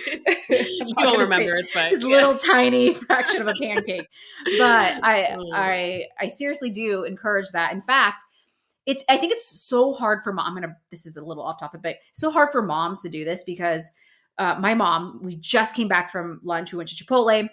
won't 0.97 1.19
remember. 1.19 1.55
It's 1.55 1.71
fine. 1.71 1.91
this 1.91 2.03
little 2.03 2.37
tiny 2.37 2.93
fraction 2.93 3.41
of 3.41 3.47
a 3.47 3.53
pancake. 3.61 4.07
But 4.57 5.03
I 5.03 5.27
Mm. 5.39 5.51
I 5.53 6.05
I 6.19 6.27
seriously 6.27 6.69
do 6.69 7.03
encourage 7.03 7.49
that. 7.51 7.73
In 7.73 7.81
fact, 7.81 8.23
it's 8.85 9.03
I 9.09 9.17
think 9.17 9.33
it's 9.33 9.45
so 9.45 9.93
hard 9.93 10.21
for 10.23 10.33
mom. 10.33 10.47
I'm 10.47 10.53
gonna 10.53 10.75
this 10.89 11.05
is 11.05 11.17
a 11.17 11.23
little 11.23 11.43
off 11.43 11.59
topic, 11.59 11.81
but 11.83 11.97
so 12.13 12.31
hard 12.31 12.49
for 12.51 12.61
moms 12.61 13.01
to 13.03 13.09
do 13.09 13.23
this 13.23 13.43
because 13.43 13.91
uh, 14.37 14.55
my 14.59 14.73
mom, 14.73 15.19
we 15.21 15.35
just 15.35 15.75
came 15.75 15.87
back 15.87 16.09
from 16.09 16.39
lunch. 16.43 16.71
We 16.71 16.77
went 16.77 16.89
to 16.89 17.03
Chipotle 17.03 17.49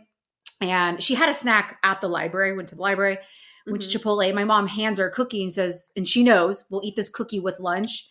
and 0.61 1.03
she 1.03 1.14
had 1.14 1.29
a 1.29 1.35
snack 1.35 1.79
at 1.83 2.01
the 2.01 2.09
library, 2.09 2.55
went 2.55 2.69
to 2.69 2.77
the 2.77 2.83
library, 2.83 3.19
went 3.66 3.83
Mhm. 3.83 3.92
to 3.92 3.98
Chipotle. 3.98 4.35
My 4.35 4.44
mom 4.44 4.66
hands 4.66 4.98
her 4.98 5.09
a 5.09 5.12
cookie 5.12 5.42
and 5.42 5.52
says, 5.52 5.90
and 5.96 6.07
she 6.07 6.22
knows 6.22 6.64
we'll 6.70 6.85
eat 6.85 6.96
this 6.96 7.09
cookie 7.09 7.40
with 7.40 7.61
lunch. 7.61 8.09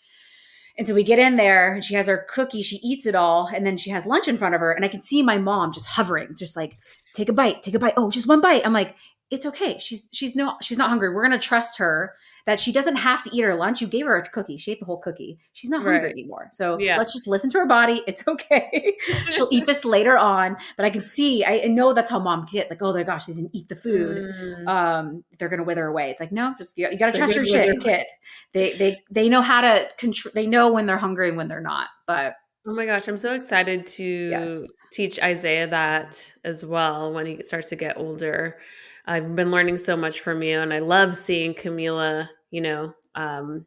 And 0.78 0.86
so 0.86 0.94
we 0.94 1.04
get 1.04 1.20
in 1.20 1.38
there 1.38 1.74
and 1.74 1.84
she 1.84 1.96
has 1.96 2.08
her 2.08 2.26
cookie, 2.30 2.62
she 2.62 2.78
eats 2.84 3.06
it 3.06 3.16
all, 3.16 3.48
and 3.54 3.66
then 3.66 3.78
she 3.78 3.92
has 3.92 4.06
lunch 4.06 4.28
in 4.28 4.38
front 4.38 4.56
of 4.56 4.62
her. 4.62 4.74
And 4.74 4.84
I 4.84 4.90
can 4.90 5.02
see 5.02 5.24
my 5.24 5.38
mom 5.38 5.72
just 5.72 5.86
hovering, 5.86 6.36
just 6.36 6.58
like, 6.58 6.78
take 7.14 7.30
a 7.30 7.34
bite, 7.34 7.62
take 7.62 7.76
a 7.76 7.80
bite. 7.80 7.94
Oh, 7.96 8.10
just 8.12 8.28
one 8.28 8.42
bite. 8.42 8.66
I'm 8.66 8.74
like, 8.74 8.96
it's 9.36 9.46
okay. 9.46 9.78
She's 9.80 10.08
she's 10.12 10.36
no 10.36 10.56
she's 10.62 10.78
not 10.78 10.90
hungry. 10.90 11.14
We're 11.14 11.22
gonna 11.24 11.38
trust 11.40 11.78
her 11.78 12.16
that 12.46 12.60
she 12.60 12.72
doesn't 12.72 12.96
have 12.98 13.24
to 13.24 13.30
eat 13.36 13.42
her 13.42 13.56
lunch. 13.56 13.82
You 13.82 13.88
gave 13.88 14.06
her 14.06 14.18
a 14.18 14.24
cookie. 14.30 14.58
She 14.58 14.72
ate 14.72 14.80
the 14.80 14.86
whole 14.86 15.00
cookie. 15.00 15.40
She's 15.54 15.70
not 15.70 15.82
hungry 15.82 16.00
Right. 16.04 16.12
anymore. 16.12 16.50
So 16.54 16.80
Yeah. 16.80 16.96
let's 16.98 17.12
just 17.12 17.26
listen 17.28 17.50
to 17.52 17.58
her 17.60 17.66
body. 17.66 18.04
It's 18.08 18.28
okay. 18.28 18.96
She'll 19.32 19.48
eat 19.52 19.66
this 19.66 19.84
later 19.84 20.16
on. 20.18 20.56
But 20.78 20.86
I 20.86 20.92
can 20.92 21.04
see, 21.04 21.44
I 21.44 21.66
know 21.68 21.92
that's 21.94 22.12
how 22.12 22.20
moms 22.20 22.52
get 22.54 22.70
like, 22.70 22.82
oh 22.84 22.94
my 22.94 23.02
gosh, 23.04 23.26
they 23.26 23.34
didn't 23.34 23.56
eat 23.56 23.68
the 23.70 23.76
food 23.76 24.18
Mm. 24.26 24.68
um 24.68 25.24
they're 25.38 25.50
gonna 25.50 25.64
wither 25.64 25.86
away 25.86 26.10
it's 26.10 26.20
like 26.20 26.32
no 26.32 26.54
just 26.58 26.78
you, 26.78 26.88
you 26.90 26.98
gotta 26.98 27.12
trust 27.16 27.36
your 27.36 27.46
shit 27.46 27.80
kid 27.82 28.06
they 28.54 28.74
they 28.74 29.04
they 29.12 29.30
know 29.30 29.42
how 29.42 29.62
to 29.62 29.88
control 29.98 30.32
they 30.34 30.48
know 30.48 30.72
when 30.72 30.86
they're 30.88 30.98
hungry 30.98 31.28
and 31.28 31.38
when 31.38 31.48
they're 31.48 31.62
not 31.62 31.90
but 32.08 32.34
Oh 32.68 32.74
my 32.74 32.88
gosh, 32.88 33.08
I'm 33.08 33.20
so 33.20 33.34
excited 33.34 33.86
to 33.86 34.04
Yes. 34.04 34.64
teach 34.92 35.22
Isaiah 35.22 35.68
that 35.68 36.34
as 36.44 36.66
well 36.66 37.14
when 37.14 37.28
he 37.28 37.44
starts 37.44 37.70
to 37.70 37.76
get 37.76 37.96
older. 37.96 38.58
I've 39.08 39.36
been 39.36 39.52
learning 39.52 39.78
so 39.78 39.96
much 39.96 40.22
from 40.22 40.42
you, 40.44 40.60
and 40.60 40.74
I 40.74 40.80
love 40.80 41.14
seeing 41.16 41.54
Camila, 41.54 42.28
you 42.52 42.62
know, 42.62 42.94
um, 43.16 43.66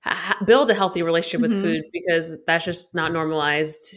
ha- 0.00 0.38
build 0.44 0.70
a 0.70 0.74
healthy 0.74 1.02
relationship 1.02 1.40
Mhm. 1.40 1.52
with 1.54 1.62
food 1.62 1.82
because 1.92 2.36
that's 2.46 2.64
just 2.64 2.94
not 2.94 3.12
normalized, 3.12 3.94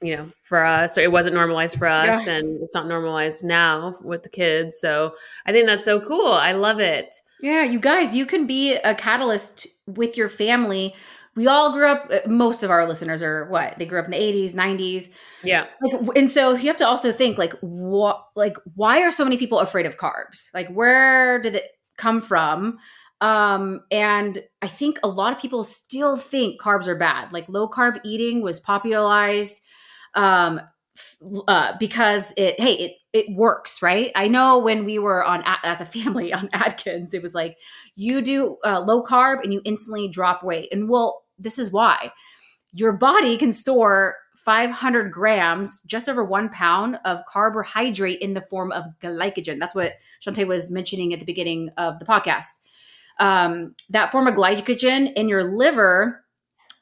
you 0.00 0.16
know, 0.16 0.28
for 0.42 0.64
us, 0.64 0.96
or 0.96 1.02
it 1.02 1.12
wasn't 1.12 1.34
normalized 1.34 1.76
for 1.78 1.86
us, 1.86 2.26
and 2.26 2.60
it's 2.62 2.74
not 2.74 2.86
normalized 2.88 3.44
now 3.44 3.94
with 4.02 4.22
the 4.22 4.28
kids. 4.28 4.78
So 4.80 5.14
I 5.46 5.52
think 5.52 5.66
that's 5.66 5.84
so 5.84 6.00
cool. 6.00 6.32
I 6.32 6.52
love 6.52 6.80
it. 6.80 7.14
yeah 7.40 7.64
you 7.64 7.80
guys 7.80 8.14
you 8.14 8.24
can 8.24 8.46
be 8.46 8.74
a 8.76 8.94
catalyst 8.94 9.66
with 9.88 10.16
your 10.16 10.28
family 10.28 10.94
we 11.34 11.46
all 11.46 11.72
grew 11.72 11.86
up 11.88 12.10
uh, 12.10 12.28
most 12.28 12.62
of 12.62 12.70
our 12.70 12.86
listeners 12.86 13.22
are 13.22 13.48
what? 13.48 13.78
They 13.78 13.86
grew 13.86 13.98
up 13.98 14.04
in 14.06 14.10
the 14.10 14.18
80s 14.18 14.54
90s 14.54 15.08
Yeah. 15.42 15.66
like 15.82 16.16
and 16.16 16.30
so 16.30 16.52
you 16.52 16.66
have 16.68 16.76
to 16.78 16.86
also 16.86 17.12
think 17.12 17.38
like 17.38 17.54
what 17.60 18.24
like 18.36 18.56
why 18.74 19.02
are 19.02 19.10
so 19.10 19.24
many 19.24 19.36
people 19.36 19.58
afraid 19.60 19.86
of 19.86 19.96
carbs? 19.96 20.48
Like 20.54 20.68
where 20.68 21.40
did 21.40 21.54
it 21.56 21.64
come 21.96 22.20
from? 22.20 22.78
Um 23.20 23.80
and 23.90 24.42
i 24.62 24.66
think 24.66 24.98
a 25.02 25.08
lot 25.08 25.32
of 25.32 25.38
people 25.38 25.62
still 25.64 26.16
think 26.16 26.60
carbs 26.60 26.86
are 26.86 26.96
bad. 26.98 27.32
Like 27.32 27.48
low 27.48 27.68
carb 27.68 28.00
eating 28.04 28.42
was 28.42 28.60
popularized 28.60 29.60
um 30.14 30.60
uh, 31.48 31.72
because 31.80 32.34
it 32.36 32.60
hey 32.60 32.74
it 32.74 32.92
it 33.12 33.26
works 33.34 33.80
right? 33.82 34.10
I 34.14 34.28
know 34.28 34.58
when 34.58 34.84
we 34.84 34.98
were 34.98 35.24
on 35.24 35.42
as 35.64 35.80
a 35.80 35.86
family 35.86 36.32
on 36.38 36.50
atkins 36.52 37.14
it 37.14 37.22
was 37.22 37.34
like 37.34 37.56
you 37.96 38.20
do 38.22 38.56
uh, 38.64 38.80
low 38.80 39.02
carb 39.02 39.42
and 39.42 39.52
you 39.52 39.60
instantly 39.64 40.08
drop 40.08 40.42
weight. 40.42 40.68
And 40.72 40.88
well 40.88 41.21
this 41.42 41.58
is 41.58 41.72
why 41.72 42.12
your 42.72 42.92
body 42.92 43.36
can 43.36 43.52
store 43.52 44.16
500 44.36 45.12
grams, 45.12 45.82
just 45.82 46.08
over 46.08 46.24
one 46.24 46.48
pound 46.48 46.98
of 47.04 47.24
carbohydrate 47.26 48.18
in 48.20 48.34
the 48.34 48.40
form 48.40 48.72
of 48.72 48.84
glycogen. 49.00 49.58
That's 49.58 49.74
what 49.74 49.92
Chauntae 50.24 50.46
was 50.46 50.70
mentioning 50.70 51.12
at 51.12 51.20
the 51.20 51.26
beginning 51.26 51.68
of 51.76 51.98
the 51.98 52.06
podcast. 52.06 52.48
Um, 53.20 53.74
that 53.90 54.10
form 54.10 54.26
of 54.26 54.34
glycogen 54.34 55.12
in 55.14 55.28
your 55.28 55.44
liver 55.44 56.24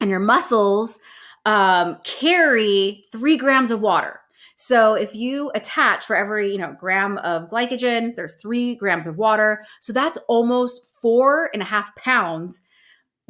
and 0.00 0.08
your 0.08 0.20
muscles 0.20 1.00
um, 1.44 1.98
carry 2.04 3.04
three 3.10 3.36
grams 3.36 3.70
of 3.70 3.80
water. 3.80 4.20
So 4.56 4.94
if 4.94 5.14
you 5.14 5.50
attach 5.54 6.04
for 6.04 6.14
every 6.14 6.52
you 6.52 6.58
know 6.58 6.76
gram 6.78 7.18
of 7.18 7.48
glycogen, 7.48 8.14
there's 8.14 8.36
three 8.36 8.76
grams 8.76 9.06
of 9.06 9.18
water. 9.18 9.64
So 9.80 9.92
that's 9.92 10.18
almost 10.28 11.00
four 11.02 11.50
and 11.52 11.62
a 11.62 11.64
half 11.64 11.94
pounds 11.96 12.62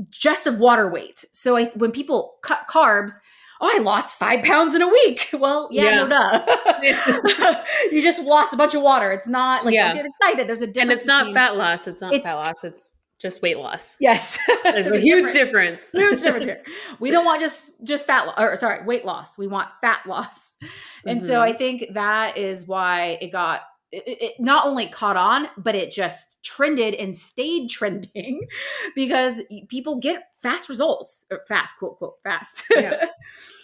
just 0.08 0.46
of 0.46 0.58
water 0.58 0.88
weight. 0.88 1.24
So 1.32 1.56
I, 1.56 1.66
when 1.76 1.92
people 1.92 2.34
cut 2.42 2.60
carbs, 2.68 3.12
oh, 3.60 3.70
I 3.74 3.80
lost 3.82 4.18
five 4.18 4.42
pounds 4.44 4.74
in 4.74 4.82
a 4.82 4.88
week. 4.88 5.28
Well, 5.38 5.68
yeah, 5.70 5.84
Yeah. 5.84 6.04
no 6.04 6.08
duh. 6.08 7.64
you 7.92 8.00
just 8.02 8.22
lost 8.22 8.52
a 8.52 8.56
bunch 8.56 8.74
of 8.74 8.82
water. 8.82 9.12
It's 9.12 9.28
not 9.28 9.64
like 9.64 9.74
Yeah. 9.74 9.88
don't 9.92 9.96
get 9.96 10.06
excited. 10.20 10.48
There's 10.48 10.62
a 10.62 10.66
difference. 10.66 10.90
And 10.92 10.92
it's 10.92 11.06
not 11.06 11.18
between- 11.20 11.34
fat 11.34 11.56
loss. 11.56 11.86
It's 11.86 12.00
not 12.00 12.12
It's- 12.14 12.24
fat 12.26 12.34
loss. 12.36 12.64
It's 12.64 12.90
just 13.20 13.42
weight 13.42 13.58
loss. 13.58 13.98
Yes, 14.00 14.38
There's 14.64 14.90
a 14.90 14.98
huge 14.98 15.30
difference. 15.34 15.90
huge 15.92 16.22
difference 16.22 16.46
here. 16.46 16.62
We 17.00 17.10
don't 17.10 17.26
want 17.26 17.42
just 17.42 17.60
just 17.84 18.06
fat 18.06 18.26
lo- 18.26 18.32
or 18.38 18.56
sorry, 18.56 18.82
weight 18.86 19.04
loss. 19.04 19.36
We 19.36 19.46
want 19.46 19.68
fat 19.82 20.00
loss. 20.06 20.56
And 21.04 21.22
so 21.24 21.34
Mhm. 21.34 21.40
I 21.42 21.52
think 21.52 21.84
that 21.92 22.38
is 22.38 22.66
why 22.66 23.18
it 23.20 23.30
got 23.30 23.60
it, 23.92 24.05
it 24.07 24.33
not 24.38 24.66
only 24.66 24.87
caught 24.87 25.16
on, 25.16 25.48
but 25.57 25.74
it 25.74 25.90
just 25.90 26.42
trended 26.42 26.94
and 26.94 27.16
stayed 27.16 27.68
trending 27.70 28.46
because 28.94 29.42
people 29.68 30.00
get 30.00 30.24
fast 30.35 30.68
results 30.68 31.26
or 31.31 31.40
fast, 31.48 31.76
quote, 31.79 31.98
quote, 31.98 32.14
fast. 32.22 32.64
Yeah. 32.70 33.07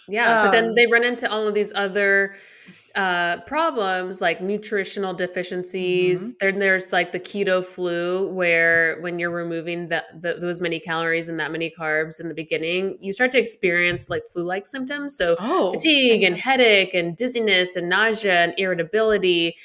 Yeah, 0.09 0.43
but 0.43 0.51
then 0.51 0.69
Um, 0.69 0.75
they 0.75 0.87
run 0.87 1.03
into 1.03 1.29
all 1.29 1.47
of 1.47 1.53
these 1.53 1.73
other 1.73 2.35
uh, 2.95 3.41
problems 3.41 4.21
like 4.21 4.41
nutritional 4.41 5.13
deficiencies. 5.13 6.21
Mm-hmm. 6.21 6.31
Then 6.39 6.59
there's 6.59 6.93
like 6.93 7.11
the 7.11 7.19
keto 7.19 7.63
flu, 7.63 8.27
where 8.29 8.99
when 9.01 9.19
you're 9.19 9.31
removing 9.31 9.89
that 9.89 10.05
the, 10.19 10.35
those 10.35 10.61
many 10.61 10.79
calories 10.79 11.29
and 11.29 11.39
that 11.39 11.51
many 11.51 11.71
carbs 11.77 12.19
in 12.19 12.27
the 12.27 12.33
beginning, 12.33 12.97
you 13.01 13.11
start 13.11 13.31
to 13.31 13.39
experience 13.39 14.09
like 14.09 14.23
flu-like 14.31 14.65
symptoms. 14.65 15.15
So 15.17 15.35
oh, 15.39 15.71
fatigue 15.71 16.23
and 16.23 16.37
headache 16.37 16.93
and 16.93 17.15
dizziness 17.15 17.75
and 17.75 17.89
nausea 17.89 18.43
and 18.43 18.53
irritability 18.57 19.57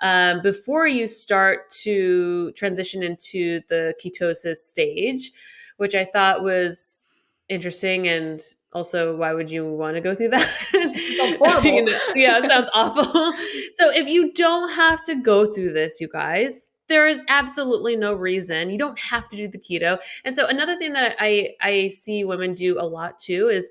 um, 0.00 0.42
before 0.42 0.86
you 0.86 1.06
start 1.06 1.70
to 1.82 2.52
transition 2.52 3.02
into 3.02 3.60
the 3.68 3.94
ketosis 4.02 4.56
stage, 4.56 5.32
which 5.76 5.94
I 5.94 6.04
thought 6.04 6.42
was 6.42 7.06
interesting 7.48 8.08
and 8.08 8.40
also 8.72 9.16
why 9.16 9.32
would 9.32 9.50
you 9.50 9.64
want 9.64 9.94
to 9.94 10.00
go 10.00 10.14
through 10.14 10.30
that? 10.30 10.40
Sounds 10.40 11.36
horrible. 11.38 11.70
You 11.70 11.84
know, 11.84 11.98
yeah 12.14 12.38
it 12.38 12.44
sounds 12.44 12.68
awful. 12.74 13.04
So 13.72 13.90
if 13.90 14.08
you 14.08 14.32
don't 14.32 14.70
have 14.72 15.02
to 15.04 15.14
go 15.14 15.46
through 15.46 15.72
this 15.72 16.00
you 16.00 16.08
guys 16.08 16.70
there 16.88 17.08
is 17.08 17.20
absolutely 17.28 17.96
no 17.96 18.14
reason. 18.14 18.70
You 18.70 18.78
don't 18.78 18.98
have 18.98 19.28
to 19.30 19.36
do 19.36 19.48
the 19.48 19.58
keto. 19.58 19.98
And 20.24 20.34
so 20.34 20.46
another 20.46 20.76
thing 20.76 20.92
that 20.94 21.16
i 21.18 21.54
i 21.60 21.88
see 21.88 22.24
women 22.24 22.54
do 22.54 22.80
a 22.80 22.86
lot 22.86 23.18
too 23.18 23.48
is 23.48 23.70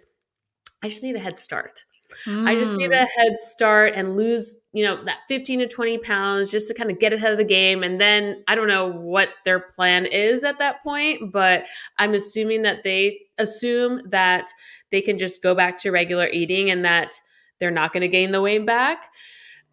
i 0.84 0.90
just 0.90 1.04
need 1.04 1.16
a 1.16 1.20
head 1.20 1.38
start 1.38 1.86
I 2.28 2.56
just 2.56 2.76
need 2.76 2.92
Mm. 2.92 3.04
a 3.04 3.06
head 3.06 3.40
start 3.40 3.94
and 3.96 4.16
lose, 4.16 4.60
you 4.74 4.84
know, 4.84 5.04
that 5.06 5.20
15 5.28 5.60
to 5.60 5.68
20 5.68 5.98
pounds 6.00 6.52
just 6.52 6.68
to 6.68 6.74
kind 6.74 6.90
of 6.92 7.00
get 7.00 7.14
ahead 7.14 7.32
of 7.32 7.38
the 7.38 7.44
game. 7.44 7.84
And 7.84 8.00
then 8.00 8.44
I 8.48 8.56
don't 8.56 8.68
know 8.68 8.88
what 8.92 9.30
their 9.44 9.60
plan 9.60 10.06
is 10.06 10.44
at 10.44 10.60
that 10.60 10.84
point, 10.84 11.32
but 11.32 11.66
I'm 11.98 12.14
assuming 12.14 12.62
that 12.64 12.84
they 12.84 13.20
assume 13.38 14.02
that 14.10 14.50
they 14.92 15.02
can 15.02 15.18
just 15.18 15.42
go 15.44 15.54
back 15.56 15.78
to 15.80 15.92
regular 15.92 16.28
eating 16.30 16.72
and 16.72 16.84
that 16.86 17.20
they're 17.60 17.72
not 17.72 17.94
going 17.94 18.02
to 18.02 18.08
gain 18.08 18.32
the 18.32 18.42
weight 18.42 18.66
back. 18.66 19.12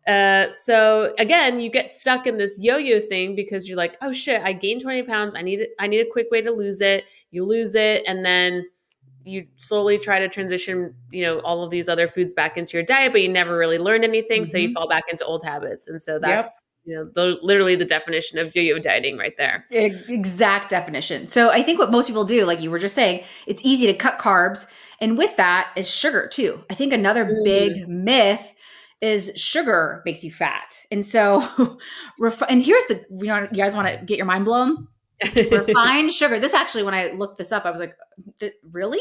Uh, 0.06 0.50
so 0.50 1.14
again, 1.18 1.60
you 1.60 1.70
get 1.70 1.92
stuck 1.92 2.26
in 2.26 2.36
this 2.36 2.58
yo-yo 2.60 2.98
thing 2.98 3.36
because 3.36 3.68
you're 3.68 3.76
like, 3.76 3.96
oh 4.02 4.10
shit, 4.12 4.42
I 4.42 4.52
gained 4.52 4.80
20 4.80 5.04
pounds. 5.04 5.34
I 5.36 5.42
need 5.42 5.60
it. 5.60 5.70
I 5.78 5.86
need 5.86 6.00
a 6.00 6.10
quick 6.10 6.28
way 6.30 6.42
to 6.42 6.50
lose 6.50 6.80
it. 6.80 7.04
You 7.30 7.44
lose 7.44 7.76
it, 7.76 8.02
and 8.06 8.24
then 8.24 8.66
you 9.24 9.46
slowly 9.56 9.98
try 9.98 10.18
to 10.18 10.28
transition, 10.28 10.94
you 11.10 11.24
know, 11.24 11.40
all 11.40 11.62
of 11.64 11.70
these 11.70 11.88
other 11.88 12.08
foods 12.08 12.32
back 12.32 12.56
into 12.56 12.76
your 12.76 12.84
diet, 12.84 13.12
but 13.12 13.22
you 13.22 13.28
never 13.28 13.56
really 13.56 13.78
learned 13.78 14.04
anything. 14.04 14.44
So 14.44 14.58
you 14.58 14.68
Mhm. 14.68 14.72
fall 14.74 14.88
back 14.88 15.04
into 15.10 15.24
old 15.24 15.44
habits. 15.44 15.88
And 15.88 16.00
so 16.00 16.18
that's, 16.18 16.66
you 16.84 16.94
know, 16.94 17.08
the, 17.14 17.38
literally 17.42 17.76
the 17.76 17.84
definition 17.84 18.38
of 18.38 18.54
yo-yo 18.54 18.78
dieting 18.78 19.16
right 19.16 19.36
there. 19.38 19.64
Exact 19.70 20.70
definition. 20.70 21.26
So 21.26 21.50
I 21.50 21.62
think 21.62 21.78
what 21.78 21.90
most 21.90 22.06
people 22.06 22.24
do, 22.24 22.44
like 22.44 22.60
you 22.60 22.70
were 22.70 22.78
just 22.78 22.94
saying, 22.94 23.24
it's 23.46 23.62
easy 23.64 23.86
to 23.86 23.94
cut 23.94 24.18
carbs. 24.18 24.66
And 25.00 25.16
with 25.18 25.36
that 25.36 25.70
is 25.76 25.90
sugar 25.90 26.28
too. 26.32 26.64
I 26.70 26.74
think 26.74 26.92
another 26.92 27.24
Mm. 27.24 27.44
big 27.44 27.88
myth 27.88 28.54
is 29.00 29.32
sugar 29.34 30.00
makes 30.04 30.22
you 30.22 30.30
fat. 30.30 30.84
And 30.92 31.04
so, 31.04 31.40
and 32.48 32.62
here's 32.62 32.84
the, 32.84 33.04
you 33.10 33.26
know, 33.26 33.48
you 33.50 33.56
guys 33.56 33.74
want 33.74 33.88
to 33.88 34.04
get 34.04 34.16
your 34.16 34.26
mind 34.26 34.44
blown? 34.44 34.86
Refined 35.50 36.12
sugar. 36.12 36.38
This 36.38 36.54
actually, 36.54 36.82
when 36.82 36.94
I 36.94 37.12
looked 37.12 37.38
this 37.38 37.52
up, 37.52 37.64
I 37.64 37.70
was 37.70 37.80
like, 37.80 37.94
really? 38.70 39.00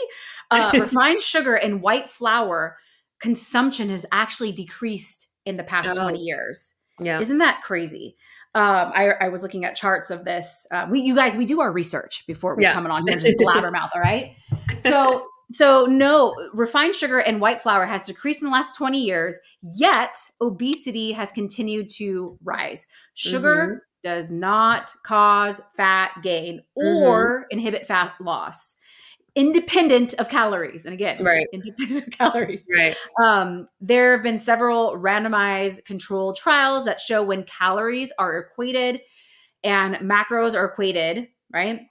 Uh, 0.50 0.72
refined 0.80 1.22
sugar 1.22 1.56
and 1.56 1.82
white 1.82 2.10
flour 2.10 2.78
consumption 3.20 3.90
has 3.90 4.06
actually 4.12 4.52
decreased 4.52 5.28
in 5.46 5.58
the 5.58 5.64
past 5.64 5.86
Oh. 5.88 5.96
20 5.96 6.20
years. 6.20 6.76
yeah. 7.00 7.20
Isn't 7.20 7.40
that 7.40 7.62
crazy? 7.62 8.16
Um, 8.54 8.92
I, 8.94 9.12
I 9.22 9.30
was 9.30 9.44
looking 9.44 9.64
at 9.64 9.76
charts 9.76 10.10
of 10.10 10.26
this. 10.26 10.68
Uh, 10.72 10.86
we, 10.90 11.00
you 11.02 11.16
guys, 11.16 11.38
we 11.38 11.46
do 11.46 11.62
our 11.62 11.72
research 11.72 12.26
before 12.28 12.56
we 12.56 12.64
Yeah. 12.64 12.74
come 12.74 12.86
on 12.88 13.04
here 13.08 13.18
just 13.18 13.38
blabbermouth. 13.40 13.90
All 13.96 14.02
right. 14.02 14.36
So, 14.82 15.26
so 15.54 15.86
no, 15.86 16.36
refined 16.54 16.96
sugar 16.96 17.20
and 17.20 17.40
white 17.40 17.62
flour 17.62 17.86
has 17.86 18.06
decreased 18.06 18.42
in 18.42 18.48
the 18.48 18.52
last 18.54 18.76
20 18.76 19.02
years, 19.04 19.38
yet 19.62 20.18
obesity 20.42 21.12
has 21.14 21.32
continued 21.32 21.90
to 21.98 22.38
rise. 22.44 22.88
Sugar 23.14 23.84
does 24.04 24.32
not 24.32 24.94
cause 25.04 25.62
fat 25.78 26.12
gain 26.24 26.62
or 26.76 27.46
inhibit 27.52 27.86
fat 27.86 28.14
loss, 28.20 28.76
independent 29.36 30.14
of 30.16 30.28
calories. 30.30 30.86
And 30.86 30.94
again, 30.94 31.24
Right. 31.24 31.48
independent 31.54 32.08
of 32.08 32.18
calories. 32.18 32.66
Right. 32.74 32.96
Um, 33.24 33.68
there 33.80 34.14
have 34.14 34.24
been 34.24 34.38
several 34.40 34.98
randomized 34.98 35.86
controlled 35.86 36.36
trials 36.36 36.86
that 36.86 37.00
show 37.00 37.24
when 37.24 37.44
calories 37.44 38.12
are 38.18 38.38
equated 38.38 39.02
and 39.64 39.96
macros 39.98 40.56
are 40.56 40.66
equated, 40.66 41.28
right? 41.54 41.82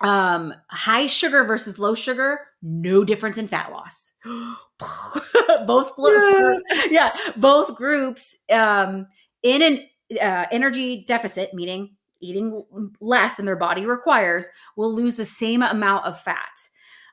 Um, 0.00 0.54
high 0.68 1.06
sugar 1.06 1.42
versus 1.44 1.78
low 1.80 1.94
sugar, 1.94 2.38
no 2.62 3.02
difference 3.02 3.38
in 3.38 3.48
fat 3.48 3.72
loss. 3.72 4.12
both 5.66 5.92
groups, 5.96 6.62
yeah, 6.90 7.16
both 7.36 7.74
groups 7.74 8.36
um, 8.52 9.08
in 9.42 9.62
an 9.62 9.80
uh, 10.20 10.46
energy 10.50 11.04
deficit, 11.06 11.52
meaning 11.54 11.96
eating 12.20 12.64
less 13.00 13.36
than 13.36 13.46
their 13.46 13.56
body 13.56 13.86
requires, 13.86 14.48
will 14.76 14.92
lose 14.92 15.16
the 15.16 15.24
same 15.24 15.62
amount 15.62 16.04
of 16.04 16.18
fat. 16.20 16.68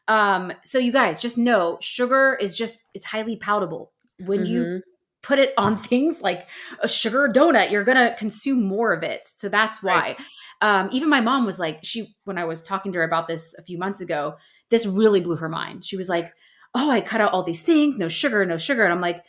Um, 0.07 0.53
so 0.63 0.77
you 0.77 0.91
guys 0.91 1.21
just 1.21 1.37
know 1.37 1.77
sugar 1.81 2.37
is 2.39 2.55
just 2.55 2.83
it's 2.93 3.05
highly 3.05 3.35
palatable. 3.35 3.91
When 4.19 4.45
you 4.45 4.63
Mhm. 4.65 4.81
put 5.23 5.39
it 5.39 5.53
on 5.57 5.75
things 5.91 6.21
like 6.21 6.47
a 6.79 6.87
sugar 6.87 7.27
donut, 7.27 7.71
you're 7.71 7.83
gonna 7.83 8.15
consume 8.17 8.63
more 8.63 8.93
of 8.93 9.03
it. 9.03 9.21
So 9.27 9.49
that's 9.49 9.81
why. 9.83 10.17
Um, 10.61 10.89
even 10.91 11.09
my 11.09 11.21
mom 11.21 11.45
was 11.45 11.59
like, 11.59 11.79
she 11.83 12.15
when 12.25 12.37
I 12.37 12.45
was 12.45 12.63
talking 12.63 12.91
to 12.93 12.99
her 12.99 13.03
about 13.03 13.27
this 13.27 13.53
a 13.57 13.63
few 13.63 13.77
months 13.77 13.99
ago, 14.01 14.35
this 14.69 14.85
really 14.85 15.21
blew 15.21 15.35
her 15.35 15.49
mind. 15.49 15.83
She 15.83 15.97
was 15.97 16.07
like, 16.09 16.27
"Oh, 16.73 16.89
I 16.89 17.01
cut 17.01 17.21
out 17.21 17.31
all 17.33 17.43
these 17.43 17.61
things, 17.63 17.97
no 17.97 18.07
sugar, 18.07 18.45
no 18.45 18.57
sugar," 18.57 18.83
and 18.83 18.93
I'm 18.93 19.01
like, 19.01 19.23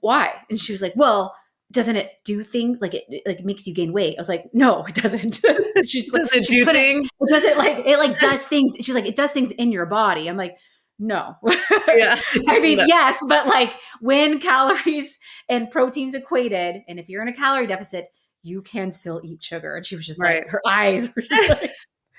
"Why?" 0.00 0.32
And 0.50 0.60
she 0.60 0.72
was 0.72 0.82
like, 0.82 0.92
"Well." 0.96 1.34
Doesn't 1.72 1.96
it 1.96 2.12
do 2.24 2.42
things 2.44 2.78
like 2.80 2.94
it 2.94 3.22
like 3.26 3.44
makes 3.44 3.66
you 3.66 3.74
gain 3.74 3.92
weight? 3.92 4.16
I 4.16 4.20
was 4.20 4.28
like, 4.28 4.44
no, 4.52 4.84
it 4.84 4.94
doesn't. 4.94 5.40
She's 5.86 6.12
like, 6.12 6.22
Does 6.22 6.32
it 6.32 6.48
do 6.48 6.64
things? 6.64 7.08
it 7.20 7.28
does 7.28 7.42
it 7.44 7.58
like 7.58 7.84
it 7.84 7.98
like 7.98 8.18
does 8.20 8.46
things. 8.46 8.76
She's 8.80 8.94
like, 8.94 9.06
it 9.06 9.16
does 9.16 9.32
things 9.32 9.50
in 9.50 9.72
your 9.72 9.84
body. 9.86 10.28
I'm 10.28 10.36
like, 10.36 10.56
no. 10.98 11.34
Yeah. 11.88 12.18
I 12.48 12.60
mean, 12.60 12.78
No. 12.78 12.84
yes, 12.86 13.18
but 13.28 13.46
like 13.46 13.74
when 14.00 14.38
calories 14.38 15.18
and 15.48 15.70
proteins 15.70 16.14
equated, 16.14 16.82
and 16.88 16.98
if 17.00 17.08
you're 17.08 17.22
in 17.22 17.28
a 17.28 17.32
calorie 17.34 17.66
deficit, 17.66 18.06
you 18.42 18.60
can 18.62 18.92
still 18.92 19.20
eat 19.24 19.42
sugar. 19.42 19.74
And 19.76 19.84
she 19.86 19.96
was 19.96 20.06
just 20.06 20.20
Right. 20.20 20.42
like, 20.42 20.50
her 20.50 20.60
eyes 20.68 21.08
were 21.16 21.22
just 21.22 21.48
like, 21.50 21.70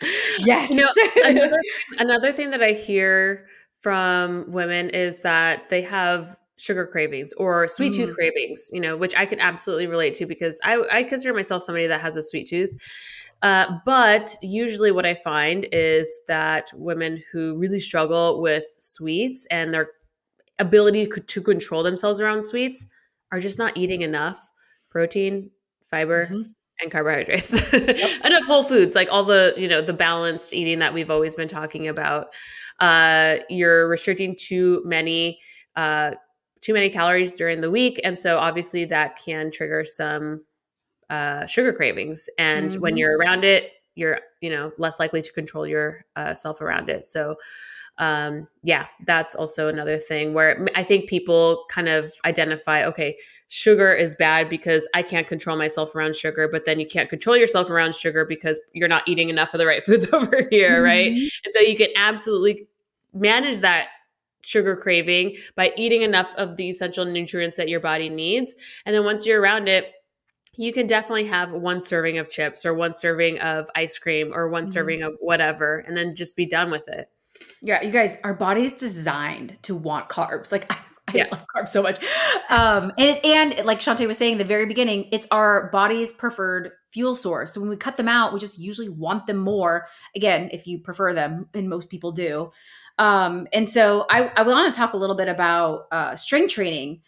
yes. 0.39 0.69
You 0.71 0.77
know, 0.77 0.89
another 1.23 1.59
another 1.99 2.31
thing 2.31 2.51
that 2.51 2.61
I 2.63 2.71
hear 2.71 3.47
from 3.81 4.51
women 4.51 4.89
is 4.89 5.21
that 5.21 5.69
they 5.69 5.83
have 5.83 6.35
sugar 6.57 6.85
cravings 6.85 7.33
or 7.33 7.67
sweet 7.67 7.93
tooth 7.93 8.11
Mm. 8.11 8.15
cravings, 8.15 8.69
you 8.73 8.81
know, 8.81 8.97
which 8.97 9.15
I 9.15 9.25
can 9.25 9.39
absolutely 9.39 9.87
relate 9.87 10.13
to 10.15 10.25
because 10.25 10.59
I, 10.63 10.83
I 10.91 11.03
consider 11.03 11.33
myself 11.33 11.63
somebody 11.63 11.87
that 11.87 12.01
has 12.01 12.17
a 12.17 12.23
sweet 12.23 12.47
tooth. 12.47 12.71
Uh, 13.43 13.77
but 13.85 14.35
usually, 14.41 14.91
what 14.91 15.05
I 15.05 15.13
find 15.13 15.67
is 15.71 16.19
that 16.27 16.71
women 16.73 17.21
who 17.31 17.55
really 17.57 17.79
struggle 17.79 18.41
with 18.41 18.65
sweets 18.79 19.45
and 19.51 19.73
their 19.73 19.91
ability 20.59 21.05
co- 21.05 21.21
to 21.21 21.41
control 21.41 21.83
themselves 21.83 22.19
around 22.19 22.41
sweets 22.43 22.87
are 23.31 23.39
just 23.39 23.59
not 23.59 23.77
eating 23.77 24.01
enough 24.01 24.51
protein, 24.89 25.51
fiber, 25.89 26.27
Mhm. 26.31 26.53
and 26.81 26.91
carbohydrates 26.91 27.53
enough 27.73 28.45
whole 28.45 28.63
foods 28.63 28.95
like 28.95 29.11
all 29.11 29.23
the 29.23 29.53
you 29.57 29.67
know 29.67 29.81
the 29.81 29.93
balanced 29.93 30.53
eating 30.53 30.79
that 30.79 30.93
we've 30.93 31.09
always 31.09 31.35
been 31.35 31.47
talking 31.47 31.87
about 31.87 32.27
uh 32.79 33.37
you're 33.49 33.87
restricting 33.87 34.35
too 34.35 34.83
many 34.85 35.39
uh 35.75 36.11
too 36.61 36.73
many 36.73 36.89
calories 36.89 37.31
during 37.33 37.61
the 37.61 37.71
week 37.71 37.99
and 38.03 38.17
so 38.17 38.37
obviously 38.37 38.85
that 38.85 39.17
can 39.17 39.51
trigger 39.51 39.83
some 39.85 40.43
uh 41.09 41.45
sugar 41.45 41.71
cravings 41.73 42.29
and 42.37 42.73
when 42.73 42.93
Mhm. 42.93 42.97
you're 42.99 43.17
around 43.17 43.43
it 43.45 43.71
you're 43.95 44.19
you 44.41 44.49
know 44.49 44.71
less 44.77 44.99
likely 44.99 45.21
to 45.21 45.31
control 45.33 45.65
your 45.65 46.05
uh, 46.15 46.33
self 46.33 46.61
around 46.61 46.89
it 46.89 47.05
so 47.05 47.35
um 47.99 48.47
yeah 48.61 48.85
that's 49.05 49.33
also 49.33 49.69
another 49.69 49.97
thing 49.97 50.33
where 50.33 50.67
i 50.75 50.83
think 50.83 51.09
people 51.09 51.65
kind 51.69 51.87
of 51.89 52.13
identify 52.25 52.83
okay 52.85 53.17
sugar 53.47 53.91
is 53.91 54.13
bad 54.15 54.49
because 54.49 54.87
i 54.93 55.01
can't 55.01 55.25
control 55.27 55.57
myself 55.57 55.95
around 55.95 56.15
sugar 56.15 56.47
but 56.47 56.65
then 56.65 56.79
you 56.79 56.85
can't 56.85 57.09
control 57.09 57.35
yourself 57.35 57.69
around 57.71 57.95
sugar 57.95 58.23
because 58.23 58.59
you're 58.73 58.87
not 58.87 59.01
eating 59.07 59.29
enough 59.29 59.53
of 59.53 59.57
the 59.57 59.65
right 59.65 59.83
foods 59.85 60.07
over 60.13 60.47
here 60.51 60.83
right 60.83 61.11
Mhm. 61.13 61.29
and 61.45 61.53
so 61.53 61.59
you 61.59 61.75
can 61.75 61.89
absolutely 61.95 62.67
manage 63.13 63.59
that 63.61 63.89
sugar 64.43 64.75
craving 64.75 65.35
by 65.55 65.73
eating 65.77 66.01
enough 66.03 66.33
of 66.35 66.55
the 66.57 66.69
essential 66.69 67.05
nutrients 67.05 67.57
that 67.57 67.69
your 67.69 67.79
body 67.79 68.09
needs 68.09 68.55
and 68.85 68.95
then 68.95 69.03
once 69.03 69.25
you're 69.25 69.41
around 69.41 69.67
it 69.67 69.91
you 70.59 70.73
can 70.73 70.87
definitely 70.87 71.25
have 71.25 71.51
one 71.51 71.79
serving 71.79 72.17
of 72.17 72.29
chips 72.29 72.65
or 72.65 72.73
one 72.73 72.93
serving 72.93 73.39
of 73.39 73.67
ice 73.75 73.99
cream 73.99 74.31
or 74.33 74.49
one 74.49 74.63
Mhm. 74.65 74.69
serving 74.69 75.01
of 75.03 75.13
whatever 75.19 75.77
and 75.79 75.95
then 75.97 76.15
just 76.15 76.35
be 76.35 76.45
done 76.45 76.71
with 76.71 76.87
it 76.87 77.09
Yeah, 77.61 77.83
you 77.83 77.91
guys, 77.91 78.17
our 78.23 78.33
body's 78.33 78.71
designed 78.71 79.57
to 79.63 79.75
want 79.75 80.09
carbs. 80.09 80.51
Like 80.51 80.65
I, 80.71 80.77
I 81.07 81.11
Yeah. 81.13 81.27
love 81.31 81.45
carbs 81.55 81.69
so 81.69 81.83
much. 81.83 82.03
Um, 82.49 82.91
and 82.97 83.19
and 83.23 83.65
like 83.65 83.79
Chauntae 83.79 84.07
was 84.07 84.17
saying 84.17 84.33
in 84.33 84.37
the 84.39 84.43
very 84.43 84.65
beginning, 84.65 85.09
it's 85.11 85.27
our 85.31 85.69
body's 85.71 86.11
preferred 86.11 86.71
fuel 86.91 87.15
source. 87.15 87.53
So 87.53 87.61
when 87.61 87.69
we 87.69 87.77
cut 87.77 87.95
them 87.97 88.07
out, 88.07 88.33
we 88.33 88.39
just 88.39 88.57
usually 88.57 88.89
want 88.89 89.27
them 89.27 89.37
more. 89.37 89.85
Again, 90.15 90.49
if 90.51 90.65
you 90.67 90.79
prefer 90.79 91.13
them, 91.13 91.47
and 91.53 91.69
most 91.69 91.89
people 91.89 92.11
do. 92.11 92.51
Um, 92.97 93.47
and 93.53 93.69
so 93.69 94.05
I, 94.09 94.31
I 94.35 94.43
want 94.43 94.73
to 94.73 94.77
talk 94.77 94.93
a 94.93 94.97
little 94.97 95.15
bit 95.15 95.27
about 95.27 95.87
uh, 95.91 96.15
strength 96.15 96.53
training. 96.53 97.01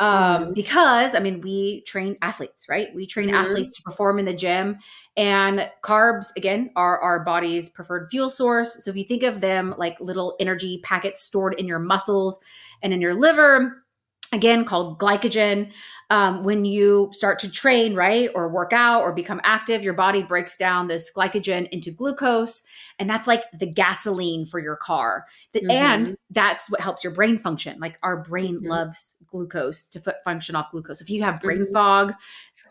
Um, 0.00 0.46
Mhm. 0.46 0.54
because 0.54 1.14
I 1.14 1.20
mean, 1.20 1.40
we 1.40 1.82
train 1.82 2.16
athletes, 2.22 2.66
right? 2.68 2.88
We 2.92 3.06
train 3.06 3.28
Mhm. 3.28 3.34
athletes 3.34 3.76
to 3.76 3.82
perform 3.82 4.18
in 4.18 4.24
the 4.24 4.34
gym, 4.34 4.78
and 5.16 5.70
carbs, 5.84 6.26
again, 6.36 6.70
are 6.74 6.98
our 7.00 7.20
body's 7.22 7.68
preferred 7.68 8.08
fuel 8.10 8.28
source. 8.28 8.82
So 8.84 8.90
if 8.90 8.96
you 8.96 9.04
think 9.04 9.22
of 9.22 9.40
them 9.40 9.74
like 9.78 10.00
little 10.00 10.34
energy 10.40 10.80
packets 10.82 11.22
stored 11.22 11.54
in 11.54 11.68
your 11.68 11.78
muscles 11.78 12.40
and 12.82 12.92
in 12.92 13.00
your 13.00 13.14
liver, 13.14 13.84
again 14.32 14.64
called 14.64 14.98
glycogen. 14.98 15.72
Um, 16.10 16.44
when 16.44 16.66
you 16.66 17.08
start 17.12 17.38
to 17.38 17.50
train, 17.50 17.94
right, 17.94 18.28
or 18.34 18.50
work 18.52 18.74
out 18.74 19.00
or 19.00 19.14
become 19.14 19.40
active, 19.44 19.82
your 19.82 19.94
body 19.94 20.22
breaks 20.22 20.58
down 20.58 20.86
this 20.86 21.10
glycogen 21.10 21.68
into 21.70 21.90
glucose. 21.90 22.62
And 22.98 23.08
that's 23.08 23.26
like 23.26 23.44
the 23.58 23.66
gasoline 23.66 24.44
for 24.44 24.58
your 24.58 24.76
car. 24.76 25.24
The, 25.52 25.60
Mhm. 25.60 25.70
And 25.70 26.16
that's 26.28 26.70
what 26.70 26.82
helps 26.82 27.02
your 27.02 27.14
brain 27.14 27.38
function. 27.38 27.80
Like 27.80 27.98
our 28.02 28.22
brain 28.22 28.60
Mhm. 28.60 28.68
loves 28.68 29.16
glucose 29.26 29.84
to 29.84 30.00
fu- 30.00 30.10
function 30.22 30.54
off 30.54 30.70
glucose. 30.70 31.00
If 31.00 31.08
you 31.08 31.22
have 31.22 31.40
brain 31.40 31.64
Mhm. 31.64 31.72
fog, 31.72 32.14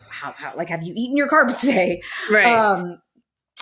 how, 0.08 0.30
how, 0.32 0.52
like, 0.54 0.68
have 0.68 0.84
you 0.84 0.94
eaten 0.96 1.16
your 1.16 1.28
carbs 1.28 1.58
today? 1.60 2.00
Right. 2.30 2.46
Um, 2.46 3.02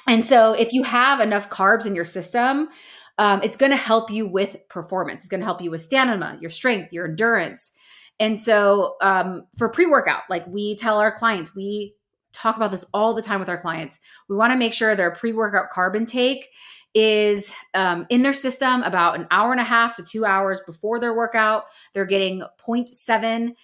and 0.06 0.26
so 0.26 0.52
if 0.52 0.74
you 0.74 0.82
have 0.82 1.20
enough 1.20 1.48
carbs 1.48 1.86
in 1.86 1.94
your 1.94 2.04
system, 2.04 2.68
um, 3.16 3.42
it's 3.42 3.56
going 3.56 3.70
to 3.70 3.76
help 3.76 4.10
you 4.10 4.26
with 4.26 4.56
performance. 4.68 5.22
It's 5.22 5.28
going 5.28 5.40
to 5.40 5.46
help 5.46 5.62
you 5.62 5.70
with 5.70 5.80
stamina, 5.80 6.38
your 6.40 6.50
strength, 6.50 6.92
your 6.92 7.06
endurance. 7.06 7.72
And 8.20 8.38
so 8.38 8.96
um, 9.00 9.46
for 9.56 9.68
pre 9.70 9.86
workout, 9.86 10.22
like 10.28 10.46
we 10.46 10.76
tell 10.76 10.98
our 10.98 11.10
clients, 11.10 11.56
we 11.56 11.96
talk 12.32 12.56
about 12.56 12.70
this 12.70 12.84
all 12.94 13.14
the 13.14 13.22
time 13.22 13.40
with 13.40 13.48
our 13.48 13.60
clients. 13.60 13.98
We 14.28 14.36
want 14.36 14.52
to 14.52 14.58
make 14.58 14.74
sure 14.74 14.94
their 14.94 15.10
pre 15.10 15.32
workout 15.32 15.70
carb 15.74 15.96
intake 15.96 16.48
is 16.94 17.52
um, 17.74 18.06
in 18.10 18.22
their 18.22 18.32
system 18.32 18.82
about 18.82 19.18
an 19.18 19.26
hour 19.30 19.52
and 19.52 19.60
a 19.60 19.64
half 19.64 19.96
to 19.96 20.02
two 20.02 20.24
hours 20.24 20.60
before 20.66 21.00
their 21.00 21.14
workout. 21.14 21.64
They're 21.94 22.04
getting 22.04 22.42
0.75 22.64 23.54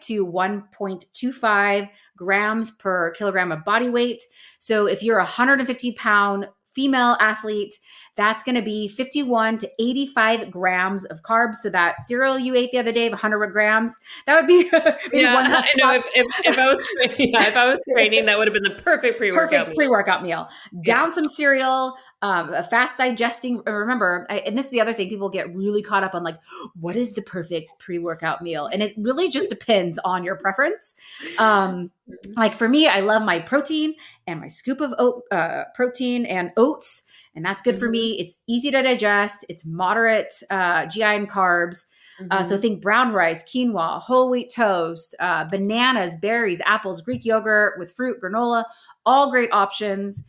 to 0.00 0.26
1.25 0.26 1.90
grams 2.16 2.70
per 2.72 3.10
kilogram 3.12 3.52
of 3.52 3.64
body 3.64 3.90
weight. 3.90 4.22
So 4.58 4.86
if 4.86 5.02
you're 5.02 5.18
a 5.18 5.22
150 5.22 5.92
pound 5.92 6.48
female 6.74 7.16
athlete, 7.20 7.74
that's 8.16 8.42
going 8.42 8.54
to 8.54 8.62
be 8.62 8.88
51 8.88 9.58
to 9.58 9.70
85 9.78 10.50
grams 10.50 11.04
of 11.04 11.22
carbs. 11.22 11.56
So 11.56 11.70
that 11.70 12.00
cereal 12.00 12.38
you 12.38 12.54
ate 12.54 12.72
the 12.72 12.78
other 12.78 12.92
day 12.92 13.06
of 13.06 13.12
100 13.12 13.52
grams, 13.52 13.98
that 14.26 14.34
would 14.34 14.46
be 14.46 14.68
maybe 14.72 15.22
yeah, 15.22 15.34
one 15.34 15.50
less 15.50 15.64
I 15.76 15.76
know. 15.76 15.92
If, 15.92 16.06
if, 16.14 16.26
if 16.46 16.58
I 16.58 16.68
was 16.68 16.88
training, 16.96 17.32
yeah, 17.34 17.46
if 17.46 17.56
I 17.56 17.70
was 17.70 17.84
training, 17.92 18.26
that 18.26 18.38
would 18.38 18.48
have 18.48 18.54
been 18.54 18.62
the 18.62 18.82
perfect 18.82 19.18
pre-workout. 19.18 19.50
perfect 19.50 19.68
meal. 19.68 19.74
pre-workout 19.76 20.22
meal. 20.22 20.48
Down 20.82 21.12
some 21.12 21.26
cereal, 21.26 21.94
um, 22.22 22.52
a 22.52 22.62
fast 22.62 22.96
digesting. 22.96 23.62
Remember, 23.66 24.26
I, 24.30 24.38
and 24.38 24.56
this 24.56 24.66
is 24.66 24.72
the 24.72 24.80
other 24.80 24.92
thing 24.92 25.08
people 25.08 25.28
get 25.28 25.54
really 25.54 25.82
caught 25.82 26.02
up 26.02 26.14
on, 26.14 26.24
like, 26.24 26.38
what 26.80 26.96
is 26.96 27.12
the 27.12 27.22
perfect 27.22 27.72
pre-workout 27.78 28.42
meal? 28.42 28.66
And 28.66 28.82
it 28.82 28.94
really 28.96 29.28
just 29.28 29.48
depends 29.48 29.98
on 30.04 30.24
your 30.24 30.36
preference. 30.36 30.94
Um, 31.38 31.90
like 32.36 32.54
for 32.54 32.68
me, 32.68 32.86
I 32.86 33.00
love 33.00 33.22
my 33.22 33.40
protein 33.40 33.94
and 34.26 34.40
my 34.40 34.48
scoop 34.48 34.80
of 34.80 34.94
oat 34.98 35.24
uh, 35.30 35.64
protein 35.74 36.26
and 36.26 36.52
oats, 36.56 37.02
and 37.36 37.44
that's 37.44 37.62
good 37.62 37.78
for 37.78 37.88
me. 37.88 38.18
It's 38.18 38.40
easy 38.48 38.70
to 38.72 38.82
digest. 38.82 39.44
It's 39.48 39.64
moderate 39.64 40.32
uh, 40.50 40.86
GI 40.86 41.02
and 41.04 41.30
carbs. 41.30 41.84
Uh, 42.30 42.42
so 42.42 42.56
Mhm. 42.56 42.60
think 42.62 42.82
brown 42.82 43.12
rice, 43.12 43.42
quinoa, 43.44 44.00
whole 44.00 44.30
wheat 44.30 44.50
toast, 44.52 45.14
uh, 45.20 45.44
bananas, 45.44 46.16
berries, 46.16 46.62
apples, 46.64 47.02
Greek 47.02 47.24
yogurt 47.26 47.78
with 47.78 47.92
fruit, 47.92 48.16
granola, 48.22 48.64
all 49.04 49.30
great 49.30 49.52
options. 49.52 50.26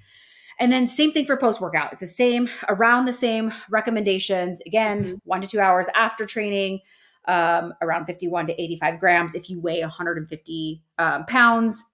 And 0.59 0.71
then 0.71 0.85
same 0.85 1.11
thing 1.11 1.25
for 1.25 1.37
post 1.37 1.61
workout. 1.61 1.93
It's 1.93 2.01
the 2.01 2.07
same, 2.07 2.49
around 2.67 3.05
the 3.05 3.13
same 3.13 3.53
recommendations. 3.69 4.59
Again, 4.65 5.03
Mhm. 5.05 5.19
one 5.23 5.41
to 5.41 5.47
two 5.47 5.59
hours 5.61 5.87
after 5.95 6.25
training, 6.25 6.81
um, 7.27 7.73
around 7.81 8.05
51 8.05 8.47
to 8.47 8.61
85 8.61 8.99
grams 8.99 9.33
if 9.35 9.49
you 9.49 9.61
weigh 9.61 9.81
150 9.81 10.81
um, 10.97 11.25
pounds. 11.25 11.85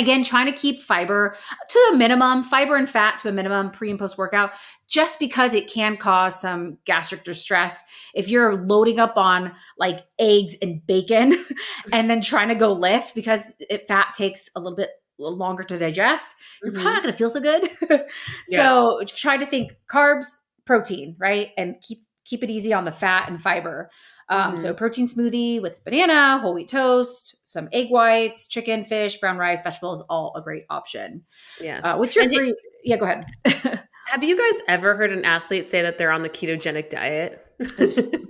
Again, 0.00 0.24
trying 0.24 0.46
to 0.46 0.52
keep 0.52 0.80
fiber 0.80 1.36
to 1.68 1.90
a 1.92 1.96
minimum, 1.96 2.42
fiber 2.42 2.76
and 2.76 2.88
fat 2.88 3.18
to 3.18 3.28
a 3.28 3.32
minimum 3.32 3.70
pre 3.70 3.90
and 3.90 3.98
post 3.98 4.16
workout, 4.16 4.52
just 4.88 5.18
because 5.18 5.52
it 5.54 5.70
can 5.70 5.96
cause 5.96 6.40
some 6.40 6.78
gastric 6.86 7.22
distress. 7.22 7.82
If 8.14 8.28
you're 8.28 8.54
loading 8.56 8.98
up 8.98 9.18
on 9.18 9.52
like 9.78 10.00
eggs 10.18 10.56
and 10.62 10.84
bacon 10.86 11.34
and 11.92 12.08
then 12.08 12.22
trying 12.22 12.48
to 12.48 12.54
go 12.54 12.72
lift 12.72 13.14
because 13.14 13.52
it, 13.60 13.86
fat 13.86 14.14
takes 14.14 14.48
a 14.56 14.60
little 14.60 14.76
bit 14.76 14.90
longer 15.18 15.62
to 15.64 15.78
digest, 15.78 16.34
you're 16.62 16.72
probably 16.72 16.90
Mhm. 16.90 16.94
not 16.94 17.02
going 17.02 17.12
to 17.12 17.18
feel 17.18 17.30
so 17.30 17.40
good. 17.40 17.68
so 18.46 19.02
try 19.06 19.36
to 19.36 19.44
think 19.46 19.76
carbs, 19.86 20.40
protein, 20.64 21.14
right? 21.18 21.48
And 21.58 21.76
keep 21.82 21.98
keep 22.24 22.44
it 22.44 22.50
easy 22.50 22.72
on 22.72 22.84
the 22.84 22.92
fat 22.92 23.28
and 23.28 23.42
fiber. 23.42 23.90
Um, 24.30 24.54
Mhm. 24.54 24.60
So 24.60 24.72
protein 24.72 25.06
smoothie 25.08 25.60
with 25.60 25.84
banana, 25.84 26.38
whole 26.38 26.54
wheat 26.54 26.68
toast, 26.68 27.36
some 27.44 27.68
egg 27.72 27.88
whites, 27.90 28.46
chicken, 28.46 28.84
fish, 28.84 29.18
brown 29.18 29.36
rice, 29.38 29.60
vegetables, 29.60 30.02
all 30.08 30.32
a 30.36 30.40
great 30.40 30.64
option. 30.70 31.24
yes. 31.60 31.80
Uh, 31.84 31.96
what's 31.96 32.14
your 32.16 32.24
And 32.24 32.34
free? 32.34 32.56
Yeah, 32.84 32.96
go 32.96 33.04
ahead. 33.06 33.26
Have 34.06 34.24
you 34.24 34.36
guys 34.36 34.62
ever 34.68 34.96
heard 34.96 35.12
an 35.12 35.24
athlete 35.24 35.66
say 35.66 35.82
that 35.82 35.98
they're 35.98 36.10
on 36.10 36.22
the 36.22 36.28
ketogenic 36.28 36.88
diet? 36.90 37.44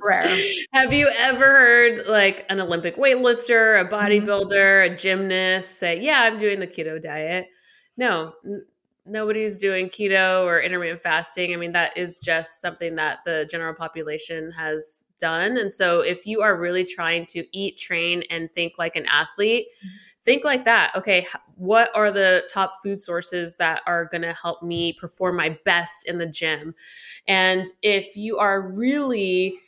Rare. 0.02 0.28
Have 0.72 0.92
you 0.92 1.08
ever 1.20 1.44
heard 1.46 2.06
like 2.08 2.44
an 2.50 2.60
Olympic 2.60 2.96
weightlifter, 2.96 3.80
a 3.80 3.84
Mm-hmm. 3.84 3.94
bodybuilder, 3.94 4.90
a 4.90 4.94
gymnast 4.96 5.78
say, 5.78 6.00
"Yeah, 6.00 6.22
I'm 6.22 6.36
doing 6.38 6.60
the 6.60 6.66
keto 6.66 7.00
diet"? 7.00 7.46
No, 7.96 8.32
nobody's 9.06 9.58
doing 9.58 9.88
keto 9.88 10.44
or 10.44 10.60
intermittent 10.60 11.02
fasting. 11.02 11.52
I 11.52 11.56
mean, 11.56 11.72
that 11.72 11.96
is 11.96 12.18
just 12.18 12.60
something 12.60 12.94
that 12.96 13.18
the 13.24 13.46
general 13.50 13.74
population 13.74 14.52
has 14.52 15.06
done. 15.18 15.56
And 15.56 15.72
so, 15.72 16.00
if 16.00 16.26
you 16.26 16.42
are 16.42 16.56
really 16.56 16.84
trying 16.84 17.26
to 17.26 17.44
eat, 17.56 17.78
train, 17.78 18.22
and 18.30 18.52
think 18.52 18.74
like 18.78 18.96
an 18.96 19.06
athlete, 19.06 19.66
mm-hmm. 19.78 19.96
think 20.24 20.44
like 20.44 20.64
that. 20.64 20.92
Okay, 20.96 21.26
what 21.56 21.90
are 21.94 22.10
the 22.10 22.48
top 22.52 22.74
food 22.82 22.98
sources 22.98 23.56
that 23.56 23.82
are 23.86 24.06
going 24.06 24.22
to 24.22 24.34
help 24.34 24.62
me 24.62 24.92
perform 24.92 25.36
my 25.36 25.58
best 25.64 26.08
in 26.08 26.18
the 26.18 26.26
gym? 26.26 26.74
And 27.26 27.66
if 27.82 28.16
you 28.16 28.38
are 28.38 28.60
really 28.60 29.58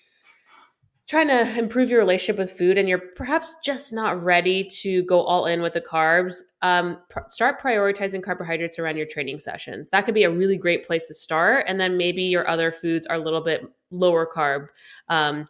trying 1.09 1.29
to 1.29 1.59
improve 1.59 1.91
your 1.91 2.01
relationship 2.01 2.39
with 2.39 2.53
food 2.53 2.79
and 2.79 2.89
you're 2.89 3.03
perhaps 3.17 3.57
just 3.65 3.93
not 3.93 4.23
ready 4.23 4.65
to 4.65 5.03
go 5.05 5.23
all 5.23 5.47
in 5.47 5.61
with 5.61 5.73
the 5.73 5.81
carbs, 5.81 6.41
um, 6.63 6.99
pr- 7.11 7.21
start 7.29 7.61
prioritizing 7.61 8.23
carbohydrates 8.23 8.79
around 8.79 8.97
your 8.97 9.07
training 9.07 9.39
sessions. 9.39 9.91
That 9.91 10.05
could 10.05 10.15
be 10.15 10.25
a 10.25 10.31
really 10.31 10.57
great 10.57 10.87
place 10.87 11.09
to 11.09 11.15
start. 11.15 11.65
And 11.69 11.81
then 11.81 11.97
maybe 11.97 12.23
your 12.23 12.49
other 12.49 12.71
foods 12.71 13.07
are 13.07 13.17
a 13.17 13.23
little 13.23 13.43
bit 13.43 13.63
lower 13.91 14.27
carb. 14.27 14.69
Um, 15.09 15.47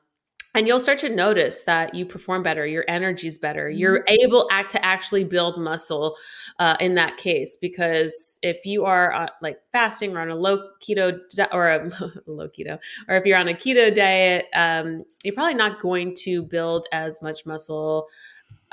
and 0.55 0.67
you'll 0.67 0.81
start 0.81 0.99
to 0.99 1.09
notice 1.09 1.63
that 1.63 1.95
you 1.95 2.05
perform 2.05 2.43
better, 2.43 2.67
your 2.67 2.85
energy's 2.87 3.39
better, 3.39 3.71
you're 3.71 4.05
able 4.07 4.47
act 4.51 4.71
to 4.73 4.85
actually 4.85 5.25
build 5.25 5.59
muscle 5.59 6.17
uh, 6.59 6.77
in 6.79 6.95
that 6.95 7.17
case. 7.17 7.57
Because 7.61 8.39
if 8.43 8.67
you 8.67 8.85
are 8.85 9.13
uh, 9.15 9.29
like 9.41 9.59
fasting 9.73 10.15
or 10.15 10.21
on 10.21 10.29
a 10.29 10.37
low 10.37 10.69
keto 10.83 11.19
di- 11.35 11.49
or 11.53 11.69
a 11.69 11.89
low 12.27 12.49
keto, 12.49 12.79
or 13.09 13.17
if 13.17 13.25
you're 13.25 13.39
on 13.39 13.49
a 13.49 13.55
keto 13.55 13.95
diet, 13.95 14.47
um, 14.55 15.05
you're 15.25 15.35
probably 15.35 15.55
not 15.55 15.81
going 15.81 16.15
to 16.17 16.43
build 16.43 16.87
as 16.93 17.23
much 17.23 17.47
muscle 17.47 18.09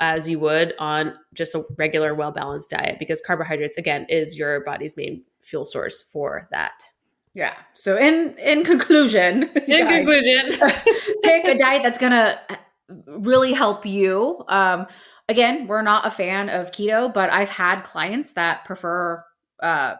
as 0.00 0.28
you 0.28 0.38
would 0.38 0.74
on 0.78 1.14
just 1.34 1.54
a 1.54 1.64
regular, 1.76 2.14
well 2.14 2.32
balanced 2.32 2.70
diet 2.70 2.98
because 2.98 3.20
carbohydrates, 3.20 3.78
again, 3.78 4.06
is 4.08 4.36
your 4.36 4.64
body's 4.64 4.96
main 4.96 5.22
fuel 5.40 5.64
source 5.64 6.02
for 6.02 6.48
that. 6.50 6.84
Yeah. 7.34 7.54
So 7.74 7.96
in 7.96 8.36
in 8.38 8.64
conclusion, 8.64 9.44
In 9.68 9.86
guys, 9.86 9.98
conclusion, 9.98 10.58
pick 11.22 11.44
a 11.44 11.56
diet 11.56 11.82
that's 11.82 11.98
gonna 11.98 12.40
really 13.06 13.52
help 13.52 13.86
you. 13.86 14.44
Um, 14.48 14.86
again, 15.28 15.68
we're 15.68 15.82
not 15.82 16.06
a 16.06 16.10
fan 16.10 16.48
of 16.48 16.72
keto, 16.72 17.12
but 17.12 17.30
I've 17.30 17.50
had 17.50 17.82
clients 17.82 18.32
that 18.32 18.64
prefer 18.64 19.24
uh, 19.62 19.94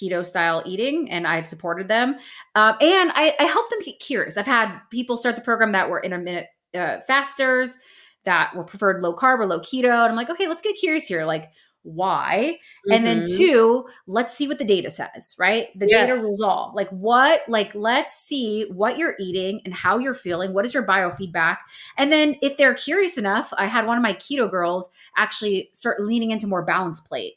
keto 0.00 0.24
style 0.24 0.62
eating, 0.64 1.10
and 1.10 1.26
I've 1.26 1.46
supported 1.46 1.88
them. 1.88 2.16
Um, 2.54 2.76
and 2.80 3.10
I, 3.14 3.34
I 3.40 3.44
help 3.44 3.68
them 3.70 3.80
get 3.84 3.98
curious. 3.98 4.36
I've 4.36 4.46
had 4.46 4.78
people 4.90 5.16
start 5.16 5.34
the 5.34 5.42
program 5.42 5.72
that 5.72 5.90
were 5.90 6.00
intermittent 6.00 6.46
uh, 6.74 7.00
fasters 7.00 7.78
that 8.24 8.54
were 8.54 8.64
preferred 8.64 9.02
low 9.02 9.14
carb 9.14 9.38
or 9.38 9.46
low 9.46 9.60
keto, 9.60 9.84
and 9.86 10.10
I'm 10.10 10.16
like, 10.16 10.30
okay, 10.30 10.46
let's 10.46 10.62
get 10.62 10.76
curious 10.76 11.06
here. 11.06 11.24
Like, 11.24 11.50
why? 11.86 12.58
And 12.90 13.06
then 13.06 13.20
Mhm. 13.22 13.36
two, 13.36 13.88
let's 14.06 14.34
see 14.34 14.48
what 14.48 14.58
the 14.58 14.64
data 14.64 14.90
says, 14.90 15.34
right? 15.38 15.68
The 15.78 15.86
data 15.86 16.12
Yes. 16.14 16.22
rules 16.22 16.40
all. 16.42 16.72
Like 16.74 16.88
what, 16.90 17.42
like 17.48 17.74
let's 17.74 18.14
see 18.14 18.64
what 18.70 18.98
you're 18.98 19.14
eating 19.20 19.60
and 19.64 19.72
how 19.72 19.98
you're 19.98 20.14
feeling. 20.14 20.52
What 20.52 20.64
is 20.64 20.74
your 20.74 20.86
biofeedback? 20.86 21.58
And 21.96 22.10
then 22.12 22.36
if 22.42 22.56
they're 22.56 22.74
curious 22.74 23.16
enough, 23.18 23.52
I 23.56 23.66
had 23.66 23.86
one 23.86 23.96
of 23.96 24.02
my 24.02 24.14
keto 24.14 24.50
girls 24.50 24.90
actually 25.16 25.70
start 25.72 26.02
leaning 26.02 26.30
into 26.32 26.46
more 26.46 26.64
balanced 26.64 27.06
plate. 27.06 27.34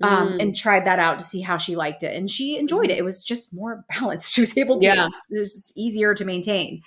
Um, 0.00 0.28
Mm. 0.34 0.42
and 0.42 0.56
tried 0.56 0.84
that 0.84 1.00
out 1.00 1.18
to 1.18 1.24
see 1.24 1.40
how 1.40 1.56
she 1.56 1.74
liked 1.74 2.04
it. 2.04 2.14
And 2.16 2.30
she 2.30 2.56
enjoyed 2.56 2.88
it. 2.88 2.98
It 2.98 3.04
was 3.04 3.24
just 3.24 3.52
more 3.52 3.84
balanced. 3.90 4.32
She 4.32 4.40
was 4.40 4.56
able 4.56 4.78
to, 4.78 4.86
Yeah. 4.86 5.08
it 5.30 5.38
was 5.40 5.72
easier 5.76 6.14
to 6.14 6.24
maintain. 6.24 6.82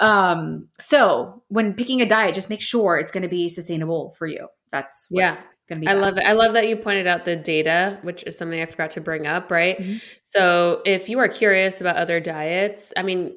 Um, 0.00 0.68
so 0.78 1.42
when 1.48 1.74
picking 1.74 2.00
a 2.00 2.06
diet, 2.06 2.34
just 2.34 2.50
make 2.50 2.60
sure 2.60 2.96
it's 2.98 3.10
going 3.12 3.22
to 3.22 3.28
be 3.28 3.48
sustainable 3.48 4.14
for 4.18 4.26
you. 4.26 4.48
That's 4.72 5.06
what's 5.10 5.44
going 5.70 5.80
to 5.80 5.86
be. 5.86 5.90
I 5.90 5.94
love 5.94 6.18
it. 6.18 6.24
I 6.24 6.32
love 6.32 6.52
that 6.52 6.68
you 6.68 6.76
pointed 6.76 7.06
out 7.06 7.24
the 7.24 7.36
data, 7.36 7.98
which 8.02 8.22
is 8.24 8.36
something 8.36 8.60
I 8.60 8.66
forgot 8.66 8.90
to 8.92 9.00
bring 9.00 9.26
up, 9.26 9.50
right? 9.50 9.78
Mhm. 9.80 10.02
So, 10.20 10.82
if 10.84 11.08
you 11.08 11.18
are 11.20 11.28
curious 11.28 11.80
about 11.80 11.96
other 11.96 12.20
diets, 12.20 12.92
I 12.98 13.02
mean, 13.02 13.32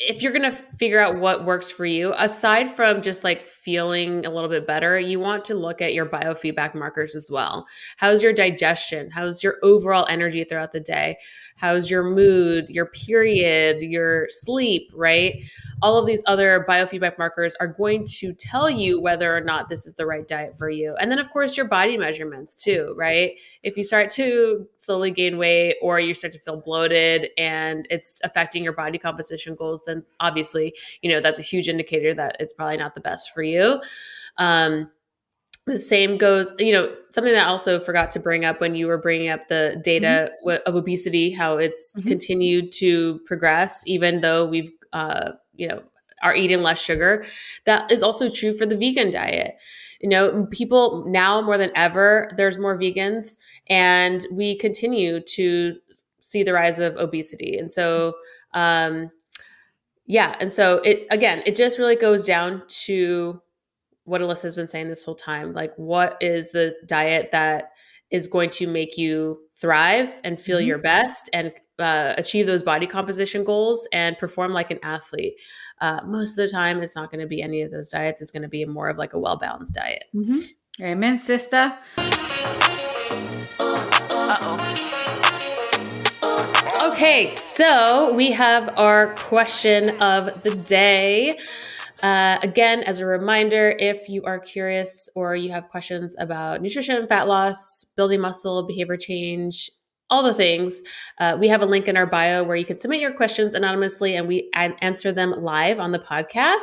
if 0.00 0.22
you're 0.22 0.32
going 0.32 0.50
to 0.50 0.64
figure 0.78 0.98
out 0.98 1.20
what 1.20 1.44
works 1.44 1.70
for 1.70 1.86
you, 1.86 2.12
aside 2.16 2.68
from 2.68 3.00
just 3.00 3.22
like 3.22 3.46
feeling 3.46 4.26
a 4.26 4.30
little 4.30 4.48
bit 4.48 4.66
better, 4.66 4.98
you 4.98 5.20
want 5.20 5.44
to 5.44 5.54
look 5.54 5.80
at 5.80 5.94
your 5.94 6.04
biofeedback 6.04 6.74
markers 6.74 7.14
as 7.14 7.30
well. 7.30 7.64
How's 7.98 8.20
your 8.20 8.32
digestion? 8.32 9.10
How's 9.10 9.44
your 9.44 9.56
overall 9.62 10.04
energy 10.08 10.42
throughout 10.42 10.72
the 10.72 10.80
day? 10.80 11.16
How's 11.56 11.90
your 11.90 12.02
mood, 12.02 12.68
your 12.68 12.86
period, 12.86 13.82
your 13.82 14.26
sleep, 14.30 14.90
right? 14.92 15.40
All 15.80 15.96
of 15.96 16.06
these 16.06 16.24
other 16.26 16.64
biofeedback 16.68 17.16
markers 17.16 17.54
are 17.60 17.68
going 17.68 18.04
to 18.18 18.32
tell 18.32 18.68
you 18.68 19.00
whether 19.00 19.36
or 19.36 19.40
not 19.40 19.68
this 19.68 19.86
is 19.86 19.94
the 19.94 20.06
right 20.06 20.26
diet 20.26 20.58
for 20.58 20.70
you. 20.70 20.96
And 20.98 21.08
then, 21.08 21.20
of 21.20 21.30
course, 21.30 21.56
your 21.56 21.66
body 21.66 21.96
measurements 21.96 22.56
too, 22.56 22.94
right? 22.96 23.38
If 23.62 23.76
you 23.76 23.84
start 23.84 24.10
to 24.10 24.66
slowly 24.76 25.12
gain 25.12 25.38
weight 25.38 25.76
or 25.80 26.00
you 26.00 26.14
start 26.14 26.32
to 26.32 26.40
feel 26.40 26.60
bloated 26.60 27.28
and 27.38 27.86
it's 27.90 28.20
affecting 28.24 28.64
your 28.64 28.72
body 28.72 28.98
composition 28.98 29.54
goals, 29.54 29.83
then 29.84 30.04
obviously, 30.20 30.74
you 31.02 31.10
know, 31.10 31.20
that's 31.20 31.38
a 31.38 31.42
huge 31.42 31.68
indicator 31.68 32.14
that 32.14 32.36
it's 32.40 32.54
probably 32.54 32.76
not 32.76 32.94
the 32.94 33.00
best 33.00 33.32
for 33.32 33.42
you. 33.42 33.80
Um, 34.38 34.90
the 35.66 35.78
same 35.78 36.18
goes 36.18 36.54
you 36.58 36.72
know 36.72 36.92
something 36.92 37.32
that 37.32 37.46
I 37.46 37.48
also 37.48 37.80
forgot 37.80 38.10
to 38.12 38.20
bring 38.20 38.44
up 38.44 38.60
when 38.60 38.74
you 38.74 38.86
were 38.86 38.98
bringing 38.98 39.28
up 39.28 39.48
the 39.48 39.80
data 39.82 40.30
mm-hmm. 40.46 40.68
of 40.68 40.74
obesity 40.74 41.30
how 41.30 41.56
it's 41.56 41.94
mm-hmm. 41.94 42.08
continued 42.08 42.72
to 42.72 43.20
progress 43.20 43.82
even 43.86 44.20
though 44.20 44.44
we've 44.44 44.72
uh, 44.92 45.32
you 45.54 45.68
know 45.68 45.82
are 46.22 46.34
eating 46.34 46.62
less 46.62 46.82
sugar 46.82 47.24
that 47.64 47.90
is 47.90 48.02
also 48.02 48.28
true 48.28 48.54
for 48.54 48.66
the 48.66 48.76
vegan 48.76 49.10
diet 49.10 49.54
you 50.00 50.08
know 50.08 50.46
people 50.50 51.04
now 51.06 51.40
more 51.40 51.58
than 51.58 51.70
ever 51.74 52.30
there's 52.36 52.58
more 52.58 52.78
vegans 52.78 53.36
and 53.68 54.26
we 54.30 54.56
continue 54.56 55.20
to 55.20 55.72
see 56.20 56.42
the 56.42 56.52
rise 56.52 56.78
of 56.78 56.96
obesity 56.96 57.58
and 57.58 57.70
so 57.70 58.14
um 58.54 59.10
yeah 60.06 60.36
and 60.40 60.52
so 60.52 60.78
it 60.78 61.06
again 61.10 61.42
it 61.46 61.56
just 61.56 61.78
really 61.78 61.96
goes 61.96 62.24
down 62.24 62.62
to 62.68 63.40
what 64.04 64.20
Alyssa 64.20 64.42
has 64.42 64.56
been 64.56 64.66
saying 64.66 64.88
this 64.88 65.02
whole 65.02 65.14
time. 65.14 65.52
Like, 65.52 65.72
what 65.76 66.16
is 66.20 66.52
the 66.52 66.76
diet 66.86 67.30
that 67.32 67.72
is 68.10 68.28
going 68.28 68.50
to 68.50 68.66
make 68.66 68.96
you 68.96 69.38
thrive 69.60 70.10
and 70.22 70.40
feel 70.40 70.58
mm-hmm. 70.58 70.68
your 70.68 70.78
best 70.78 71.30
and 71.32 71.52
uh, 71.78 72.14
achieve 72.16 72.46
those 72.46 72.62
body 72.62 72.86
composition 72.86 73.44
goals 73.44 73.88
and 73.92 74.16
perform 74.18 74.52
like 74.52 74.70
an 74.70 74.78
athlete? 74.82 75.34
Uh, 75.80 76.00
most 76.06 76.38
of 76.38 76.46
the 76.46 76.52
time, 76.52 76.82
it's 76.82 76.94
not 76.94 77.10
going 77.10 77.20
to 77.20 77.26
be 77.26 77.42
any 77.42 77.62
of 77.62 77.70
those 77.70 77.90
diets. 77.90 78.22
It's 78.22 78.30
going 78.30 78.42
to 78.42 78.48
be 78.48 78.64
more 78.64 78.88
of 78.88 78.98
like 78.98 79.14
a 79.14 79.18
well 79.18 79.36
balanced 79.36 79.74
diet. 79.74 80.04
Mm-hmm. 80.14 80.38
Amen, 80.82 81.18
sister. 81.18 81.74
Okay, 86.94 87.34
so 87.34 88.14
we 88.14 88.30
have 88.30 88.72
our 88.78 89.14
question 89.16 90.00
of 90.00 90.44
the 90.44 90.54
day. 90.54 91.36
Uh, 92.04 92.38
again, 92.40 92.84
as 92.84 93.00
a 93.00 93.04
reminder, 93.04 93.74
if 93.80 94.08
you 94.08 94.22
are 94.22 94.38
curious 94.38 95.08
or 95.16 95.34
you 95.34 95.50
have 95.50 95.68
questions 95.70 96.14
about 96.20 96.62
nutrition, 96.62 97.04
fat 97.08 97.26
loss, 97.26 97.84
building 97.96 98.20
muscle, 98.20 98.62
behavior 98.62 98.96
change, 98.96 99.72
all 100.08 100.22
the 100.22 100.32
things, 100.32 100.82
uh, 101.18 101.36
we 101.36 101.48
have 101.48 101.62
a 101.62 101.66
link 101.66 101.88
in 101.88 101.96
our 101.96 102.06
bio 102.06 102.44
where 102.44 102.54
you 102.54 102.64
can 102.64 102.78
submit 102.78 103.00
your 103.00 103.12
questions 103.12 103.54
anonymously 103.54 104.14
and 104.14 104.28
we 104.28 104.48
answer 104.54 105.10
them 105.10 105.32
live 105.42 105.80
on 105.80 105.90
the 105.90 105.98
podcast. 105.98 106.60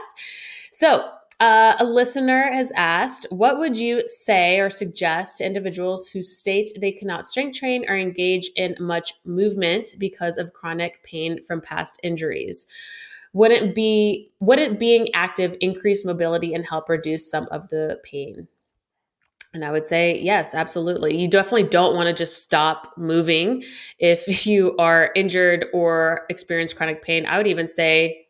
So, 0.71 1.11
uh, 1.41 1.75
a 1.79 1.83
listener 1.85 2.53
has 2.53 2.71
asked, 2.77 3.25
what 3.31 3.57
would 3.57 3.77
you 3.77 4.07
say 4.07 4.59
or 4.59 4.69
suggest 4.69 5.39
to 5.39 5.45
individuals 5.45 6.07
who 6.09 6.21
state 6.21 6.69
they 6.79 6.91
cannot 6.91 7.25
strength 7.25 7.57
train 7.59 7.83
or 7.89 7.97
engage 7.97 8.51
in 8.55 8.75
much 8.79 9.13
movement 9.25 9.89
because 9.97 10.37
of 10.37 10.53
chronic 10.53 11.03
pain 11.03 11.43
from 11.43 11.59
past 11.61 11.99
injuries? 12.03 12.67
wouldn't 13.33 13.73
be 13.73 14.29
wouldn't 14.41 14.77
being 14.77 15.07
active 15.13 15.55
increase 15.61 16.03
mobility 16.03 16.53
and 16.53 16.65
help 16.67 16.89
reduce 16.89 17.31
some 17.31 17.47
of 17.49 17.67
the 17.69 17.97
pain 18.03 18.45
and 19.53 19.65
I 19.65 19.71
would 19.71 19.85
say, 19.85 20.17
yes, 20.21 20.55
absolutely. 20.55 21.17
You 21.17 21.27
definitely 21.27 21.63
don't 21.63 21.93
want 21.93 22.07
to 22.07 22.13
just 22.13 22.41
stop 22.41 22.93
moving 22.97 23.63
if 23.99 24.45
you 24.45 24.75
are 24.77 25.11
injured 25.15 25.65
or 25.73 26.25
experience 26.29 26.73
chronic 26.73 27.01
pain. 27.01 27.25
I 27.25 27.37
would 27.37 27.47
even 27.47 27.67
say 27.67 28.20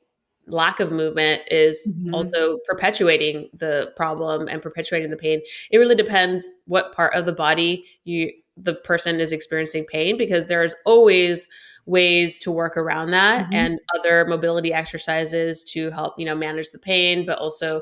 lack 0.52 0.80
of 0.80 0.92
movement 0.92 1.42
is 1.50 1.96
mm-hmm. 1.98 2.14
also 2.14 2.58
perpetuating 2.68 3.50
the 3.54 3.92
problem 3.96 4.48
and 4.48 4.62
perpetuating 4.62 5.10
the 5.10 5.18
pain. 5.18 5.42
It 5.72 5.78
really 5.78 5.96
depends 5.96 6.58
what 6.66 6.94
part 6.94 7.16
of 7.16 7.26
the 7.26 7.34
body 7.34 7.86
you 8.04 8.32
the 8.58 8.76
person 8.76 9.20
is 9.20 9.32
experiencing 9.32 9.86
pain 9.86 10.18
because 10.18 10.48
there's 10.48 10.76
always 10.86 11.48
ways 11.86 12.38
to 12.38 12.52
work 12.52 12.78
around 12.78 13.10
that 13.12 13.46
mm-hmm. 13.46 13.54
and 13.54 13.80
other 13.98 14.26
mobility 14.26 14.72
exercises 14.74 15.64
to 15.64 15.90
help 15.92 16.14
you 16.20 16.26
know 16.26 16.36
manage 16.36 16.70
the 16.72 16.78
pain 16.78 17.26
but 17.26 17.40
also 17.40 17.82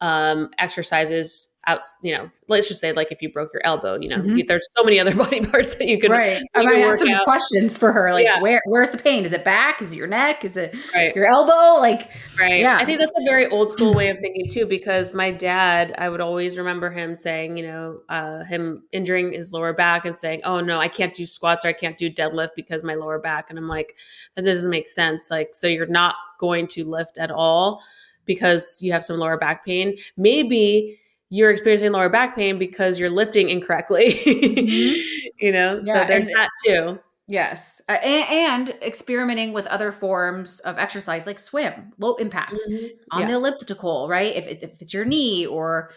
um, 0.00 0.50
exercises 0.58 1.54
out 1.66 1.80
you 2.02 2.16
know 2.16 2.30
let's 2.48 2.68
just 2.68 2.80
say 2.80 2.92
like 2.92 3.12
if 3.12 3.20
you 3.20 3.30
broke 3.30 3.52
your 3.52 3.60
elbow 3.66 3.98
you 4.00 4.08
know 4.08 4.16
mm-hmm. 4.16 4.40
there's 4.46 4.66
so 4.74 4.82
many 4.82 4.98
other 4.98 5.14
body 5.16 5.44
parts 5.44 5.74
that 5.74 5.86
you 5.86 6.00
could 6.00 6.10
right. 6.10 6.42
i 6.54 6.62
might 6.62 6.76
have 6.76 6.96
some 6.96 7.10
out. 7.10 7.22
questions 7.24 7.76
for 7.76 7.92
her 7.92 8.14
like 8.14 8.24
yeah. 8.24 8.40
where 8.40 8.62
where's 8.66 8.90
the 8.90 8.98
pain? 8.98 9.24
Is 9.24 9.32
it 9.32 9.44
back? 9.44 9.82
Is 9.82 9.92
it 9.92 9.96
your 9.96 10.06
neck? 10.06 10.44
Is 10.44 10.56
it 10.56 10.74
right. 10.94 11.14
your 11.14 11.26
elbow? 11.26 11.80
Like 11.80 12.10
right. 12.38 12.60
yeah. 12.60 12.76
I 12.78 12.84
think 12.84 12.98
that's 12.98 13.16
a 13.20 13.24
very 13.24 13.46
old 13.48 13.70
school 13.72 13.94
way 13.94 14.08
of 14.08 14.18
thinking 14.18 14.46
too 14.48 14.66
because 14.66 15.12
my 15.12 15.30
dad 15.30 15.94
i 15.98 16.08
would 16.08 16.20
always 16.20 16.56
remember 16.56 16.90
him 16.90 17.14
saying 17.14 17.56
you 17.56 17.66
know 17.66 18.00
uh, 18.08 18.44
him 18.44 18.82
injuring 18.92 19.32
his 19.32 19.52
lower 19.52 19.72
back 19.72 20.04
and 20.06 20.16
saying 20.16 20.40
oh 20.44 20.60
no 20.60 20.78
i 20.78 20.88
can't 20.88 21.14
do 21.14 21.26
squats 21.26 21.64
or 21.64 21.68
i 21.68 21.72
can't 21.72 21.98
do 21.98 22.10
deadlift 22.10 22.50
because 22.56 22.82
my 22.82 22.94
lower 22.94 23.18
back. 23.18 23.50
And 23.50 23.58
i'm 23.58 23.68
like 23.68 23.96
that 24.34 24.44
doesn't 24.44 24.70
make 24.70 24.88
sense. 24.88 25.30
Like 25.30 25.50
so 25.52 25.66
you're 25.66 25.86
not 25.86 26.14
going 26.38 26.66
to 26.68 26.84
lift 26.84 27.18
at 27.18 27.30
all 27.30 27.82
because 28.24 28.80
you 28.82 28.92
have 28.92 29.04
some 29.04 29.18
lower 29.18 29.38
back 29.38 29.64
pain. 29.64 29.96
Maybe 30.16 31.00
you're 31.30 31.50
experiencing 31.50 31.92
lower 31.92 32.08
back 32.08 32.36
pain 32.36 32.58
because 32.58 32.98
you're 32.98 33.10
lifting 33.10 33.48
incorrectly. 33.48 34.20
mm-hmm. 34.24 35.16
You 35.40 35.52
know, 35.52 35.80
yeah, 35.82 36.02
so 36.02 36.04
there's 36.06 36.26
and, 36.26 36.36
that 36.36 36.50
too. 36.66 36.98
Yes. 37.26 37.80
Uh, 37.88 37.92
and, 37.92 38.68
and, 38.68 38.82
experimenting 38.82 39.54
with 39.54 39.66
other 39.68 39.90
forms 39.90 40.60
of 40.60 40.78
exercise 40.78 41.26
like 41.26 41.38
swim, 41.38 41.94
low 41.96 42.16
impact 42.16 42.62
mm-hmm. 42.68 42.88
on 43.10 43.20
yeah. 43.22 43.26
the 43.26 43.32
elliptical, 43.32 44.06
right? 44.06 44.36
If, 44.36 44.46
it, 44.46 44.62
if 44.62 44.82
it's 44.82 44.92
your 44.92 45.06
knee 45.06 45.46
or 45.46 45.92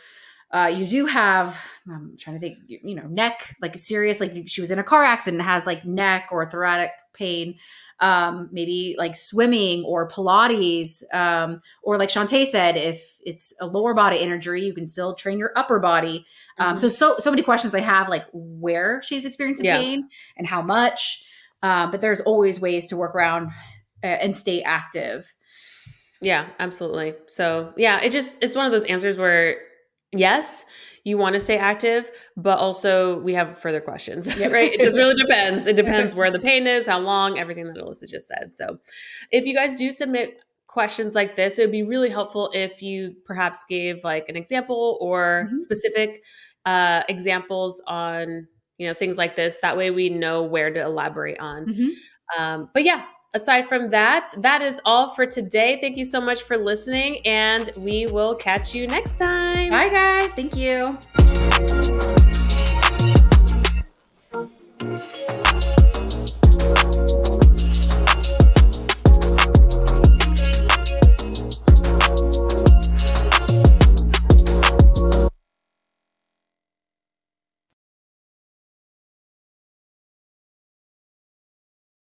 uh, 0.52 0.72
you 0.74 0.88
do 0.88 1.08
have, 1.08 1.60
I'm 1.92 2.16
trying 2.18 2.38
to 2.38 2.40
think, 2.40 2.60
you 2.68 2.96
know, 2.96 3.08
neck, 3.08 3.54
like 3.60 3.76
serious, 3.76 4.22
like 4.22 4.32
she 4.46 4.62
was 4.62 4.72
in 4.72 4.80
a 4.80 4.84
car 4.84 5.04
accident, 5.04 5.42
has 5.42 5.66
like 5.66 5.84
neck 5.84 6.30
or 6.32 6.50
thoracic 6.50 6.92
pain, 7.14 7.56
um, 8.00 8.50
maybe 8.52 8.96
like 8.98 9.16
swimming 9.16 9.84
or 9.86 10.10
Pilates, 10.10 11.04
um, 11.14 11.62
or 11.84 11.98
like 11.98 12.10
Chauntae 12.10 12.46
said, 12.46 12.78
if 12.78 13.18
it's 13.24 13.54
a 13.60 13.66
lower 13.66 13.94
body 13.94 14.18
injury, 14.18 14.64
you 14.64 14.74
can 14.74 14.86
still 14.86 15.14
train 15.14 15.38
your 15.38 15.52
upper 15.56 15.80
body. 15.80 16.26
Um, 16.58 16.76
mm-hmm. 16.76 16.82
So 16.82 16.90
so 16.90 17.16
so 17.20 17.30
many 17.30 17.44
questions 17.44 17.74
I 17.74 17.80
have, 17.82 18.10
like 18.10 18.26
where 18.34 19.02
she's 19.02 19.26
experiencing 19.26 19.66
yeah. 19.66 19.78
pain 19.78 20.10
and 20.38 20.48
how 20.48 20.62
much. 20.62 21.26
Um, 21.62 21.92
but 21.92 22.02
there's 22.02 22.20
always 22.20 22.60
ways 22.60 22.88
to 22.88 22.98
work 22.98 23.16
around 23.16 23.52
uh, 24.04 24.08
and 24.08 24.36
stay 24.36 24.62
active. 24.62 25.34
Yeah, 26.22 26.48
absolutely. 26.60 27.16
So 27.28 27.74
yeah, 27.78 28.02
it 28.02 28.12
just 28.12 28.44
it's 28.44 28.56
one 28.56 28.66
of 28.66 28.72
those 28.72 28.86
answers 28.86 29.18
where 29.18 29.58
yes, 30.12 30.66
you 31.04 31.18
want 31.18 31.34
to 31.34 31.40
stay 31.40 31.58
active, 31.58 32.10
but 32.38 32.58
also 32.60 33.20
we 33.20 33.34
have 33.34 33.58
further 33.58 33.82
questions, 33.82 34.38
right? 34.38 34.72
It 34.72 34.80
just 34.80 34.98
really 34.98 35.16
depends. 35.16 35.66
It 35.66 35.76
depends 35.84 36.16
where 36.16 36.32
the 36.32 36.40
pain 36.40 36.66
is, 36.66 36.88
how 36.88 37.00
long, 37.00 37.38
everything 37.38 37.66
that 37.68 37.76
Alyssa 37.76 38.10
just 38.10 38.28
said. 38.28 38.54
So 38.54 38.80
if 39.32 39.46
you 39.46 39.54
guys 39.54 39.76
do 39.76 39.92
submit 39.92 40.40
questions 40.68 41.14
like 41.14 41.36
this, 41.36 41.60
it 41.60 41.64
would 41.64 41.72
be 41.72 41.84
really 41.84 42.10
helpful 42.10 42.50
if 42.54 42.82
you 42.82 43.16
perhaps 43.26 43.66
gave 43.68 44.04
like 44.04 44.28
an 44.30 44.36
example 44.36 44.98
or 45.02 45.46
mm-hmm. 45.46 45.58
specific 45.58 46.24
uh, 46.66 47.04
examples 47.10 47.82
on 47.88 48.48
you 48.78 48.88
know 48.88 48.94
things 48.94 49.18
like 49.18 49.36
this. 49.36 49.60
That 49.62 49.78
way 49.78 49.92
we 49.92 50.10
know 50.10 50.44
where 50.44 50.72
to 50.72 50.82
elaborate 50.82 51.40
on. 51.40 51.68
Mm-hmm. 51.68 52.42
Um, 52.42 52.70
but 52.74 52.84
yeah, 52.84 53.06
aside 53.34 53.68
from 53.68 53.90
that, 53.90 54.30
that 54.38 54.62
is 54.62 54.82
all 54.86 55.10
for 55.10 55.26
today. 55.26 55.78
Thank 55.82 55.98
you 55.98 56.06
so 56.06 56.22
much 56.22 56.44
for 56.44 56.58
listening, 56.58 57.20
and 57.26 57.70
we 57.78 58.08
will 58.08 58.36
catch 58.36 58.76
you 58.76 58.88
next 58.88 59.18
time. 59.18 59.70
Bye, 59.70 59.90
guys. 59.90 60.32
Thank 60.32 60.56
you. 60.56 60.98